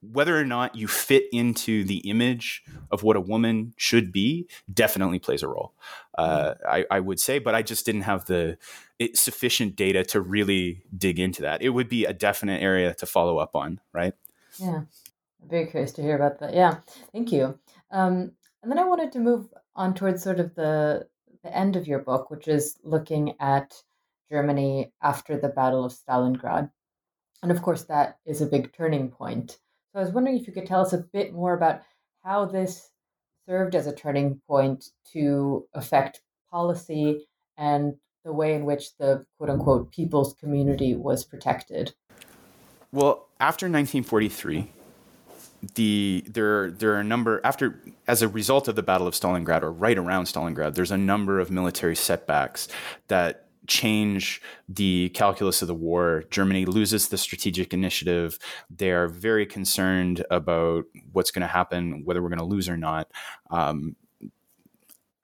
whether 0.00 0.38
or 0.38 0.44
not 0.44 0.74
you 0.74 0.88
fit 0.88 1.24
into 1.32 1.84
the 1.84 1.98
image 1.98 2.64
of 2.90 3.02
what 3.02 3.16
a 3.16 3.20
woman 3.20 3.72
should 3.76 4.12
be 4.12 4.48
definitely 4.72 5.18
plays 5.18 5.42
a 5.42 5.48
role. 5.48 5.72
Uh, 6.18 6.54
mm-hmm. 6.54 6.68
I, 6.68 6.84
I, 6.90 7.00
would 7.00 7.20
say, 7.20 7.38
but 7.38 7.54
I 7.54 7.62
just 7.62 7.86
didn't 7.86 8.02
have 8.02 8.24
the 8.24 8.58
it, 8.98 9.16
sufficient 9.16 9.76
data 9.76 10.04
to 10.06 10.20
really 10.20 10.82
dig 10.96 11.18
into 11.18 11.42
that. 11.42 11.62
It 11.62 11.70
would 11.70 11.88
be 11.88 12.04
a 12.04 12.12
definite 12.12 12.62
area 12.62 12.94
to 12.94 13.06
follow 13.06 13.38
up 13.38 13.54
on, 13.54 13.80
right? 13.92 14.14
Yeah, 14.58 14.82
I'm 15.42 15.48
very 15.48 15.66
curious 15.66 15.92
to 15.92 16.02
hear 16.02 16.16
about 16.16 16.40
that. 16.40 16.52
Yeah, 16.52 16.78
thank 17.12 17.32
you. 17.32 17.58
Um, 17.90 18.32
and 18.62 18.70
then 18.70 18.78
I 18.78 18.84
wanted 18.84 19.12
to 19.12 19.20
move 19.20 19.48
on 19.74 19.94
towards 19.94 20.22
sort 20.22 20.40
of 20.40 20.54
the 20.54 21.06
the 21.42 21.56
end 21.56 21.76
of 21.76 21.88
your 21.88 21.98
book, 21.98 22.30
which 22.30 22.46
is 22.46 22.78
looking 22.84 23.34
at 23.40 23.74
Germany 24.30 24.92
after 25.02 25.38
the 25.38 25.48
Battle 25.48 25.84
of 25.84 25.92
Stalingrad. 25.92 26.70
And 27.42 27.50
of 27.50 27.62
course, 27.62 27.84
that 27.84 28.18
is 28.24 28.40
a 28.40 28.46
big 28.46 28.72
turning 28.72 29.10
point. 29.10 29.58
So 29.92 30.00
I 30.00 30.04
was 30.04 30.12
wondering 30.12 30.38
if 30.38 30.46
you 30.46 30.52
could 30.52 30.66
tell 30.66 30.80
us 30.80 30.92
a 30.92 31.04
bit 31.12 31.32
more 31.32 31.54
about 31.54 31.82
how 32.24 32.44
this 32.44 32.90
served 33.46 33.74
as 33.74 33.86
a 33.86 33.94
turning 33.94 34.40
point 34.46 34.86
to 35.12 35.66
affect 35.74 36.22
policy 36.50 37.26
and 37.56 37.94
the 38.24 38.32
way 38.32 38.54
in 38.54 38.64
which 38.64 38.96
the 38.98 39.26
quote 39.36 39.50
unquote 39.50 39.90
people's 39.90 40.34
community 40.34 40.94
was 40.94 41.24
protected. 41.24 41.94
Well, 42.92 43.26
after 43.40 43.66
1943, 43.66 44.70
the 45.74 46.24
there 46.26 46.70
there 46.70 46.92
are 46.94 47.00
a 47.00 47.04
number 47.04 47.40
after 47.44 47.80
as 48.06 48.20
a 48.22 48.28
result 48.28 48.68
of 48.68 48.76
the 48.76 48.82
Battle 48.82 49.06
of 49.06 49.14
Stalingrad 49.14 49.62
or 49.62 49.72
right 49.72 49.98
around 49.98 50.24
Stalingrad, 50.24 50.74
there's 50.74 50.90
a 50.90 50.98
number 50.98 51.40
of 51.40 51.50
military 51.50 51.96
setbacks 51.96 52.68
that 53.08 53.46
change 53.66 54.42
the 54.68 55.10
calculus 55.10 55.62
of 55.62 55.68
the 55.68 55.74
war. 55.74 56.24
Germany 56.30 56.64
loses 56.64 57.08
the 57.08 57.18
strategic 57.18 57.72
initiative. 57.72 58.38
They 58.70 58.90
are 58.90 59.08
very 59.08 59.46
concerned 59.46 60.24
about 60.30 60.84
what's 61.12 61.30
going 61.30 61.42
to 61.42 61.46
happen, 61.46 62.04
whether 62.04 62.22
we're 62.22 62.28
going 62.28 62.38
to 62.38 62.44
lose 62.44 62.68
or 62.68 62.76
not. 62.76 63.10
Um, 63.50 63.96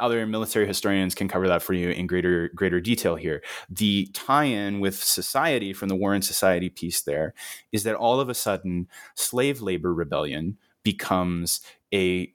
other 0.00 0.26
military 0.26 0.66
historians 0.66 1.14
can 1.14 1.28
cover 1.28 1.48
that 1.48 1.62
for 1.62 1.72
you 1.72 1.90
in 1.90 2.06
greater 2.06 2.50
greater 2.50 2.80
detail 2.80 3.16
here. 3.16 3.42
The 3.68 4.06
tie-in 4.12 4.80
with 4.80 5.02
society 5.02 5.72
from 5.72 5.88
the 5.88 5.96
War 5.96 6.14
and 6.14 6.24
Society 6.24 6.68
piece 6.68 7.00
there 7.00 7.34
is 7.72 7.82
that 7.82 7.96
all 7.96 8.20
of 8.20 8.28
a 8.28 8.34
sudden 8.34 8.86
slave 9.14 9.60
labor 9.60 9.92
rebellion 9.92 10.56
becomes 10.84 11.60
a 11.92 12.32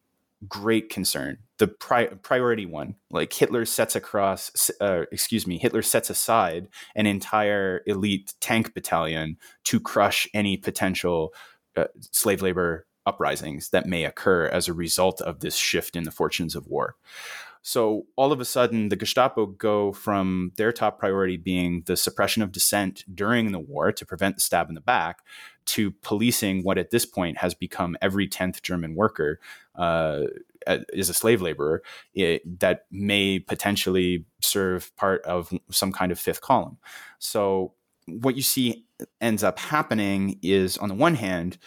great 0.48 0.90
concern 0.90 1.38
the 1.64 1.68
pri- 1.70 2.08
priority 2.08 2.66
one 2.66 2.94
like 3.10 3.32
hitler 3.32 3.64
sets 3.64 3.96
across 3.96 4.70
uh, 4.82 5.04
excuse 5.14 5.48
me 5.48 5.58
hitler 5.58 5.82
sets 5.82 6.10
aside 6.10 6.68
an 6.94 7.06
entire 7.06 7.82
elite 7.88 8.34
tank 8.42 8.74
battalion 8.74 9.38
to 9.64 9.80
crush 9.80 10.28
any 10.34 10.58
potential 10.58 11.34
uh, 11.78 11.86
slave 12.12 12.42
labor 12.42 12.86
uprisings 13.06 13.70
that 13.70 13.86
may 13.86 14.04
occur 14.04 14.48
as 14.48 14.68
a 14.68 14.74
result 14.74 15.22
of 15.22 15.40
this 15.40 15.56
shift 15.56 15.96
in 15.96 16.04
the 16.04 16.12
fortunes 16.12 16.54
of 16.54 16.68
war. 16.68 16.96
So 17.66 18.04
all 18.18 18.34
of 18.34 18.42
a 18.42 18.46
sudden, 18.46 18.90
the 18.90 18.98
Gestapo 18.98 19.46
go 19.46 19.94
from 19.94 20.52
their 20.58 20.74
top 20.74 21.00
priority 21.00 21.38
being 21.38 21.84
the 21.86 21.96
suppression 21.96 22.44
of 22.44 22.52
dissent 22.52 23.06
during 23.14 23.54
the 23.54 23.60
war 23.60 23.94
to 23.94 24.06
prevent 24.06 24.36
the 24.36 24.42
stab 24.42 24.68
in 24.68 24.76
the 24.76 24.82
back 24.82 25.20
to 25.66 25.92
policing 25.92 26.64
what 26.64 26.78
at 26.78 26.92
this 26.92 27.06
point 27.06 27.38
has 27.38 27.54
become 27.54 27.96
every 28.02 28.28
10th 28.28 28.62
German 28.62 28.96
worker 28.96 29.40
uh, 29.76 30.24
Uh, 30.68 30.80
is 30.94 31.10
a 31.10 31.14
slave 31.14 31.42
laborer 31.42 31.82
it, 32.14 32.60
that 32.60 32.86
may 32.92 33.40
potentially 33.40 34.26
serve 34.42 34.96
part 34.96 35.24
of 35.24 35.52
some 35.72 35.92
kind 35.92 36.12
of 36.12 36.20
fifth 36.20 36.42
column. 36.42 36.78
So 37.20 37.74
what 38.08 38.36
you 38.36 38.42
see 38.42 38.86
ends 39.22 39.44
up 39.44 39.60
happening 39.60 40.40
is 40.42 40.78
on 40.78 40.90
the 40.90 40.96
one 40.96 41.16
hand, 41.16 41.58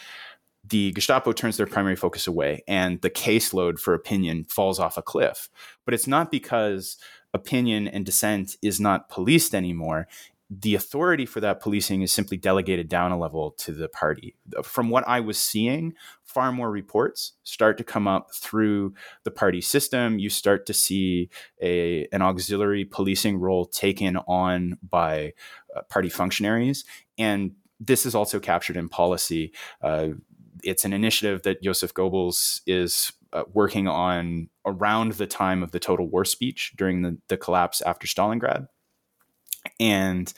the 0.69 0.93
Gestapo 0.93 1.33
turns 1.33 1.57
their 1.57 1.67
primary 1.67 1.97
focus 1.97 2.27
away 2.27 2.63
and 2.67 3.01
the 3.03 3.11
caseload 3.11 3.79
for 3.79 3.95
opinion 3.95 4.45
falls 4.45 4.81
off 4.81 4.97
a 4.97 5.03
cliff. 5.03 5.49
But 5.85 5.95
it's 5.95 6.07
not 6.07 6.31
because 6.31 6.97
opinion 7.33 7.87
and 7.87 8.05
dissent 8.05 8.57
is 8.63 8.81
not 8.81 9.09
policed 9.09 9.55
anymore 9.55 10.09
the 10.49 10.77
authority 10.77 11.27
for 11.27 11.41
that 11.41 11.61
policing 11.61 12.03
is 12.03 12.13
simply 12.13 12.37
delegated 12.37 12.89
down 12.89 13.11
a 13.11 13.19
level 13.19 13.51
to 13.59 13.73
the 13.73 13.89
party. 13.89 14.37
From 14.63 14.91
what 14.91 15.07
I 15.09 15.19
was 15.19 15.39
seeing, 15.39 15.95
far 16.25 16.53
more 16.53 16.71
reports 16.71 17.33
start 17.43 17.79
to 17.79 17.85
come 17.85 18.07
up 18.07 18.33
through 18.33 18.95
the 19.25 19.33
party 19.33 19.61
system. 19.61 20.21
You 20.21 20.31
start 20.31 20.65
to 20.67 20.73
see 20.73 21.31
a 21.61 22.07
an 22.13 22.23
auxiliary 22.23 22.85
policing 22.85 23.39
role 23.39 23.67
taken 23.67 24.17
on 24.29 24.79
by 24.89 25.33
uh, 25.75 25.83
party 25.83 26.09
functionaries, 26.09 26.85
and 27.19 27.53
this 27.81 28.07
is 28.07 28.15
also 28.15 28.39
captured 28.39 28.77
in 28.77 28.89
policy. 28.89 29.53
Uh, 29.83 30.11
it's 30.63 30.85
an 30.85 30.93
initiative 30.93 31.43
that 31.43 31.63
Joseph 31.63 31.93
Goebbels 31.93 32.61
is 32.67 33.13
uh, 33.33 33.43
working 33.53 33.89
on 33.89 34.49
around 34.65 35.13
the 35.13 35.27
time 35.27 35.63
of 35.63 35.73
the 35.73 35.81
total 35.81 36.09
war 36.09 36.25
speech 36.25 36.73
during 36.77 37.03
the, 37.03 37.19
the 37.29 37.37
collapse 37.37 37.83
after 37.83 38.07
Stalingrad. 38.07 38.69
And 39.81 40.33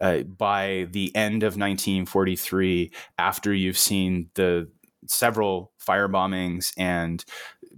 uh, 0.00 0.22
by 0.22 0.88
the 0.90 1.14
end 1.14 1.42
of 1.42 1.56
1943, 1.56 2.90
after 3.18 3.52
you've 3.52 3.78
seen 3.78 4.30
the 4.34 4.68
several 5.06 5.72
fire 5.78 6.08
bombings 6.08 6.72
and 6.76 7.24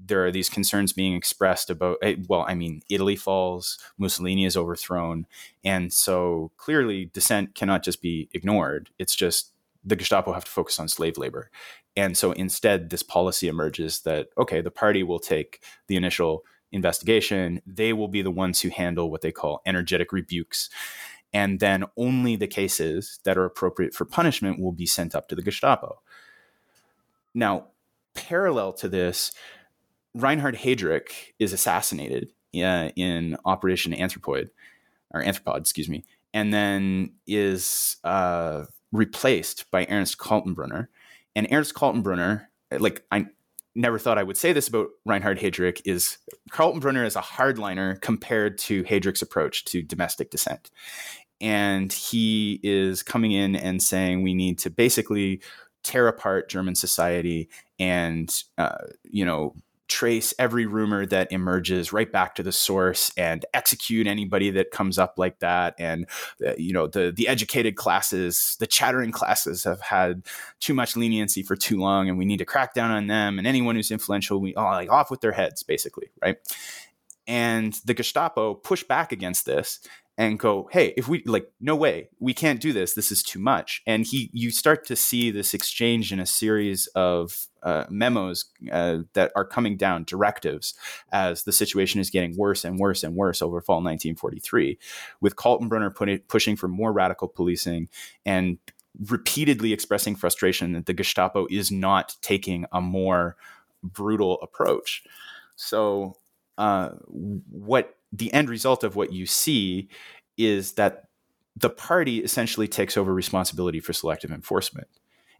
there 0.02 0.24
are 0.24 0.32
these 0.32 0.48
concerns 0.48 0.92
being 0.92 1.14
expressed 1.14 1.70
about 1.70 1.96
eh, 2.02 2.16
well 2.26 2.44
i 2.48 2.54
mean 2.54 2.82
italy 2.88 3.14
falls 3.14 3.78
mussolini 3.98 4.44
is 4.44 4.56
overthrown 4.56 5.24
and 5.64 5.92
so 5.92 6.50
clearly 6.56 7.04
dissent 7.06 7.54
cannot 7.54 7.82
just 7.82 8.02
be 8.02 8.28
ignored. 8.32 8.90
It's 8.98 9.14
just 9.14 9.52
the 9.84 9.96
gestapo 9.96 10.32
have 10.32 10.44
to 10.44 10.50
focus 10.50 10.78
on 10.78 10.88
slave 10.88 11.16
labor. 11.16 11.50
And 11.96 12.16
so 12.16 12.32
instead 12.32 12.90
this 12.90 13.02
policy 13.02 13.48
emerges 13.48 14.00
that 14.02 14.28
okay 14.38 14.60
the 14.60 14.70
party 14.70 15.02
will 15.02 15.18
take 15.18 15.62
the 15.86 15.96
initial 15.96 16.44
investigation, 16.72 17.60
they 17.66 17.92
will 17.92 18.08
be 18.08 18.22
the 18.22 18.30
ones 18.30 18.60
who 18.60 18.68
handle 18.68 19.10
what 19.10 19.20
they 19.20 19.32
call 19.32 19.62
energetic 19.66 20.12
rebukes. 20.12 20.70
And 21.32 21.60
then 21.60 21.84
only 21.96 22.36
the 22.36 22.46
cases 22.46 23.20
that 23.24 23.38
are 23.38 23.44
appropriate 23.44 23.94
for 23.94 24.04
punishment 24.04 24.60
will 24.60 24.72
be 24.72 24.86
sent 24.86 25.14
up 25.14 25.28
to 25.28 25.36
the 25.36 25.42
Gestapo. 25.42 26.00
Now, 27.34 27.66
parallel 28.14 28.72
to 28.74 28.88
this, 28.88 29.32
Reinhard 30.14 30.56
Heydrich 30.56 31.32
is 31.38 31.52
assassinated 31.52 32.30
uh, 32.56 32.90
in 32.96 33.36
Operation 33.44 33.92
Anthropoid, 33.92 34.50
or 35.12 35.22
Anthropod, 35.22 35.58
excuse 35.58 35.88
me, 35.88 36.04
and 36.34 36.52
then 36.52 37.12
is 37.26 37.96
uh, 38.02 38.64
replaced 38.92 39.70
by 39.70 39.86
Ernst 39.88 40.18
Kaltenbrunner. 40.18 40.88
And 41.36 41.46
Ernst 41.52 41.74
Kaltenbrunner, 41.74 42.46
like 42.76 43.04
I, 43.12 43.26
never 43.74 43.98
thought 43.98 44.18
I 44.18 44.22
would 44.22 44.36
say 44.36 44.52
this 44.52 44.68
about 44.68 44.88
Reinhard 45.06 45.38
Heydrich 45.38 45.80
is 45.84 46.18
Kaltenbrunner 46.52 47.06
is 47.06 47.16
a 47.16 47.20
hardliner 47.20 48.00
compared 48.00 48.58
to 48.58 48.82
Heydrich's 48.84 49.22
approach 49.22 49.64
to 49.66 49.82
domestic 49.82 50.30
dissent. 50.30 50.70
And 51.40 51.92
he 51.92 52.60
is 52.62 53.02
coming 53.02 53.32
in 53.32 53.56
and 53.56 53.82
saying 53.82 54.22
we 54.22 54.34
need 54.34 54.58
to 54.60 54.70
basically 54.70 55.40
tear 55.82 56.08
apart 56.08 56.50
German 56.50 56.74
society 56.74 57.48
and, 57.78 58.30
uh, 58.58 58.86
you 59.04 59.24
know, 59.24 59.54
trace 59.90 60.32
every 60.38 60.66
rumor 60.66 61.04
that 61.04 61.30
emerges 61.32 61.92
right 61.92 62.12
back 62.12 62.36
to 62.36 62.44
the 62.44 62.52
source 62.52 63.10
and 63.16 63.44
execute 63.52 64.06
anybody 64.06 64.48
that 64.48 64.70
comes 64.70 64.98
up 64.98 65.18
like 65.18 65.40
that. 65.40 65.74
And 65.78 66.06
uh, 66.46 66.54
you 66.56 66.72
know 66.72 66.86
the 66.86 67.12
the 67.14 67.26
educated 67.26 67.74
classes 67.74 68.56
the 68.60 68.68
chattering 68.68 69.10
classes 69.10 69.64
have 69.64 69.80
had 69.80 70.22
too 70.60 70.74
much 70.74 70.96
leniency 70.96 71.42
for 71.42 71.56
too 71.56 71.78
long 71.78 72.08
and 72.08 72.16
we 72.16 72.24
need 72.24 72.38
to 72.38 72.44
crack 72.44 72.72
down 72.72 72.92
on 72.92 73.08
them. 73.08 73.36
And 73.36 73.48
anyone 73.48 73.74
who's 73.74 73.90
influential 73.90 74.40
we 74.40 74.54
oh, 74.54 74.62
like 74.62 74.90
off 74.90 75.10
with 75.10 75.20
their 75.20 75.32
heads 75.32 75.64
basically 75.64 76.10
right? 76.22 76.36
And 77.26 77.74
the 77.84 77.94
Gestapo 77.94 78.54
push 78.54 78.84
back 78.84 79.12
against 79.12 79.44
this 79.44 79.80
and 80.18 80.38
go, 80.38 80.68
hey, 80.70 80.92
if 80.96 81.08
we 81.08 81.22
like, 81.24 81.50
no 81.60 81.74
way, 81.74 82.10
we 82.18 82.34
can't 82.34 82.60
do 82.60 82.72
this. 82.72 82.92
This 82.92 83.10
is 83.10 83.22
too 83.22 83.38
much. 83.38 83.82
And 83.86 84.04
he, 84.04 84.28
you 84.32 84.50
start 84.50 84.84
to 84.86 84.96
see 84.96 85.30
this 85.30 85.54
exchange 85.54 86.12
in 86.12 86.20
a 86.20 86.26
series 86.26 86.88
of 86.88 87.48
uh, 87.62 87.84
memos 87.88 88.46
uh, 88.70 88.98
that 89.14 89.32
are 89.34 89.44
coming 89.44 89.76
down, 89.76 90.04
directives, 90.04 90.74
as 91.10 91.44
the 91.44 91.52
situation 91.52 92.00
is 92.00 92.10
getting 92.10 92.36
worse 92.36 92.64
and 92.64 92.78
worse 92.78 93.02
and 93.02 93.14
worse 93.14 93.40
over 93.40 93.60
fall 93.60 93.76
1943, 93.76 94.78
with 95.20 95.36
Kaltenbrunner 95.36 95.94
put 95.94 96.28
pushing 96.28 96.56
for 96.56 96.68
more 96.68 96.92
radical 96.92 97.28
policing 97.28 97.88
and 98.26 98.58
repeatedly 98.98 99.72
expressing 99.72 100.16
frustration 100.16 100.72
that 100.72 100.86
the 100.86 100.92
Gestapo 100.92 101.46
is 101.50 101.70
not 101.70 102.16
taking 102.20 102.66
a 102.72 102.80
more 102.80 103.36
brutal 103.82 104.38
approach. 104.42 105.02
So, 105.56 106.16
uh, 106.58 106.90
what 107.06 107.96
the 108.12 108.32
end 108.32 108.48
result 108.48 108.84
of 108.84 108.96
what 108.96 109.12
you 109.12 109.26
see 109.26 109.88
is 110.36 110.72
that 110.72 111.04
the 111.56 111.70
party 111.70 112.18
essentially 112.18 112.68
takes 112.68 112.96
over 112.96 113.12
responsibility 113.12 113.80
for 113.80 113.92
selective 113.92 114.30
enforcement. 114.30 114.88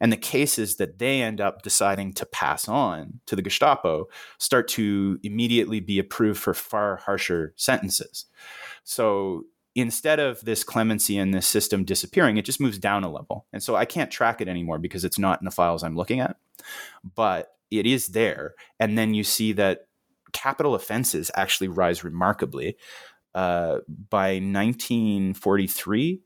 And 0.01 0.11
the 0.11 0.17
cases 0.17 0.77
that 0.77 0.99
they 0.99 1.21
end 1.21 1.41
up 1.41 1.63
deciding 1.63 2.15
to 2.15 2.27
pass 2.27 2.69
on 2.69 3.21
to 3.27 3.37
the 3.37 3.43
Gestapo 3.43 4.09
start 4.39 4.67
to 4.69 5.19
immediately 5.23 5.81
be 5.81 5.99
approved 5.99 6.41
for 6.41 6.55
far 6.55 6.97
harsher 6.97 7.53
sentences. 7.57 8.25
So 8.83 9.45
instead 9.75 10.19
of 10.19 10.41
this 10.41 10.65
clemency 10.65 11.19
and 11.19 11.35
this 11.35 11.47
system 11.47 11.85
disappearing, 11.85 12.39
it 12.39 12.47
just 12.47 12.61
moves 12.61 12.79
down 12.79 13.05
a 13.05 13.13
level. 13.13 13.47
And 13.53 13.63
so 13.63 13.77
I 13.77 13.85
can't 13.85 14.11
track 14.11 14.41
it 14.41 14.49
anymore 14.49 14.79
because 14.79 15.05
it's 15.05 15.19
not 15.19 15.41
in 15.41 15.45
the 15.45 15.51
files 15.51 15.83
I'm 15.83 15.97
looking 15.97 16.21
at, 16.21 16.37
but 17.15 17.53
it 17.71 17.87
is 17.87 18.09
there. 18.09 18.55
And 18.79 18.97
then 18.97 19.15
you 19.15 19.23
see 19.23 19.53
that 19.53 19.87
capital 20.33 20.75
offenses 20.75 21.31
actually 21.35 21.69
rise 21.69 22.05
remarkably. 22.05 22.77
Uh, 23.35 23.79
by 24.09 24.35
1943, 24.35 26.21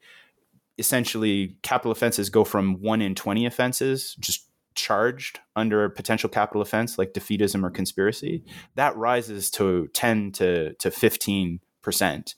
essentially 0.79 1.57
capital 1.63 1.93
offenses 1.93 2.31
go 2.31 2.45
from 2.45 2.81
one 2.81 3.03
in 3.03 3.15
20 3.15 3.47
offenses, 3.47 4.17
just 4.19 4.49
charged 4.75 5.39
under 5.55 5.85
a 5.85 5.91
potential 5.91 6.29
capital 6.29 6.63
offense 6.63 6.99
like 6.99 7.13
defeatism 7.13 7.63
or 7.63 7.71
conspiracy, 7.71 8.43
that 8.75 8.97
rises 8.97 9.51
to 9.51 9.89
10 9.93 10.33
to, 10.33 10.75
to 10.75 10.91
15 10.91 11.61
percent. 11.85 12.35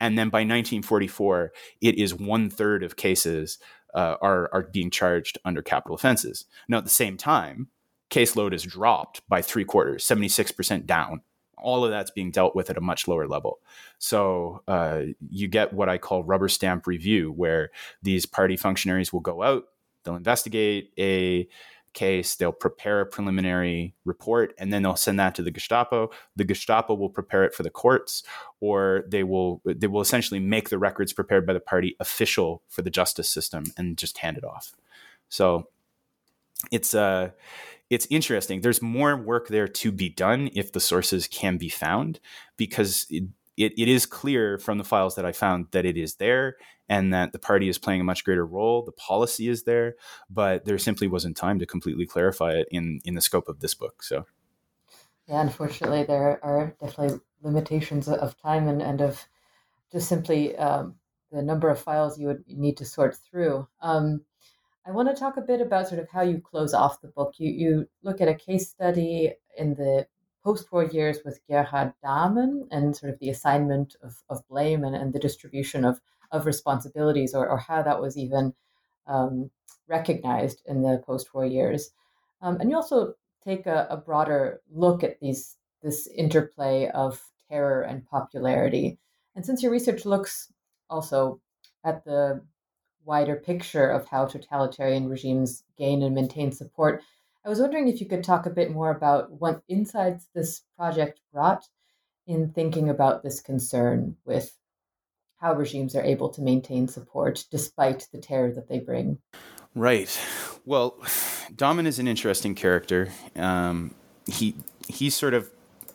And 0.00 0.18
then 0.18 0.28
by 0.28 0.40
1944, 0.40 1.52
it 1.80 1.96
is 1.96 2.14
one 2.14 2.50
third 2.50 2.82
of 2.82 2.96
cases 2.96 3.58
uh, 3.94 4.16
are, 4.20 4.50
are 4.52 4.68
being 4.70 4.90
charged 4.90 5.38
under 5.44 5.62
capital 5.62 5.94
offenses. 5.94 6.44
Now, 6.68 6.78
at 6.78 6.84
the 6.84 6.90
same 6.90 7.16
time, 7.16 7.68
caseload 8.10 8.52
is 8.52 8.62
dropped 8.62 9.26
by 9.28 9.42
three 9.42 9.64
quarters, 9.64 10.06
76% 10.06 10.86
down. 10.86 11.22
All 11.56 11.84
of 11.84 11.90
that's 11.90 12.12
being 12.12 12.30
dealt 12.30 12.54
with 12.54 12.70
at 12.70 12.76
a 12.76 12.80
much 12.80 13.08
lower 13.08 13.26
level. 13.26 13.58
So 13.98 14.62
uh, 14.68 15.02
you 15.28 15.48
get 15.48 15.72
what 15.72 15.88
I 15.88 15.98
call 15.98 16.22
rubber 16.22 16.48
stamp 16.48 16.86
review, 16.86 17.32
where 17.32 17.70
these 18.00 18.26
party 18.26 18.56
functionaries 18.56 19.12
will 19.12 19.20
go 19.20 19.42
out, 19.42 19.64
they'll 20.04 20.14
investigate 20.14 20.92
a 20.98 21.48
case, 21.94 22.36
they'll 22.36 22.52
prepare 22.52 23.00
a 23.00 23.06
preliminary 23.06 23.94
report, 24.04 24.54
and 24.58 24.72
then 24.72 24.82
they'll 24.82 24.94
send 24.96 25.18
that 25.18 25.34
to 25.34 25.42
the 25.42 25.50
Gestapo. 25.50 26.10
The 26.36 26.44
Gestapo 26.44 26.94
will 26.94 27.08
prepare 27.08 27.44
it 27.44 27.54
for 27.54 27.64
the 27.64 27.70
courts, 27.70 28.22
or 28.60 29.04
they 29.08 29.24
will 29.24 29.60
they 29.64 29.88
will 29.88 30.00
essentially 30.00 30.40
make 30.40 30.68
the 30.68 30.78
records 30.78 31.12
prepared 31.12 31.46
by 31.46 31.52
the 31.54 31.60
party 31.60 31.96
official 31.98 32.62
for 32.68 32.82
the 32.82 32.90
justice 32.90 33.28
system 33.28 33.64
and 33.76 33.98
just 33.98 34.18
hand 34.18 34.38
it 34.38 34.44
off. 34.44 34.74
So 35.28 35.68
it's 36.70 36.94
uh 36.94 37.30
it's 37.90 38.06
interesting. 38.10 38.60
There's 38.60 38.82
more 38.82 39.16
work 39.16 39.48
there 39.48 39.68
to 39.68 39.92
be 39.92 40.08
done 40.08 40.50
if 40.54 40.72
the 40.72 40.80
sources 40.80 41.26
can 41.26 41.56
be 41.56 41.68
found, 41.68 42.20
because 42.56 43.06
it, 43.10 43.24
it, 43.56 43.72
it 43.78 43.88
is 43.88 44.06
clear 44.06 44.58
from 44.58 44.78
the 44.78 44.84
files 44.84 45.14
that 45.16 45.24
I 45.24 45.32
found 45.32 45.66
that 45.72 45.84
it 45.84 45.96
is 45.96 46.16
there 46.16 46.56
and 46.88 47.12
that 47.12 47.32
the 47.32 47.38
party 47.38 47.68
is 47.68 47.78
playing 47.78 48.00
a 48.00 48.04
much 48.04 48.24
greater 48.24 48.46
role. 48.46 48.82
The 48.82 48.92
policy 48.92 49.48
is 49.48 49.64
there, 49.64 49.96
but 50.30 50.64
there 50.64 50.78
simply 50.78 51.08
wasn't 51.08 51.36
time 51.36 51.58
to 51.58 51.66
completely 51.66 52.06
clarify 52.06 52.52
it 52.52 52.68
in 52.70 53.00
in 53.04 53.14
the 53.14 53.20
scope 53.20 53.48
of 53.48 53.60
this 53.60 53.74
book. 53.74 54.02
So, 54.02 54.26
yeah, 55.26 55.40
unfortunately, 55.40 56.04
there 56.04 56.42
are 56.42 56.74
definitely 56.80 57.20
limitations 57.42 58.08
of 58.08 58.40
time 58.40 58.68
and, 58.68 58.82
and 58.82 59.00
of 59.00 59.26
just 59.92 60.08
simply 60.08 60.56
um, 60.56 60.96
the 61.30 61.42
number 61.42 61.68
of 61.68 61.80
files 61.80 62.18
you 62.18 62.26
would 62.28 62.44
need 62.46 62.76
to 62.78 62.84
sort 62.84 63.16
through. 63.16 63.68
Um, 63.80 64.22
I 64.88 64.90
want 64.90 65.14
to 65.14 65.14
talk 65.14 65.36
a 65.36 65.42
bit 65.42 65.60
about 65.60 65.86
sort 65.86 66.00
of 66.00 66.08
how 66.08 66.22
you 66.22 66.40
close 66.40 66.72
off 66.72 67.02
the 67.02 67.08
book. 67.08 67.34
You 67.36 67.50
you 67.50 67.88
look 68.02 68.22
at 68.22 68.28
a 68.28 68.34
case 68.34 68.70
study 68.70 69.34
in 69.58 69.74
the 69.74 70.06
post-war 70.42 70.84
years 70.84 71.18
with 71.26 71.40
Gerhard 71.46 71.92
Dahmen 72.02 72.68
and 72.70 72.96
sort 72.96 73.12
of 73.12 73.18
the 73.18 73.28
assignment 73.28 73.96
of, 74.02 74.22
of 74.30 74.48
blame 74.48 74.84
and, 74.84 74.96
and 74.96 75.12
the 75.12 75.18
distribution 75.18 75.84
of, 75.84 76.00
of 76.32 76.46
responsibilities 76.46 77.34
or, 77.34 77.46
or 77.46 77.58
how 77.58 77.82
that 77.82 78.00
was 78.00 78.16
even 78.16 78.54
um, 79.06 79.50
recognized 79.88 80.62
in 80.64 80.80
the 80.80 81.02
post-war 81.04 81.44
years. 81.44 81.90
Um, 82.40 82.58
and 82.58 82.70
you 82.70 82.76
also 82.76 83.14
take 83.44 83.66
a, 83.66 83.86
a 83.90 83.98
broader 83.98 84.62
look 84.70 85.04
at 85.04 85.20
these 85.20 85.56
this 85.82 86.06
interplay 86.06 86.88
of 86.94 87.20
terror 87.50 87.82
and 87.82 88.06
popularity. 88.06 88.98
And 89.36 89.44
since 89.44 89.62
your 89.62 89.70
research 89.70 90.06
looks 90.06 90.50
also 90.88 91.40
at 91.84 92.06
the 92.06 92.40
wider 93.08 93.36
picture 93.36 93.88
of 93.88 94.06
how 94.06 94.26
totalitarian 94.26 95.08
regimes 95.08 95.64
gain 95.78 96.02
and 96.02 96.14
maintain 96.14 96.52
support. 96.52 97.02
I 97.44 97.48
was 97.48 97.58
wondering 97.58 97.88
if 97.88 98.00
you 98.00 98.06
could 98.06 98.22
talk 98.22 98.44
a 98.44 98.50
bit 98.50 98.70
more 98.70 98.90
about 98.90 99.32
what 99.32 99.62
insights 99.66 100.28
this 100.34 100.62
project 100.76 101.20
brought 101.32 101.64
in 102.26 102.50
thinking 102.50 102.90
about 102.90 103.22
this 103.22 103.40
concern 103.40 104.16
with 104.26 104.54
how 105.38 105.54
regimes 105.54 105.96
are 105.96 106.04
able 106.04 106.28
to 106.28 106.42
maintain 106.42 106.86
support 106.86 107.46
despite 107.50 108.06
the 108.12 108.18
terror 108.18 108.52
that 108.52 108.68
they 108.68 108.78
bring. 108.78 109.18
Right. 109.74 110.20
Well, 110.66 110.98
Dahmen 111.54 111.86
is 111.86 111.98
an 111.98 112.06
interesting 112.06 112.54
character. 112.54 113.08
Um, 113.34 113.94
he 114.26 114.54
he 114.86 115.08
sort 115.08 115.32
of 115.32 115.50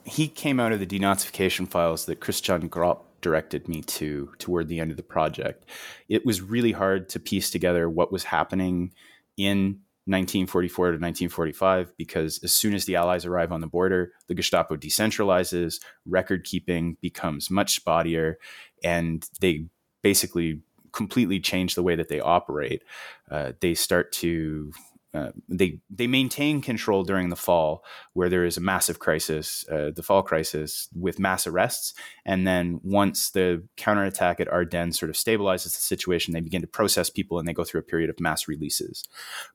he 0.05 0.27
came 0.27 0.59
out 0.59 0.71
of 0.71 0.79
the 0.79 0.87
denazification 0.87 1.67
files 1.69 2.07
that 2.07 2.19
Christian 2.19 2.69
Gropp 2.69 3.01
directed 3.23 3.67
me 3.67 3.81
to 3.81 4.31
toward 4.37 4.67
the 4.67 4.79
end 4.79 4.91
of 4.91 4.97
the 4.97 5.03
project. 5.03 5.65
It 6.07 6.25
was 6.25 6.41
really 6.41 6.71
hard 6.71 7.09
to 7.09 7.19
piece 7.19 7.49
together 7.49 7.89
what 7.89 8.11
was 8.11 8.25
happening 8.25 8.93
in 9.37 9.79
1944 10.05 10.85
to 10.85 10.91
1945 10.91 11.97
because 11.97 12.39
as 12.43 12.53
soon 12.53 12.73
as 12.73 12.85
the 12.85 12.97
Allies 12.97 13.25
arrive 13.25 13.51
on 13.51 13.61
the 13.61 13.67
border, 13.67 14.11
the 14.27 14.35
Gestapo 14.35 14.75
decentralizes, 14.75 15.81
record 16.05 16.43
keeping 16.43 16.97
becomes 17.01 17.49
much 17.49 17.83
spottier, 17.83 18.35
and 18.83 19.27
they 19.39 19.65
basically 20.01 20.61
completely 20.91 21.39
change 21.39 21.75
the 21.75 21.83
way 21.83 21.95
that 21.95 22.09
they 22.09 22.19
operate. 22.19 22.83
Uh, 23.31 23.53
they 23.61 23.73
start 23.73 24.11
to 24.11 24.71
uh, 25.13 25.31
they 25.47 25.79
they 25.89 26.07
maintain 26.07 26.59
control 26.61 27.03
during 27.03 27.29
the 27.29 27.35
fall, 27.35 27.83
where 28.13 28.29
there 28.29 28.45
is 28.45 28.57
a 28.57 28.61
massive 28.61 28.97
crisis, 28.97 29.63
uh, 29.69 29.91
the 29.95 30.01
fall 30.01 30.23
crisis, 30.23 30.89
with 30.95 31.19
mass 31.19 31.45
arrests, 31.45 31.93
and 32.25 32.47
then 32.47 32.79
once 32.83 33.29
the 33.29 33.63
counterattack 33.77 34.39
at 34.39 34.47
Ardennes 34.47 34.97
sort 34.97 35.11
of 35.11 35.15
stabilizes 35.15 35.75
the 35.75 35.81
situation, 35.81 36.33
they 36.33 36.41
begin 36.41 36.61
to 36.61 36.67
process 36.67 37.09
people 37.09 37.37
and 37.37 37.47
they 37.47 37.53
go 37.53 37.63
through 37.63 37.81
a 37.81 37.83
period 37.83 38.09
of 38.09 38.19
mass 38.19 38.47
releases. 38.47 39.03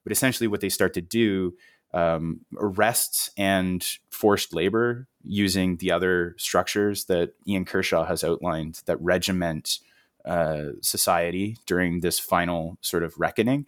But 0.05 0.13
essentially, 0.13 0.47
what 0.47 0.61
they 0.61 0.69
start 0.69 0.95
to 0.95 1.01
do 1.01 1.55
um, 1.93 2.41
arrests 2.59 3.31
and 3.37 3.85
forced 4.11 4.55
labor 4.55 5.09
using 5.25 5.77
the 5.79 5.91
other 5.91 6.35
structures 6.39 7.07
that 7.07 7.33
Ian 7.47 7.65
Kershaw 7.65 8.05
has 8.05 8.23
outlined 8.23 8.83
that 8.87 9.01
regiment 9.01 9.79
uh, 10.25 10.73
society 10.83 11.57
during 11.66 12.01
this 12.01 12.19
final 12.19 12.77
sort 12.81 13.03
of 13.03 13.19
reckoning, 13.19 13.66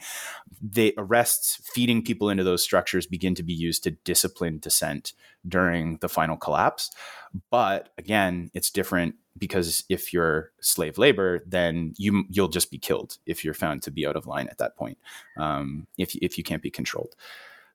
the 0.61 0.95
arrests 0.99 1.61
feeding 1.65 2.03
people 2.03 2.29
into 2.29 2.45
those 2.45 2.63
structures 2.63 3.07
begin 3.07 3.35
to 3.35 3.43
be 3.43 3.53
used 3.53 3.85
to 3.85 3.93
discipline 3.93 4.59
dissent 4.59 5.13
during 5.47 5.97
the 5.99 6.09
final 6.09 6.37
collapse. 6.37 6.91
But 7.51 7.91
again, 7.97 8.51
it's 8.55 8.71
different 8.71 9.15
because 9.39 9.85
if 9.89 10.13
you're 10.13 10.51
slave 10.61 10.99
labor, 10.99 11.43
then 11.47 11.95
you 11.97 12.25
you'll 12.29 12.49
just 12.49 12.71
be 12.71 12.79
killed 12.79 13.19
if 13.27 13.45
you're 13.45 13.55
found 13.55 13.83
to 13.85 13.91
be 13.91 14.07
out 14.07 14.17
of 14.17 14.27
line 14.27 14.49
at 14.49 14.59
that 14.59 14.77
point. 14.77 14.99
Um, 15.37 15.87
if 15.97 16.15
if 16.17 16.37
you 16.37 16.45
can't 16.45 16.63
be 16.63 16.71
controlled, 16.71 17.15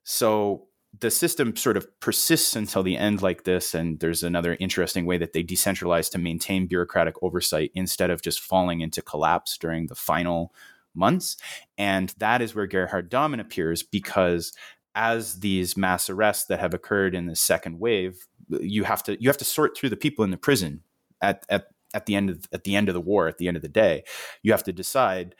so 0.04 0.66
the 1.00 1.10
system 1.10 1.56
sort 1.56 1.76
of 1.76 1.88
persists 2.00 2.54
until 2.54 2.82
the 2.82 2.96
end 2.96 3.22
like 3.22 3.44
this 3.44 3.74
and 3.74 4.00
there's 4.00 4.22
another 4.22 4.56
interesting 4.60 5.04
way 5.04 5.18
that 5.18 5.32
they 5.32 5.42
decentralize 5.42 6.10
to 6.10 6.18
maintain 6.18 6.66
bureaucratic 6.66 7.14
oversight 7.22 7.70
instead 7.74 8.10
of 8.10 8.22
just 8.22 8.40
falling 8.40 8.80
into 8.80 9.02
collapse 9.02 9.58
during 9.58 9.86
the 9.86 9.94
final 9.94 10.54
months. 10.94 11.36
And 11.76 12.14
that 12.18 12.40
is 12.40 12.54
where 12.54 12.66
gerhard 12.66 13.10
dahmen 13.10 13.40
appears 13.40 13.82
because 13.82 14.52
as 14.94 15.40
these 15.40 15.76
mass 15.76 16.08
arrests 16.08 16.46
that 16.46 16.60
have 16.60 16.72
occurred 16.72 17.14
in 17.14 17.26
the 17.26 17.36
second 17.36 17.78
wave 17.78 18.26
you 18.60 18.84
have 18.84 19.02
to 19.02 19.20
you 19.20 19.28
have 19.28 19.36
to 19.38 19.44
sort 19.44 19.76
through 19.76 19.90
the 19.90 19.96
people 19.96 20.24
in 20.24 20.30
the 20.30 20.36
prison 20.36 20.82
at 21.20 21.44
at 21.48 21.66
at 21.94 22.06
the 22.06 22.14
end 22.14 22.30
of 22.30 22.46
at 22.52 22.64
the 22.64 22.76
end 22.76 22.88
of 22.88 22.94
the 22.94 23.00
war 23.00 23.28
at 23.28 23.38
the 23.38 23.48
end 23.48 23.56
of 23.56 23.62
the 23.62 23.68
day. 23.68 24.04
You 24.42 24.52
have 24.52 24.64
to 24.64 24.72
decide 24.72 25.34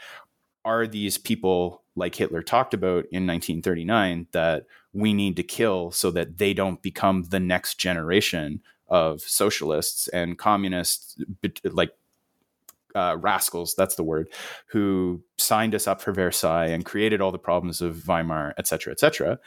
are 0.64 0.86
these 0.86 1.16
people 1.16 1.84
like 1.94 2.14
Hitler 2.14 2.42
talked 2.42 2.74
about 2.74 3.04
in 3.12 3.26
1939 3.26 4.26
that 4.32 4.64
we 4.96 5.12
need 5.12 5.36
to 5.36 5.42
kill 5.42 5.90
so 5.90 6.10
that 6.10 6.38
they 6.38 6.54
don't 6.54 6.82
become 6.82 7.24
the 7.24 7.40
next 7.40 7.78
generation 7.78 8.60
of 8.88 9.20
socialists 9.20 10.08
and 10.08 10.38
communists 10.38 11.16
like 11.64 11.90
uh, 12.94 13.16
rascals 13.20 13.74
that's 13.74 13.96
the 13.96 14.02
word 14.02 14.28
who 14.68 15.22
signed 15.36 15.74
us 15.74 15.86
up 15.86 16.00
for 16.00 16.12
versailles 16.12 16.66
and 16.66 16.86
created 16.86 17.20
all 17.20 17.30
the 17.30 17.38
problems 17.38 17.82
of 17.82 18.06
weimar 18.08 18.54
et 18.56 18.66
cetera 18.66 18.90
et 18.90 18.98
cetera 18.98 19.38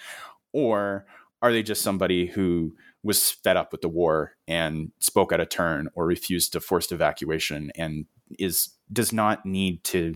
or 0.52 1.06
are 1.42 1.52
they 1.52 1.64
just 1.64 1.82
somebody 1.82 2.28
who 2.28 2.76
was 3.02 3.32
fed 3.32 3.58
up 3.58 3.72
with 3.72 3.82
the 3.82 3.90
war 3.90 4.34
and 4.48 4.92
spoke 5.00 5.32
out 5.32 5.40
of 5.40 5.50
turn 5.50 5.90
or 5.96 6.06
refused 6.06 6.52
to 6.54 6.60
forced 6.60 6.92
evacuation 6.92 7.72
and 7.76 8.06
is 8.38 8.70
does 8.92 9.14
not 9.14 9.46
need 9.46 9.84
to 9.84 10.16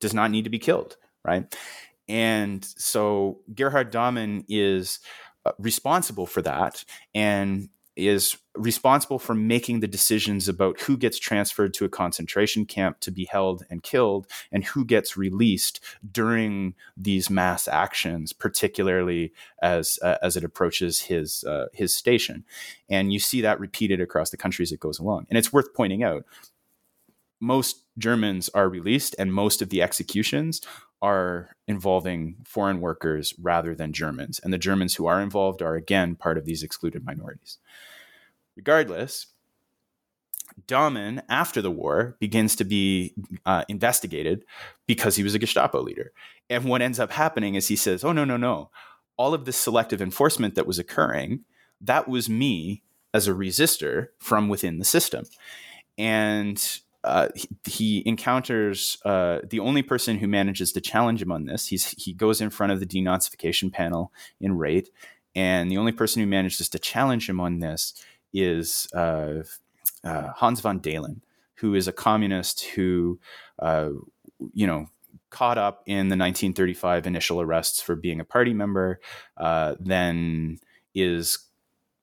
does 0.00 0.14
not 0.14 0.30
need 0.30 0.44
to 0.44 0.50
be 0.50 0.58
killed, 0.58 0.96
right? 1.24 1.54
And 2.08 2.64
so 2.64 3.40
Gerhard 3.54 3.92
Dahmen 3.92 4.44
is 4.48 5.00
uh, 5.44 5.52
responsible 5.58 6.26
for 6.26 6.42
that 6.42 6.84
and 7.14 7.68
is 7.98 8.36
responsible 8.54 9.18
for 9.18 9.34
making 9.34 9.80
the 9.80 9.88
decisions 9.88 10.48
about 10.48 10.80
who 10.82 10.96
gets 10.96 11.18
transferred 11.18 11.74
to 11.74 11.84
a 11.84 11.88
concentration 11.88 12.64
camp 12.64 13.00
to 13.00 13.10
be 13.10 13.24
held 13.24 13.64
and 13.70 13.82
killed 13.82 14.28
and 14.52 14.64
who 14.64 14.84
gets 14.84 15.16
released 15.16 15.80
during 16.12 16.74
these 16.96 17.28
mass 17.28 17.66
actions 17.66 18.32
particularly 18.32 19.32
as 19.62 19.98
uh, 20.02 20.16
as 20.22 20.36
it 20.36 20.44
approaches 20.44 21.00
his 21.00 21.42
uh, 21.44 21.66
his 21.72 21.92
station. 21.92 22.44
And 22.88 23.12
you 23.12 23.18
see 23.18 23.40
that 23.40 23.58
repeated 23.58 24.00
across 24.00 24.30
the 24.30 24.36
country 24.36 24.62
as 24.62 24.70
it 24.70 24.80
goes 24.80 25.00
along. 25.00 25.26
And 25.28 25.36
it's 25.36 25.52
worth 25.52 25.74
pointing 25.74 26.04
out 26.04 26.24
most 27.40 27.84
Germans 27.98 28.48
are 28.50 28.68
released, 28.68 29.14
and 29.18 29.32
most 29.32 29.62
of 29.62 29.70
the 29.70 29.82
executions 29.82 30.60
are 31.00 31.50
involving 31.66 32.36
foreign 32.44 32.80
workers 32.80 33.34
rather 33.40 33.74
than 33.74 33.92
Germans. 33.92 34.40
And 34.40 34.52
the 34.52 34.58
Germans 34.58 34.96
who 34.96 35.06
are 35.06 35.20
involved 35.20 35.62
are, 35.62 35.76
again, 35.76 36.16
part 36.16 36.38
of 36.38 36.44
these 36.44 36.62
excluded 36.62 37.04
minorities. 37.04 37.58
Regardless, 38.56 39.26
Dahmen, 40.66 41.22
after 41.28 41.62
the 41.62 41.70
war, 41.70 42.16
begins 42.18 42.56
to 42.56 42.64
be 42.64 43.14
uh, 43.46 43.64
investigated 43.68 44.44
because 44.86 45.16
he 45.16 45.22
was 45.22 45.34
a 45.34 45.38
Gestapo 45.38 45.80
leader. 45.80 46.12
And 46.50 46.64
what 46.64 46.82
ends 46.82 46.98
up 46.98 47.12
happening 47.12 47.54
is 47.54 47.68
he 47.68 47.76
says, 47.76 48.02
Oh, 48.02 48.12
no, 48.12 48.24
no, 48.24 48.36
no. 48.36 48.70
All 49.16 49.34
of 49.34 49.44
this 49.44 49.56
selective 49.56 50.02
enforcement 50.02 50.54
that 50.54 50.66
was 50.66 50.78
occurring, 50.78 51.44
that 51.80 52.08
was 52.08 52.28
me 52.28 52.82
as 53.14 53.28
a 53.28 53.32
resistor 53.32 54.08
from 54.18 54.48
within 54.48 54.78
the 54.78 54.84
system. 54.84 55.24
And 55.96 56.80
uh, 57.04 57.28
he, 57.34 57.48
he, 57.64 58.02
encounters 58.06 58.98
uh, 59.04 59.38
the 59.48 59.60
only 59.60 59.82
person 59.82 60.18
who 60.18 60.26
manages 60.26 60.72
to 60.72 60.80
challenge 60.80 61.22
him 61.22 61.30
on 61.30 61.44
this. 61.44 61.68
He's 61.68 61.90
he 61.96 62.12
goes 62.12 62.40
in 62.40 62.50
front 62.50 62.72
of 62.72 62.80
the 62.80 62.86
denazification 62.86 63.72
panel 63.72 64.12
in 64.40 64.52
Rheydt, 64.52 64.88
and 65.34 65.70
the 65.70 65.78
only 65.78 65.92
person 65.92 66.20
who 66.20 66.26
manages 66.26 66.68
to 66.68 66.78
challenge 66.78 67.28
him 67.28 67.40
on 67.40 67.60
this 67.60 67.94
is 68.32 68.88
uh, 68.94 69.42
uh 70.04 70.32
Hans 70.34 70.60
von 70.60 70.80
Dehlen, 70.80 71.20
who 71.54 71.74
is 71.74 71.86
a 71.86 71.92
communist 71.92 72.64
who, 72.64 73.20
uh, 73.60 73.90
you 74.52 74.66
know, 74.66 74.86
caught 75.30 75.58
up 75.58 75.82
in 75.86 76.08
the 76.08 76.16
1935 76.16 77.06
initial 77.06 77.40
arrests 77.40 77.80
for 77.80 77.94
being 77.94 78.18
a 78.18 78.24
party 78.24 78.54
member, 78.54 79.00
uh, 79.36 79.76
then 79.78 80.58
is 80.94 81.38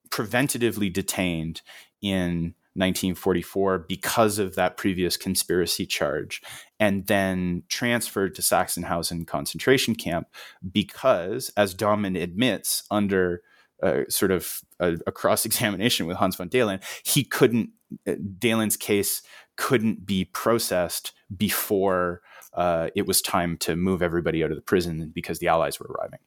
preventatively 0.10 0.92
detained 0.92 1.62
in 2.02 2.54
1944 2.76 3.80
because 3.80 4.38
of 4.38 4.56
that 4.56 4.78
previous 4.78 5.18
conspiracy 5.18 5.86
charge, 5.86 6.42
and 6.80 7.08
then 7.08 7.64
transferred 7.70 8.36
to 8.36 8.42
Sachsenhausen 8.42 9.26
concentration 9.26 9.96
camp 9.96 10.28
because, 10.72 11.52
as 11.56 11.74
Dahmen 11.74 12.22
admits 12.22 12.84
under 12.92 13.42
uh, 13.82 14.02
sort 14.10 14.32
of 14.32 14.62
a, 14.80 14.98
a 15.08 15.12
cross 15.12 15.46
examination 15.46 16.06
with 16.06 16.18
Hans 16.18 16.36
von 16.36 16.50
Dehlen, 16.50 16.82
he 17.06 17.24
couldn't, 17.24 17.70
uh, 18.08 18.14
Dehlen's 18.40 18.78
case 18.78 19.22
couldn't 19.58 20.06
be 20.06 20.26
processed 20.26 21.14
before 21.36 22.22
uh, 22.54 22.90
it 22.96 23.06
was 23.06 23.22
time 23.22 23.58
to 23.58 23.76
move 23.76 24.02
everybody 24.02 24.44
out 24.44 24.52
of 24.52 24.56
the 24.56 24.62
prison 24.62 25.12
because 25.14 25.40
the 25.40 25.48
Allies 25.48 25.80
were 25.80 25.88
arriving. 25.88 26.20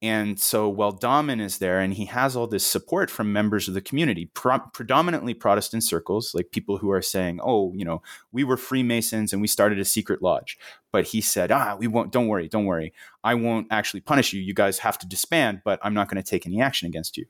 And 0.00 0.38
so 0.38 0.68
while 0.68 0.92
Dahmen 0.92 1.40
is 1.40 1.58
there 1.58 1.80
and 1.80 1.92
he 1.92 2.04
has 2.04 2.36
all 2.36 2.46
this 2.46 2.64
support 2.64 3.10
from 3.10 3.32
members 3.32 3.66
of 3.66 3.74
the 3.74 3.80
community, 3.80 4.26
pro- 4.32 4.60
predominantly 4.72 5.34
Protestant 5.34 5.82
circles, 5.82 6.34
like 6.34 6.52
people 6.52 6.78
who 6.78 6.90
are 6.92 7.02
saying, 7.02 7.40
oh, 7.42 7.72
you 7.74 7.84
know, 7.84 8.00
we 8.30 8.44
were 8.44 8.56
Freemasons 8.56 9.32
and 9.32 9.42
we 9.42 9.48
started 9.48 9.80
a 9.80 9.84
secret 9.84 10.22
lodge. 10.22 10.56
But 10.92 11.08
he 11.08 11.20
said, 11.20 11.50
ah, 11.50 11.76
we 11.76 11.88
won't, 11.88 12.12
don't 12.12 12.28
worry, 12.28 12.48
don't 12.48 12.66
worry. 12.66 12.92
I 13.24 13.34
won't 13.34 13.66
actually 13.72 14.00
punish 14.00 14.32
you. 14.32 14.40
You 14.40 14.54
guys 14.54 14.78
have 14.78 14.98
to 14.98 15.06
disband, 15.06 15.62
but 15.64 15.80
I'm 15.82 15.94
not 15.94 16.08
going 16.08 16.22
to 16.22 16.28
take 16.28 16.46
any 16.46 16.60
action 16.62 16.86
against 16.86 17.16
you. 17.16 17.26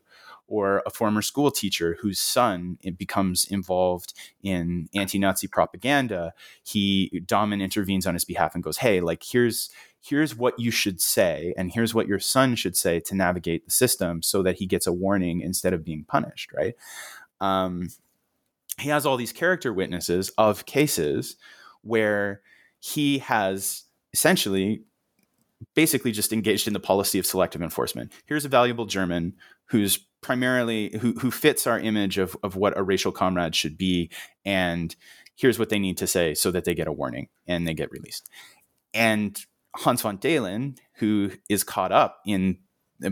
Or 0.47 0.83
a 0.87 0.91
former 0.91 1.21
school 1.21 1.51
teacher 1.51 1.99
whose 2.01 2.19
son 2.19 2.79
becomes 2.97 3.45
involved 3.45 4.15
in 4.43 4.89
anti-Nazi 4.95 5.47
propaganda. 5.47 6.33
He 6.63 7.23
Dahmen 7.27 7.61
intervenes 7.61 8.07
on 8.07 8.15
his 8.15 8.25
behalf 8.25 8.55
and 8.55 8.65
goes, 8.65 8.79
"Hey, 8.79 9.03
like 9.03 9.23
here's 9.23 9.69
here's 10.01 10.37
what 10.37 10.59
you 10.59 10.71
should 10.71 11.01
say 11.01 11.55
and 11.57 11.73
here's 11.73 11.95
what 11.95 12.07
your 12.07 12.19
son 12.19 12.55
should 12.55 12.77
say 12.77 13.01
to 13.01 13.15
navigate 13.15 13.65
the 13.65 13.71
system 13.71 14.23
so 14.23 14.43
that 14.43 14.57
he 14.57 14.67
gets 14.67 14.87
a 14.87 14.93
warning 14.93 15.41
instead 15.41 15.73
of 15.73 15.85
being 15.85 16.05
punished 16.05 16.53
right? 16.53 16.75
Um, 17.41 17.89
he 18.79 18.89
has 18.91 19.05
all 19.05 19.17
these 19.17 19.33
character 19.33 19.73
witnesses 19.73 20.31
of 20.39 20.67
cases 20.67 21.37
where 21.83 22.43
he 22.79 23.19
has 23.19 23.85
essentially 24.13 24.83
basically 25.75 26.13
just 26.13 26.33
engaged 26.33 26.69
in 26.69 26.73
the 26.73 26.81
policy 26.81 27.19
of 27.19 27.27
selective 27.27 27.63
enforcement. 27.63 28.13
Here's 28.27 28.45
a 28.45 28.49
valuable 28.49 28.87
german 28.87 29.35
who's 29.67 29.99
primarily 30.21 30.97
who, 31.01 31.13
who 31.15 31.31
fits 31.31 31.67
our 31.67 31.79
image 31.79 32.19
of, 32.19 32.37
of 32.43 32.57
what 32.57 32.77
a 32.77 32.83
racial 32.83 33.13
comrade 33.13 33.55
should 33.55 33.77
be 33.77 34.11
and 34.45 34.95
here's 35.37 35.59
what 35.59 35.69
they 35.69 35.79
need 35.79 35.97
to 35.99 36.07
say 36.07 36.35
so 36.35 36.51
that 36.51 36.65
they 36.65 36.75
get 36.75 36.89
a 36.89 36.93
warning 36.93 37.29
and 37.47 37.67
they 37.67 37.75
get 37.75 37.93
released. 37.93 38.29
And 38.93 39.39
Hans 39.77 40.03
von 40.03 40.19
Dehlen, 40.19 40.79
who 40.95 41.31
is 41.49 41.65
caught 41.65 41.93
up 41.93 42.21
in 42.27 42.59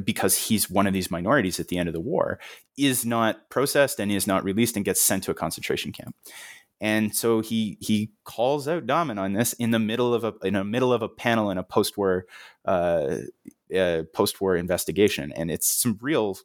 because 0.05 0.37
he's 0.37 0.69
one 0.69 0.87
of 0.89 0.93
these 0.93 1.13
minorities 1.13 1.61
at 1.61 1.69
the 1.69 1.79
end 1.79 1.89
of 1.89 1.93
the 1.93 2.01
war, 2.01 2.41
is 2.77 3.07
not 3.07 3.49
processed 3.51 4.01
and 4.01 4.11
is 4.11 4.27
not 4.27 4.43
released 4.43 4.75
and 4.77 4.85
gets 4.85 5.01
sent 5.01 5.23
to 5.25 5.31
a 5.31 5.35
concentration 5.35 5.93
camp. 5.93 6.17
And 6.81 7.15
so 7.15 7.41
he 7.41 7.79
he 7.81 8.11
calls 8.25 8.69
out 8.69 8.87
Dahmen 8.87 9.19
on 9.19 9.33
this 9.33 9.55
in 9.55 9.71
the 9.71 9.79
middle 9.79 10.13
of 10.13 10.25
a 10.25 10.35
in 10.43 10.55
the 10.55 10.65
middle 10.65 10.93
of 10.93 11.03
a 11.03 11.09
panel 11.09 11.51
in 11.51 11.57
a 11.57 11.63
post-war 11.63 12.27
uh, 12.67 13.19
uh, 13.75 14.03
post-war 14.13 14.57
investigation, 14.57 15.33
and 15.33 15.51
it's 15.51 15.69
some 15.69 15.99
real 16.03 16.37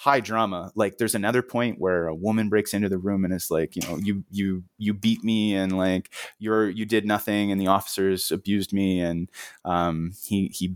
high 0.00 0.20
drama. 0.20 0.72
Like 0.74 0.96
there's 0.96 1.14
another 1.14 1.42
point 1.42 1.78
where 1.78 2.06
a 2.06 2.14
woman 2.14 2.48
breaks 2.48 2.72
into 2.72 2.88
the 2.88 2.96
room 2.96 3.22
and 3.22 3.34
is 3.34 3.50
like, 3.50 3.76
you 3.76 3.82
know, 3.82 3.98
you 3.98 4.24
you 4.30 4.64
you 4.78 4.94
beat 4.94 5.22
me 5.22 5.54
and 5.54 5.76
like 5.76 6.10
you're 6.38 6.70
you 6.70 6.86
did 6.86 7.04
nothing 7.04 7.52
and 7.52 7.60
the 7.60 7.66
officers 7.66 8.32
abused 8.32 8.72
me 8.72 9.00
and 9.00 9.28
um, 9.66 10.12
he 10.24 10.48
he 10.54 10.74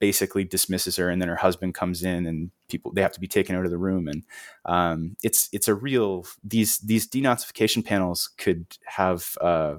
basically 0.00 0.42
dismisses 0.42 0.96
her 0.96 1.08
and 1.08 1.22
then 1.22 1.28
her 1.28 1.36
husband 1.36 1.72
comes 1.72 2.02
in 2.02 2.26
and 2.26 2.50
people 2.68 2.90
they 2.92 3.00
have 3.00 3.12
to 3.12 3.20
be 3.20 3.28
taken 3.28 3.54
out 3.54 3.64
of 3.64 3.70
the 3.70 3.78
room 3.78 4.08
and 4.08 4.24
um, 4.64 5.16
it's 5.22 5.48
it's 5.52 5.68
a 5.68 5.74
real 5.74 6.26
these 6.42 6.78
these 6.78 7.08
denazification 7.08 7.84
panels 7.84 8.30
could 8.38 8.66
have 8.86 9.38
uh, 9.40 9.76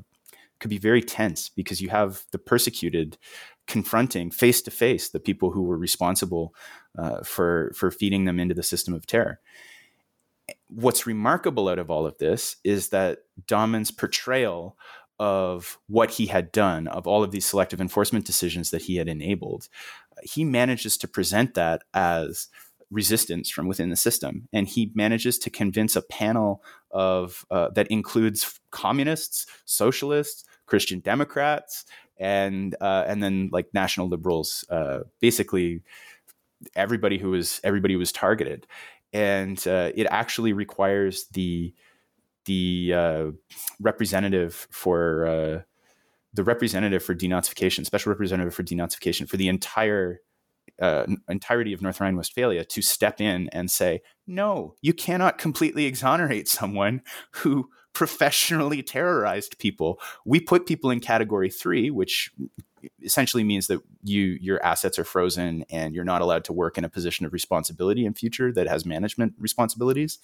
could 0.60 0.70
be 0.70 0.78
very 0.78 1.02
tense 1.02 1.50
because 1.50 1.82
you 1.82 1.90
have 1.90 2.24
the 2.32 2.40
persecuted 2.40 3.18
confronting 3.68 4.32
face 4.32 4.62
to 4.62 4.72
face 4.72 5.10
the 5.10 5.20
people 5.20 5.52
who 5.52 5.64
were 5.64 5.78
responsible 5.78 6.54
uh, 6.98 7.22
for 7.24 7.72
for 7.76 7.92
feeding 7.92 8.26
them 8.26 8.40
into 8.40 8.54
the 8.54 8.64
system 8.64 8.94
of 8.94 9.06
terror. 9.06 9.40
What's 10.68 11.08
remarkable 11.08 11.70
out 11.70 11.80
of 11.80 11.90
all 11.90 12.06
of 12.06 12.18
this 12.18 12.58
is 12.64 12.90
that 12.90 13.20
Dahmen's 13.48 13.92
portrayal 13.92 14.78
of 15.18 15.80
what 15.88 16.12
he 16.12 16.26
had 16.28 16.52
done, 16.52 16.88
of 16.88 17.08
all 17.08 17.24
of 17.24 17.32
these 17.32 17.46
selective 17.46 17.80
enforcement 17.80 18.26
decisions 18.26 18.70
that 18.72 18.84
he 18.84 18.98
had 18.98 19.08
enabled, 19.08 19.70
he 20.24 20.44
manages 20.44 20.98
to 20.98 21.08
present 21.08 21.54
that 21.54 21.84
as 21.94 22.50
resistance 22.92 23.50
from 23.50 23.68
within 23.68 23.90
the 23.90 23.96
system, 23.96 24.48
and 24.54 24.68
he 24.68 24.92
manages 24.94 25.40
to 25.40 25.50
convince 25.50 25.96
a 25.96 26.02
panel 26.02 26.64
of 26.92 27.46
uh, 27.50 27.70
that 27.70 27.88
includes 27.88 28.60
communists, 28.72 29.48
socialists, 29.66 30.46
Christian 30.66 31.00
Democrats, 31.00 31.86
and 32.18 32.76
uh, 32.80 33.04
and 33.08 33.22
then 33.22 33.50
like 33.52 33.74
national 33.74 34.08
liberals, 34.08 34.66
uh, 34.70 35.00
basically 35.20 35.82
everybody 36.76 37.18
who 37.18 37.32
was 37.32 37.60
everybody 37.64 37.96
was 37.96 38.12
targeted, 38.12 38.68
and 39.14 39.66
uh, 39.68 39.92
it 39.96 40.08
actually 40.10 40.54
requires 40.54 41.28
the 41.34 41.74
the 42.46 42.94
uh, 42.94 43.26
representative 43.80 44.68
for 44.72 45.26
uh, 45.26 45.62
the 46.34 46.44
representative 46.44 47.04
for 47.04 47.16
denazification, 47.16 47.86
special 47.86 48.12
representative 48.12 48.54
for 48.54 48.64
denazification 48.64 49.28
for 49.28 49.38
the 49.38 49.48
entire 49.48 50.22
uh, 50.82 51.06
entirety 51.30 51.74
of 51.74 51.82
North 51.82 52.02
Rhine-Westphalia 52.02 52.66
to 52.66 52.82
step 52.82 53.22
in 53.22 53.50
and 53.50 53.72
say, 53.72 54.02
no, 54.28 54.76
you 54.82 54.94
cannot 54.94 55.38
completely 55.38 55.86
exonerate 55.86 56.48
someone 56.48 57.02
who 57.32 57.70
professionally 57.96 58.84
terrorized 58.84 59.58
people. 59.58 60.00
We 60.26 60.40
put 60.40 60.68
people 60.68 60.92
in 60.92 61.00
category 61.00 61.50
three, 61.50 61.90
which 61.90 62.32
essentially 63.02 63.44
means 63.44 63.66
that 63.68 63.82
you 64.04 64.38
your 64.40 64.64
assets 64.64 65.00
are 65.00 65.04
frozen 65.04 65.66
and 65.72 65.96
you're 65.96 66.04
not 66.04 66.22
allowed 66.22 66.44
to 66.44 66.54
work 66.54 66.78
in 66.78 66.84
a 66.84 66.90
position 66.90 67.26
of 67.26 67.34
responsibility 67.34 68.06
in 68.06 68.14
future 68.14 68.52
that 68.52 68.68
has 68.68 68.86
management 68.86 69.34
responsibilities. 69.40 70.20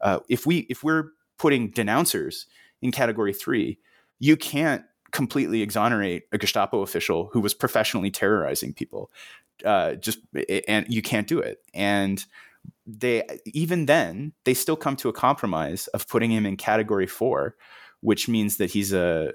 Uh, 0.00 0.18
if 0.28 0.46
we 0.46 0.66
if 0.68 0.82
we're 0.82 1.10
putting 1.38 1.70
denouncers 1.70 2.46
in 2.80 2.90
category 2.90 3.32
three, 3.32 3.78
you 4.18 4.36
can't 4.36 4.84
completely 5.12 5.62
exonerate 5.62 6.24
a 6.32 6.38
Gestapo 6.38 6.80
official 6.80 7.28
who 7.32 7.40
was 7.40 7.54
professionally 7.54 8.10
terrorizing 8.10 8.72
people. 8.72 9.10
Uh, 9.64 9.94
just 9.94 10.18
and 10.66 10.86
you 10.88 11.02
can't 11.02 11.28
do 11.28 11.38
it. 11.38 11.58
And 11.72 12.24
they 12.86 13.24
even 13.46 13.86
then 13.86 14.32
they 14.44 14.54
still 14.54 14.76
come 14.76 14.96
to 14.96 15.08
a 15.08 15.12
compromise 15.12 15.86
of 15.88 16.08
putting 16.08 16.30
him 16.30 16.46
in 16.46 16.56
category 16.56 17.06
four, 17.06 17.56
which 18.00 18.28
means 18.28 18.56
that 18.56 18.70
he's 18.70 18.92
a 18.92 19.32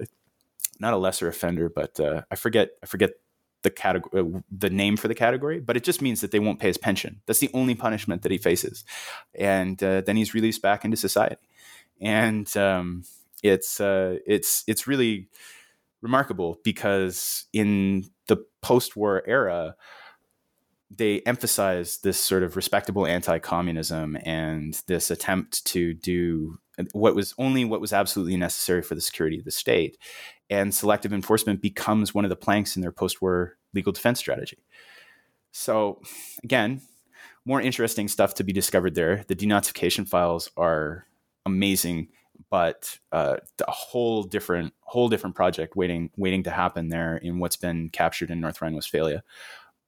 not 0.79 0.93
a 0.93 0.97
lesser 0.97 1.27
offender, 1.27 1.69
but 1.69 1.99
uh, 1.99 2.21
I 2.29 2.35
forget 2.35 2.71
I 2.83 2.85
forget 2.85 3.11
the 3.63 3.71
category 3.71 4.21
uh, 4.21 4.39
the 4.51 4.69
name 4.69 4.97
for 4.97 5.07
the 5.07 5.15
category, 5.15 5.59
but 5.59 5.77
it 5.77 5.83
just 5.83 6.01
means 6.01 6.21
that 6.21 6.31
they 6.31 6.39
won't 6.39 6.59
pay 6.59 6.67
his 6.67 6.77
pension. 6.77 7.21
That's 7.25 7.39
the 7.39 7.49
only 7.53 7.75
punishment 7.75 8.21
that 8.21 8.31
he 8.31 8.37
faces, 8.37 8.83
and 9.33 9.81
uh, 9.81 10.01
then 10.01 10.17
he's 10.17 10.33
released 10.33 10.61
back 10.61 10.85
into 10.85 10.97
society. 10.97 11.37
And 11.99 12.55
um, 12.57 13.03
it's 13.43 13.79
uh, 13.79 14.17
it's 14.25 14.63
it's 14.67 14.87
really 14.87 15.29
remarkable 16.01 16.59
because 16.63 17.45
in 17.53 18.05
the 18.27 18.37
post-war 18.61 19.23
era 19.25 19.75
they 20.89 21.21
emphasize 21.21 21.97
this 21.97 22.19
sort 22.19 22.43
of 22.43 22.55
respectable 22.55 23.05
anti-communism 23.05 24.17
and 24.23 24.81
this 24.87 25.11
attempt 25.11 25.65
to 25.65 25.93
do 25.93 26.57
what 26.93 27.15
was 27.15 27.33
only 27.37 27.65
what 27.65 27.81
was 27.81 27.91
absolutely 27.91 28.37
necessary 28.37 28.81
for 28.81 28.95
the 28.95 29.01
security 29.01 29.37
of 29.39 29.45
the 29.45 29.51
state. 29.51 29.97
And 30.49 30.73
selective 30.73 31.11
enforcement 31.11 31.61
becomes 31.61 32.13
one 32.13 32.23
of 32.23 32.29
the 32.29 32.35
planks 32.35 32.75
in 32.75 32.81
their 32.81 32.91
post-war 32.91 33.57
legal 33.73 33.91
defense 33.91 34.19
strategy. 34.19 34.57
So 35.51 36.01
again 36.43 36.81
more 37.45 37.61
interesting 37.61 38.09
stuff 38.09 38.33
to 38.33 38.43
be 38.43 38.51
discovered 38.51 38.93
there. 38.93 39.23
The 39.27 39.35
denazification 39.35 40.07
files 40.07 40.51
are 40.57 41.05
amazing 41.45 42.09
but 42.49 42.97
uh, 43.11 43.37
a 43.67 43.71
whole 43.71 44.23
different 44.23 44.73
whole 44.81 45.09
different 45.09 45.35
project 45.35 45.75
waiting 45.75 46.09
waiting 46.17 46.43
to 46.43 46.51
happen 46.51 46.89
there 46.89 47.17
in 47.17 47.39
what's 47.39 47.55
been 47.55 47.89
captured 47.89 48.29
in 48.29 48.39
north 48.39 48.61
rhine-westphalia 48.61 49.23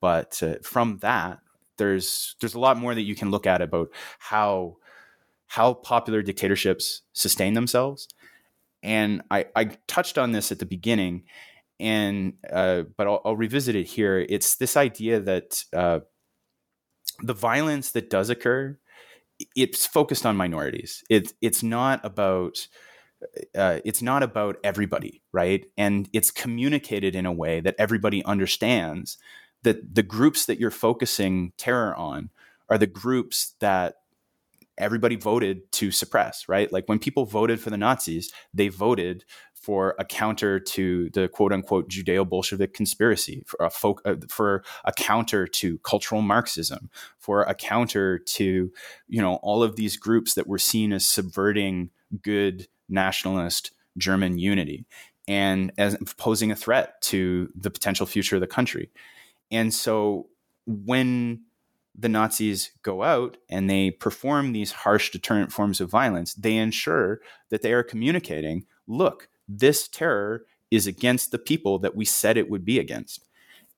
but 0.02 0.41
uh, 0.43 0.56
from 0.62 0.97
that, 1.00 1.39
there's 1.78 2.36
there's 2.39 2.54
a 2.54 2.60
lot 2.60 2.78
more 2.78 2.93
that 2.93 3.02
you 3.02 3.16
can 3.16 3.32
look 3.32 3.47
at 3.47 3.62
about 3.62 3.89
how 4.20 4.78
how 5.47 5.74
popular 5.74 6.22
dictatorships 6.22 7.02
sustain 7.14 7.54
themselves. 7.54 8.08
And 8.84 9.24
I, 9.32 9.47
I 9.56 9.66
touched 9.88 10.18
on 10.18 10.32
this 10.32 10.52
at 10.52 10.60
the 10.60 10.66
beginning, 10.66 11.24
and 11.80 12.34
uh, 12.52 12.84
but 12.95 13.08
I'll, 13.08 13.22
I'll, 13.26 13.36
revisit 13.36 13.76
it 13.76 13.88
here. 13.88 14.26
It's 14.30 14.56
this 14.56 14.78
idea 14.78 15.20
that 15.20 15.64
uh, 15.74 16.00
the 17.22 17.34
violence 17.34 17.91
that 17.91 18.10
does 18.10 18.30
occur, 18.30 18.78
it's 19.56 19.86
focused 19.86 20.26
on 20.26 20.38
minorities. 20.38 21.04
It, 21.10 21.34
it's 21.41 21.64
not 21.64 22.00
about 22.06 22.68
uh, 23.56 23.80
it's 23.84 24.02
not 24.02 24.24
about 24.24 24.58
everybody, 24.64 25.22
right? 25.34 25.66
And 25.78 26.10
it's 26.14 26.32
communicated 26.32 27.16
in 27.16 27.26
a 27.26 27.34
way 27.34 27.60
that 27.60 27.76
everybody 27.78 28.24
understands 28.24 29.18
that 29.64 29.95
the 29.95 30.03
groups 30.03 30.45
that 30.45 30.60
you're 30.60 30.72
focusing 30.72 31.53
terror 31.57 31.95
on 31.95 32.30
are 32.70 32.78
the 32.78 32.88
groups 32.88 33.55
that 33.60 33.95
everybody 34.78 35.18
voted 35.18 35.70
to 35.74 35.91
suppress, 35.91 36.47
right? 36.47 36.72
Like 36.72 36.88
when 36.88 36.99
people 36.99 37.26
voted 37.26 37.60
for 37.60 37.70
the 37.70 37.78
Nazis, 37.78 38.32
they 38.53 38.70
voted 38.70 39.26
for 39.53 39.93
a 39.99 40.05
counter 40.05 40.57
to 40.57 41.10
the 41.10 41.28
quote 41.28 41.51
unquote 41.51 41.89
Judeo 41.89 42.28
Bolshevik 42.28 42.74
conspiracy, 42.74 43.43
for 43.45 43.66
a, 43.66 43.70
folk, 43.70 44.01
uh, 44.05 44.16
for 44.30 44.64
a 44.86 44.93
counter 44.93 45.45
to 45.45 45.78
cultural 45.80 46.22
Marxism, 46.22 46.89
for 47.20 47.43
a 47.43 47.53
counter 47.53 48.20
to, 48.20 48.72
you 49.07 49.22
know, 49.22 49.36
all 49.36 49.62
of 49.62 49.76
these 49.76 49.97
groups 49.97 50.34
that 50.36 50.47
were 50.47 50.57
seen 50.57 50.93
as 50.93 51.05
subverting 51.05 51.89
good 52.22 52.68
nationalist 52.88 53.72
German 53.97 54.38
unity 54.39 54.86
and 55.28 55.72
as 55.78 55.97
posing 56.18 56.51
a 56.51 56.55
threat 56.55 57.01
to 57.01 57.49
the 57.53 57.70
potential 57.70 58.05
future 58.05 58.36
of 58.36 58.41
the 58.41 58.47
country. 58.47 58.89
And 59.52 59.74
so 59.74 60.28
when 60.66 61.43
the 61.97 62.10
Nazis 62.10 62.72
go 62.82 63.04
out 63.04 63.38
and 63.50 63.70
they 63.70 63.91
perform 63.91 64.54
these 64.54 64.72
harsh 64.72 65.12
deterrent 65.12 65.52
forms 65.52 65.82
of 65.82 65.89
violence, 65.89 66.34
they 66.34 66.56
ensure 66.56 67.20
that 67.50 67.62
they 67.62 67.74
are 67.74 67.84
communicating 67.84 68.66
look, 68.88 69.28
this 69.47 69.88
terror 69.88 70.45
is 70.72 70.88
against 70.88 71.32
the 71.32 71.39
people 71.39 71.80
that 71.80 71.95
we 71.95 72.06
said 72.06 72.38
it 72.38 72.50
would 72.50 72.66
be 72.66 72.80
against. 72.80 73.26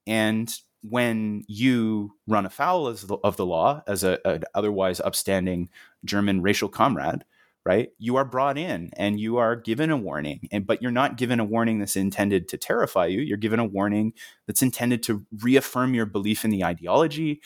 And 0.05 0.53
when 0.83 1.43
you 1.47 2.15
run 2.27 2.45
afoul 2.45 2.87
of 2.87 3.07
the, 3.07 3.17
of 3.23 3.37
the 3.37 3.45
law 3.45 3.83
as 3.87 4.03
a, 4.03 4.19
an 4.25 4.43
otherwise 4.55 4.99
upstanding 4.99 5.69
German 6.03 6.41
racial 6.41 6.69
comrade, 6.69 7.23
right? 7.65 7.89
You 7.97 8.15
are 8.15 8.25
brought 8.25 8.57
in 8.57 8.91
and 8.97 9.19
you 9.19 9.37
are 9.37 9.55
given 9.55 9.91
a 9.91 9.97
warning 9.97 10.47
and 10.51 10.65
but 10.65 10.81
you're 10.81 10.91
not 10.91 11.17
given 11.17 11.39
a 11.39 11.45
warning 11.45 11.79
that's 11.79 11.95
intended 11.95 12.47
to 12.49 12.57
terrify 12.57 13.05
you. 13.07 13.21
You're 13.21 13.37
given 13.37 13.59
a 13.59 13.65
warning 13.65 14.13
that's 14.47 14.61
intended 14.61 15.03
to 15.03 15.25
reaffirm 15.41 15.93
your 15.93 16.05
belief 16.05 16.43
in 16.43 16.51
the 16.51 16.63
ideology 16.63 17.41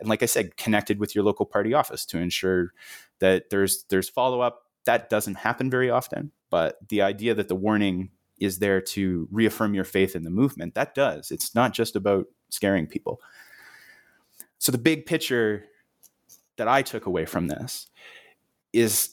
and 0.00 0.08
like 0.08 0.22
i 0.22 0.26
said 0.26 0.56
connected 0.56 1.00
with 1.00 1.12
your 1.16 1.24
local 1.24 1.44
party 1.44 1.74
office 1.74 2.06
to 2.06 2.18
ensure 2.18 2.72
that 3.18 3.50
there's 3.50 3.84
there's 3.90 4.08
follow 4.08 4.40
up 4.40 4.62
that 4.84 5.10
doesn't 5.10 5.34
happen 5.34 5.68
very 5.68 5.90
often 5.90 6.30
but 6.50 6.78
the 6.88 7.02
idea 7.02 7.34
that 7.34 7.48
the 7.48 7.56
warning 7.56 8.10
is 8.40 8.58
there 8.58 8.80
to 8.80 9.28
reaffirm 9.30 9.74
your 9.74 9.84
faith 9.84 10.14
in 10.14 10.22
the 10.22 10.30
movement 10.30 10.74
that 10.74 10.94
does. 10.94 11.30
It's 11.30 11.54
not 11.54 11.72
just 11.72 11.96
about 11.96 12.26
scaring 12.50 12.86
people. 12.86 13.20
So 14.58 14.72
the 14.72 14.78
big 14.78 15.06
picture 15.06 15.64
that 16.56 16.68
i 16.68 16.82
took 16.82 17.06
away 17.06 17.24
from 17.24 17.46
this 17.46 17.86
is 18.72 19.10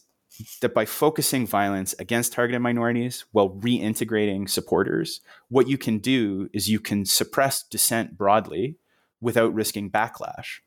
that 0.61 0.73
by 0.73 0.85
focusing 0.85 1.47
violence 1.47 1.93
against 1.99 2.33
targeted 2.33 2.61
minorities 2.61 3.25
while 3.31 3.49
reintegrating 3.49 4.49
supporters, 4.49 5.21
what 5.49 5.67
you 5.67 5.77
can 5.77 5.99
do 5.99 6.49
is 6.53 6.69
you 6.69 6.79
can 6.79 7.05
suppress 7.05 7.63
dissent 7.63 8.17
broadly 8.17 8.77
without 9.21 9.53
risking 9.53 9.89
backlash. 9.89 10.59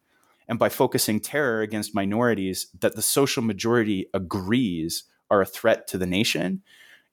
And 0.48 0.58
by 0.58 0.68
focusing 0.68 1.20
terror 1.20 1.60
against 1.60 1.94
minorities 1.94 2.68
that 2.80 2.96
the 2.96 3.02
social 3.02 3.42
majority 3.42 4.06
agrees 4.14 5.04
are 5.30 5.42
a 5.42 5.46
threat 5.46 5.86
to 5.88 5.98
the 5.98 6.06
nation, 6.06 6.62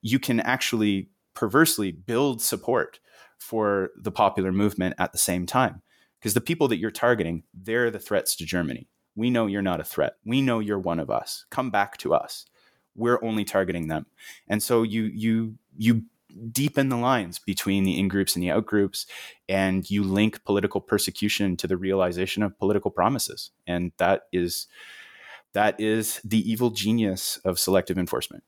you 0.00 0.18
can 0.18 0.40
actually 0.40 1.10
perversely 1.34 1.92
build 1.92 2.40
support 2.40 2.98
for 3.38 3.90
the 3.96 4.10
popular 4.10 4.52
movement 4.52 4.94
at 4.98 5.12
the 5.12 5.18
same 5.18 5.44
time. 5.44 5.82
Because 6.18 6.32
the 6.32 6.40
people 6.40 6.68
that 6.68 6.78
you're 6.78 6.90
targeting, 6.90 7.42
they're 7.52 7.90
the 7.90 7.98
threats 7.98 8.34
to 8.36 8.46
Germany. 8.46 8.88
We 9.16 9.30
know 9.30 9.46
you're 9.46 9.62
not 9.62 9.80
a 9.80 9.84
threat. 9.84 10.16
We 10.24 10.42
know 10.42 10.60
you're 10.60 10.78
one 10.78 11.00
of 11.00 11.10
us. 11.10 11.46
Come 11.50 11.70
back 11.70 11.96
to 11.98 12.14
us. 12.14 12.46
We're 12.94 13.22
only 13.24 13.44
targeting 13.44 13.88
them. 13.88 14.06
And 14.48 14.62
so 14.62 14.82
you 14.82 15.04
you 15.04 15.58
you 15.76 16.04
deepen 16.52 16.90
the 16.90 16.96
lines 16.96 17.38
between 17.38 17.84
the 17.84 17.98
in 17.98 18.08
groups 18.08 18.36
and 18.36 18.42
the 18.42 18.50
out 18.50 18.66
groups, 18.66 19.06
and 19.48 19.90
you 19.90 20.02
link 20.04 20.44
political 20.44 20.80
persecution 20.80 21.56
to 21.56 21.66
the 21.66 21.76
realization 21.76 22.42
of 22.42 22.58
political 22.58 22.90
promises. 22.90 23.50
And 23.66 23.92
that 23.96 24.24
is 24.32 24.66
that 25.52 25.80
is 25.80 26.20
the 26.22 26.50
evil 26.50 26.70
genius 26.70 27.38
of 27.44 27.58
selective 27.58 27.98
enforcement. 27.98 28.44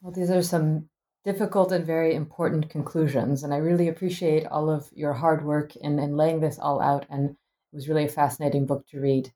Well, 0.00 0.12
these 0.12 0.30
are 0.30 0.42
some 0.42 0.88
difficult 1.24 1.72
and 1.72 1.84
very 1.84 2.14
important 2.14 2.68
conclusions. 2.68 3.42
And 3.42 3.52
I 3.52 3.56
really 3.56 3.88
appreciate 3.88 4.46
all 4.46 4.70
of 4.70 4.90
your 4.94 5.14
hard 5.14 5.44
work 5.44 5.74
in, 5.76 5.98
in 5.98 6.16
laying 6.16 6.40
this 6.40 6.58
all 6.58 6.80
out. 6.80 7.06
And 7.08 7.36
was 7.74 7.88
really 7.88 8.04
a 8.04 8.08
fascinating 8.08 8.66
book 8.66 8.86
to 8.88 9.00
read. 9.00 9.32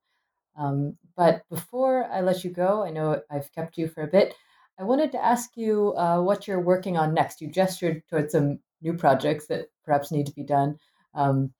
Um, 0.56 0.96
but 1.16 1.42
before 1.50 2.04
I 2.04 2.20
let 2.20 2.44
you 2.44 2.50
go, 2.50 2.84
I 2.84 2.90
know 2.90 3.20
I've 3.30 3.52
kept 3.52 3.76
you 3.76 3.88
for 3.88 4.02
a 4.02 4.08
bit. 4.08 4.34
I 4.78 4.84
wanted 4.84 5.12
to 5.12 5.24
ask 5.24 5.50
you 5.56 5.94
uh, 5.96 6.20
what 6.20 6.46
you're 6.46 6.60
working 6.60 6.96
on 6.96 7.14
next. 7.14 7.40
You 7.40 7.48
gestured 7.48 8.02
towards 8.08 8.32
some 8.32 8.60
new 8.80 8.94
projects 8.94 9.48
that 9.48 9.66
perhaps 9.84 10.12
need 10.12 10.26
to 10.26 10.32
be 10.32 10.44
done, 10.44 10.78
um, 11.14 11.52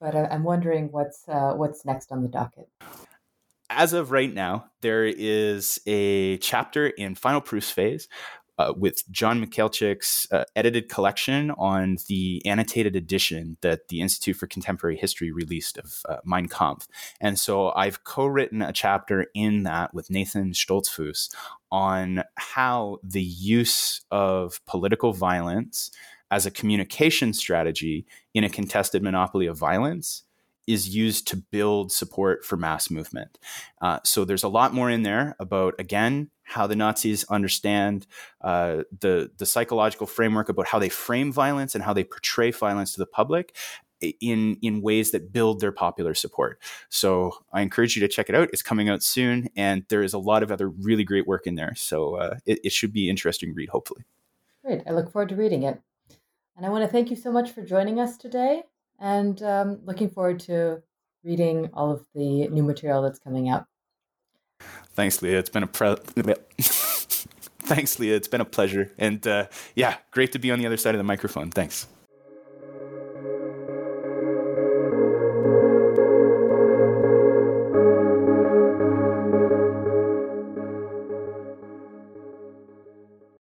but 0.00 0.14
I, 0.14 0.34
am 0.34 0.44
wondering 0.44 0.88
what's 0.92 1.26
uh, 1.28 1.54
what's 1.54 1.86
next 1.86 2.12
on 2.12 2.22
the 2.22 2.28
docket. 2.28 2.68
As 3.70 3.92
of 3.94 4.10
right 4.10 4.32
now, 4.32 4.66
there 4.82 5.04
is 5.04 5.80
a 5.86 6.36
chapter 6.38 6.88
in 6.88 7.14
final 7.14 7.40
proofs 7.40 7.70
phase 7.70 8.08
uh, 8.58 8.72
with 8.76 9.08
John 9.10 9.44
Michalczyk's 9.44 10.26
uh, 10.32 10.44
edited 10.56 10.88
collection 10.88 11.50
on 11.52 11.98
the 12.08 12.42
annotated 12.44 12.96
edition 12.96 13.56
that 13.60 13.88
the 13.88 14.00
Institute 14.00 14.36
for 14.36 14.46
Contemporary 14.46 14.96
History 14.96 15.30
released 15.30 15.78
of 15.78 16.02
uh, 16.08 16.16
Mein 16.24 16.48
Kampf. 16.48 16.88
And 17.20 17.38
so 17.38 17.70
I've 17.70 18.04
co 18.04 18.26
written 18.26 18.62
a 18.62 18.72
chapter 18.72 19.26
in 19.34 19.62
that 19.62 19.94
with 19.94 20.10
Nathan 20.10 20.52
Stoltzfus 20.52 21.32
on 21.70 22.24
how 22.36 22.98
the 23.02 23.22
use 23.22 24.00
of 24.10 24.60
political 24.66 25.12
violence 25.12 25.90
as 26.30 26.46
a 26.46 26.50
communication 26.50 27.32
strategy 27.32 28.06
in 28.34 28.44
a 28.44 28.50
contested 28.50 29.02
monopoly 29.02 29.46
of 29.46 29.56
violence 29.56 30.24
is 30.68 30.94
used 30.94 31.26
to 31.26 31.36
build 31.36 31.90
support 31.90 32.44
for 32.44 32.56
mass 32.56 32.90
movement. 32.90 33.38
Uh, 33.80 33.98
so 34.04 34.24
there's 34.24 34.44
a 34.44 34.48
lot 34.48 34.74
more 34.74 34.90
in 34.90 35.02
there 35.02 35.34
about, 35.40 35.74
again, 35.78 36.30
how 36.44 36.66
the 36.66 36.76
Nazis 36.76 37.24
understand 37.24 38.06
uh, 38.42 38.82
the, 39.00 39.30
the 39.38 39.46
psychological 39.46 40.06
framework 40.06 40.50
about 40.50 40.66
how 40.66 40.78
they 40.78 40.90
frame 40.90 41.32
violence 41.32 41.74
and 41.74 41.82
how 41.82 41.94
they 41.94 42.04
portray 42.04 42.50
violence 42.50 42.92
to 42.92 43.00
the 43.00 43.06
public 43.06 43.56
in 44.20 44.56
in 44.62 44.80
ways 44.80 45.10
that 45.10 45.32
build 45.32 45.60
their 45.60 45.72
popular 45.72 46.14
support. 46.14 46.60
So 46.88 47.32
I 47.52 47.62
encourage 47.62 47.96
you 47.96 48.00
to 48.00 48.06
check 48.06 48.28
it 48.28 48.34
out. 48.36 48.48
It's 48.52 48.62
coming 48.62 48.88
out 48.88 49.02
soon, 49.02 49.48
and 49.56 49.84
there 49.88 50.04
is 50.04 50.14
a 50.14 50.18
lot 50.20 50.44
of 50.44 50.52
other 50.52 50.68
really 50.68 51.02
great 51.02 51.26
work 51.26 51.48
in 51.48 51.56
there. 51.56 51.74
So 51.74 52.14
uh, 52.14 52.36
it, 52.46 52.60
it 52.62 52.72
should 52.72 52.92
be 52.92 53.10
interesting 53.10 53.54
read, 53.54 53.70
hopefully. 53.70 54.04
Great. 54.64 54.82
I 54.86 54.92
look 54.92 55.10
forward 55.10 55.30
to 55.30 55.36
reading 55.36 55.64
it. 55.64 55.80
And 56.56 56.64
I 56.64 56.68
want 56.68 56.84
to 56.84 56.88
thank 56.88 57.10
you 57.10 57.16
so 57.16 57.32
much 57.32 57.50
for 57.50 57.62
joining 57.62 57.98
us 57.98 58.16
today 58.16 58.62
and 58.98 59.42
um, 59.42 59.80
looking 59.84 60.10
forward 60.10 60.40
to 60.40 60.82
reading 61.24 61.70
all 61.74 61.90
of 61.90 62.06
the 62.14 62.48
new 62.48 62.62
material 62.62 63.02
that's 63.02 63.18
coming 63.18 63.48
out. 63.48 63.66
Thanks, 64.94 65.22
Lea. 65.22 65.34
It's 65.34 65.50
been 65.50 65.62
a 65.62 65.66
pre- 65.66 65.96
Thanks, 66.58 67.98
Lea. 67.98 68.12
It's 68.12 68.28
been 68.28 68.40
a 68.40 68.46
pleasure. 68.46 68.92
And 68.98 69.26
uh, 69.26 69.46
yeah, 69.74 69.96
great 70.10 70.32
to 70.32 70.38
be 70.38 70.50
on 70.50 70.58
the 70.58 70.66
other 70.66 70.76
side 70.76 70.94
of 70.94 70.98
the 70.98 71.04
microphone. 71.04 71.50
Thanks. 71.50 71.86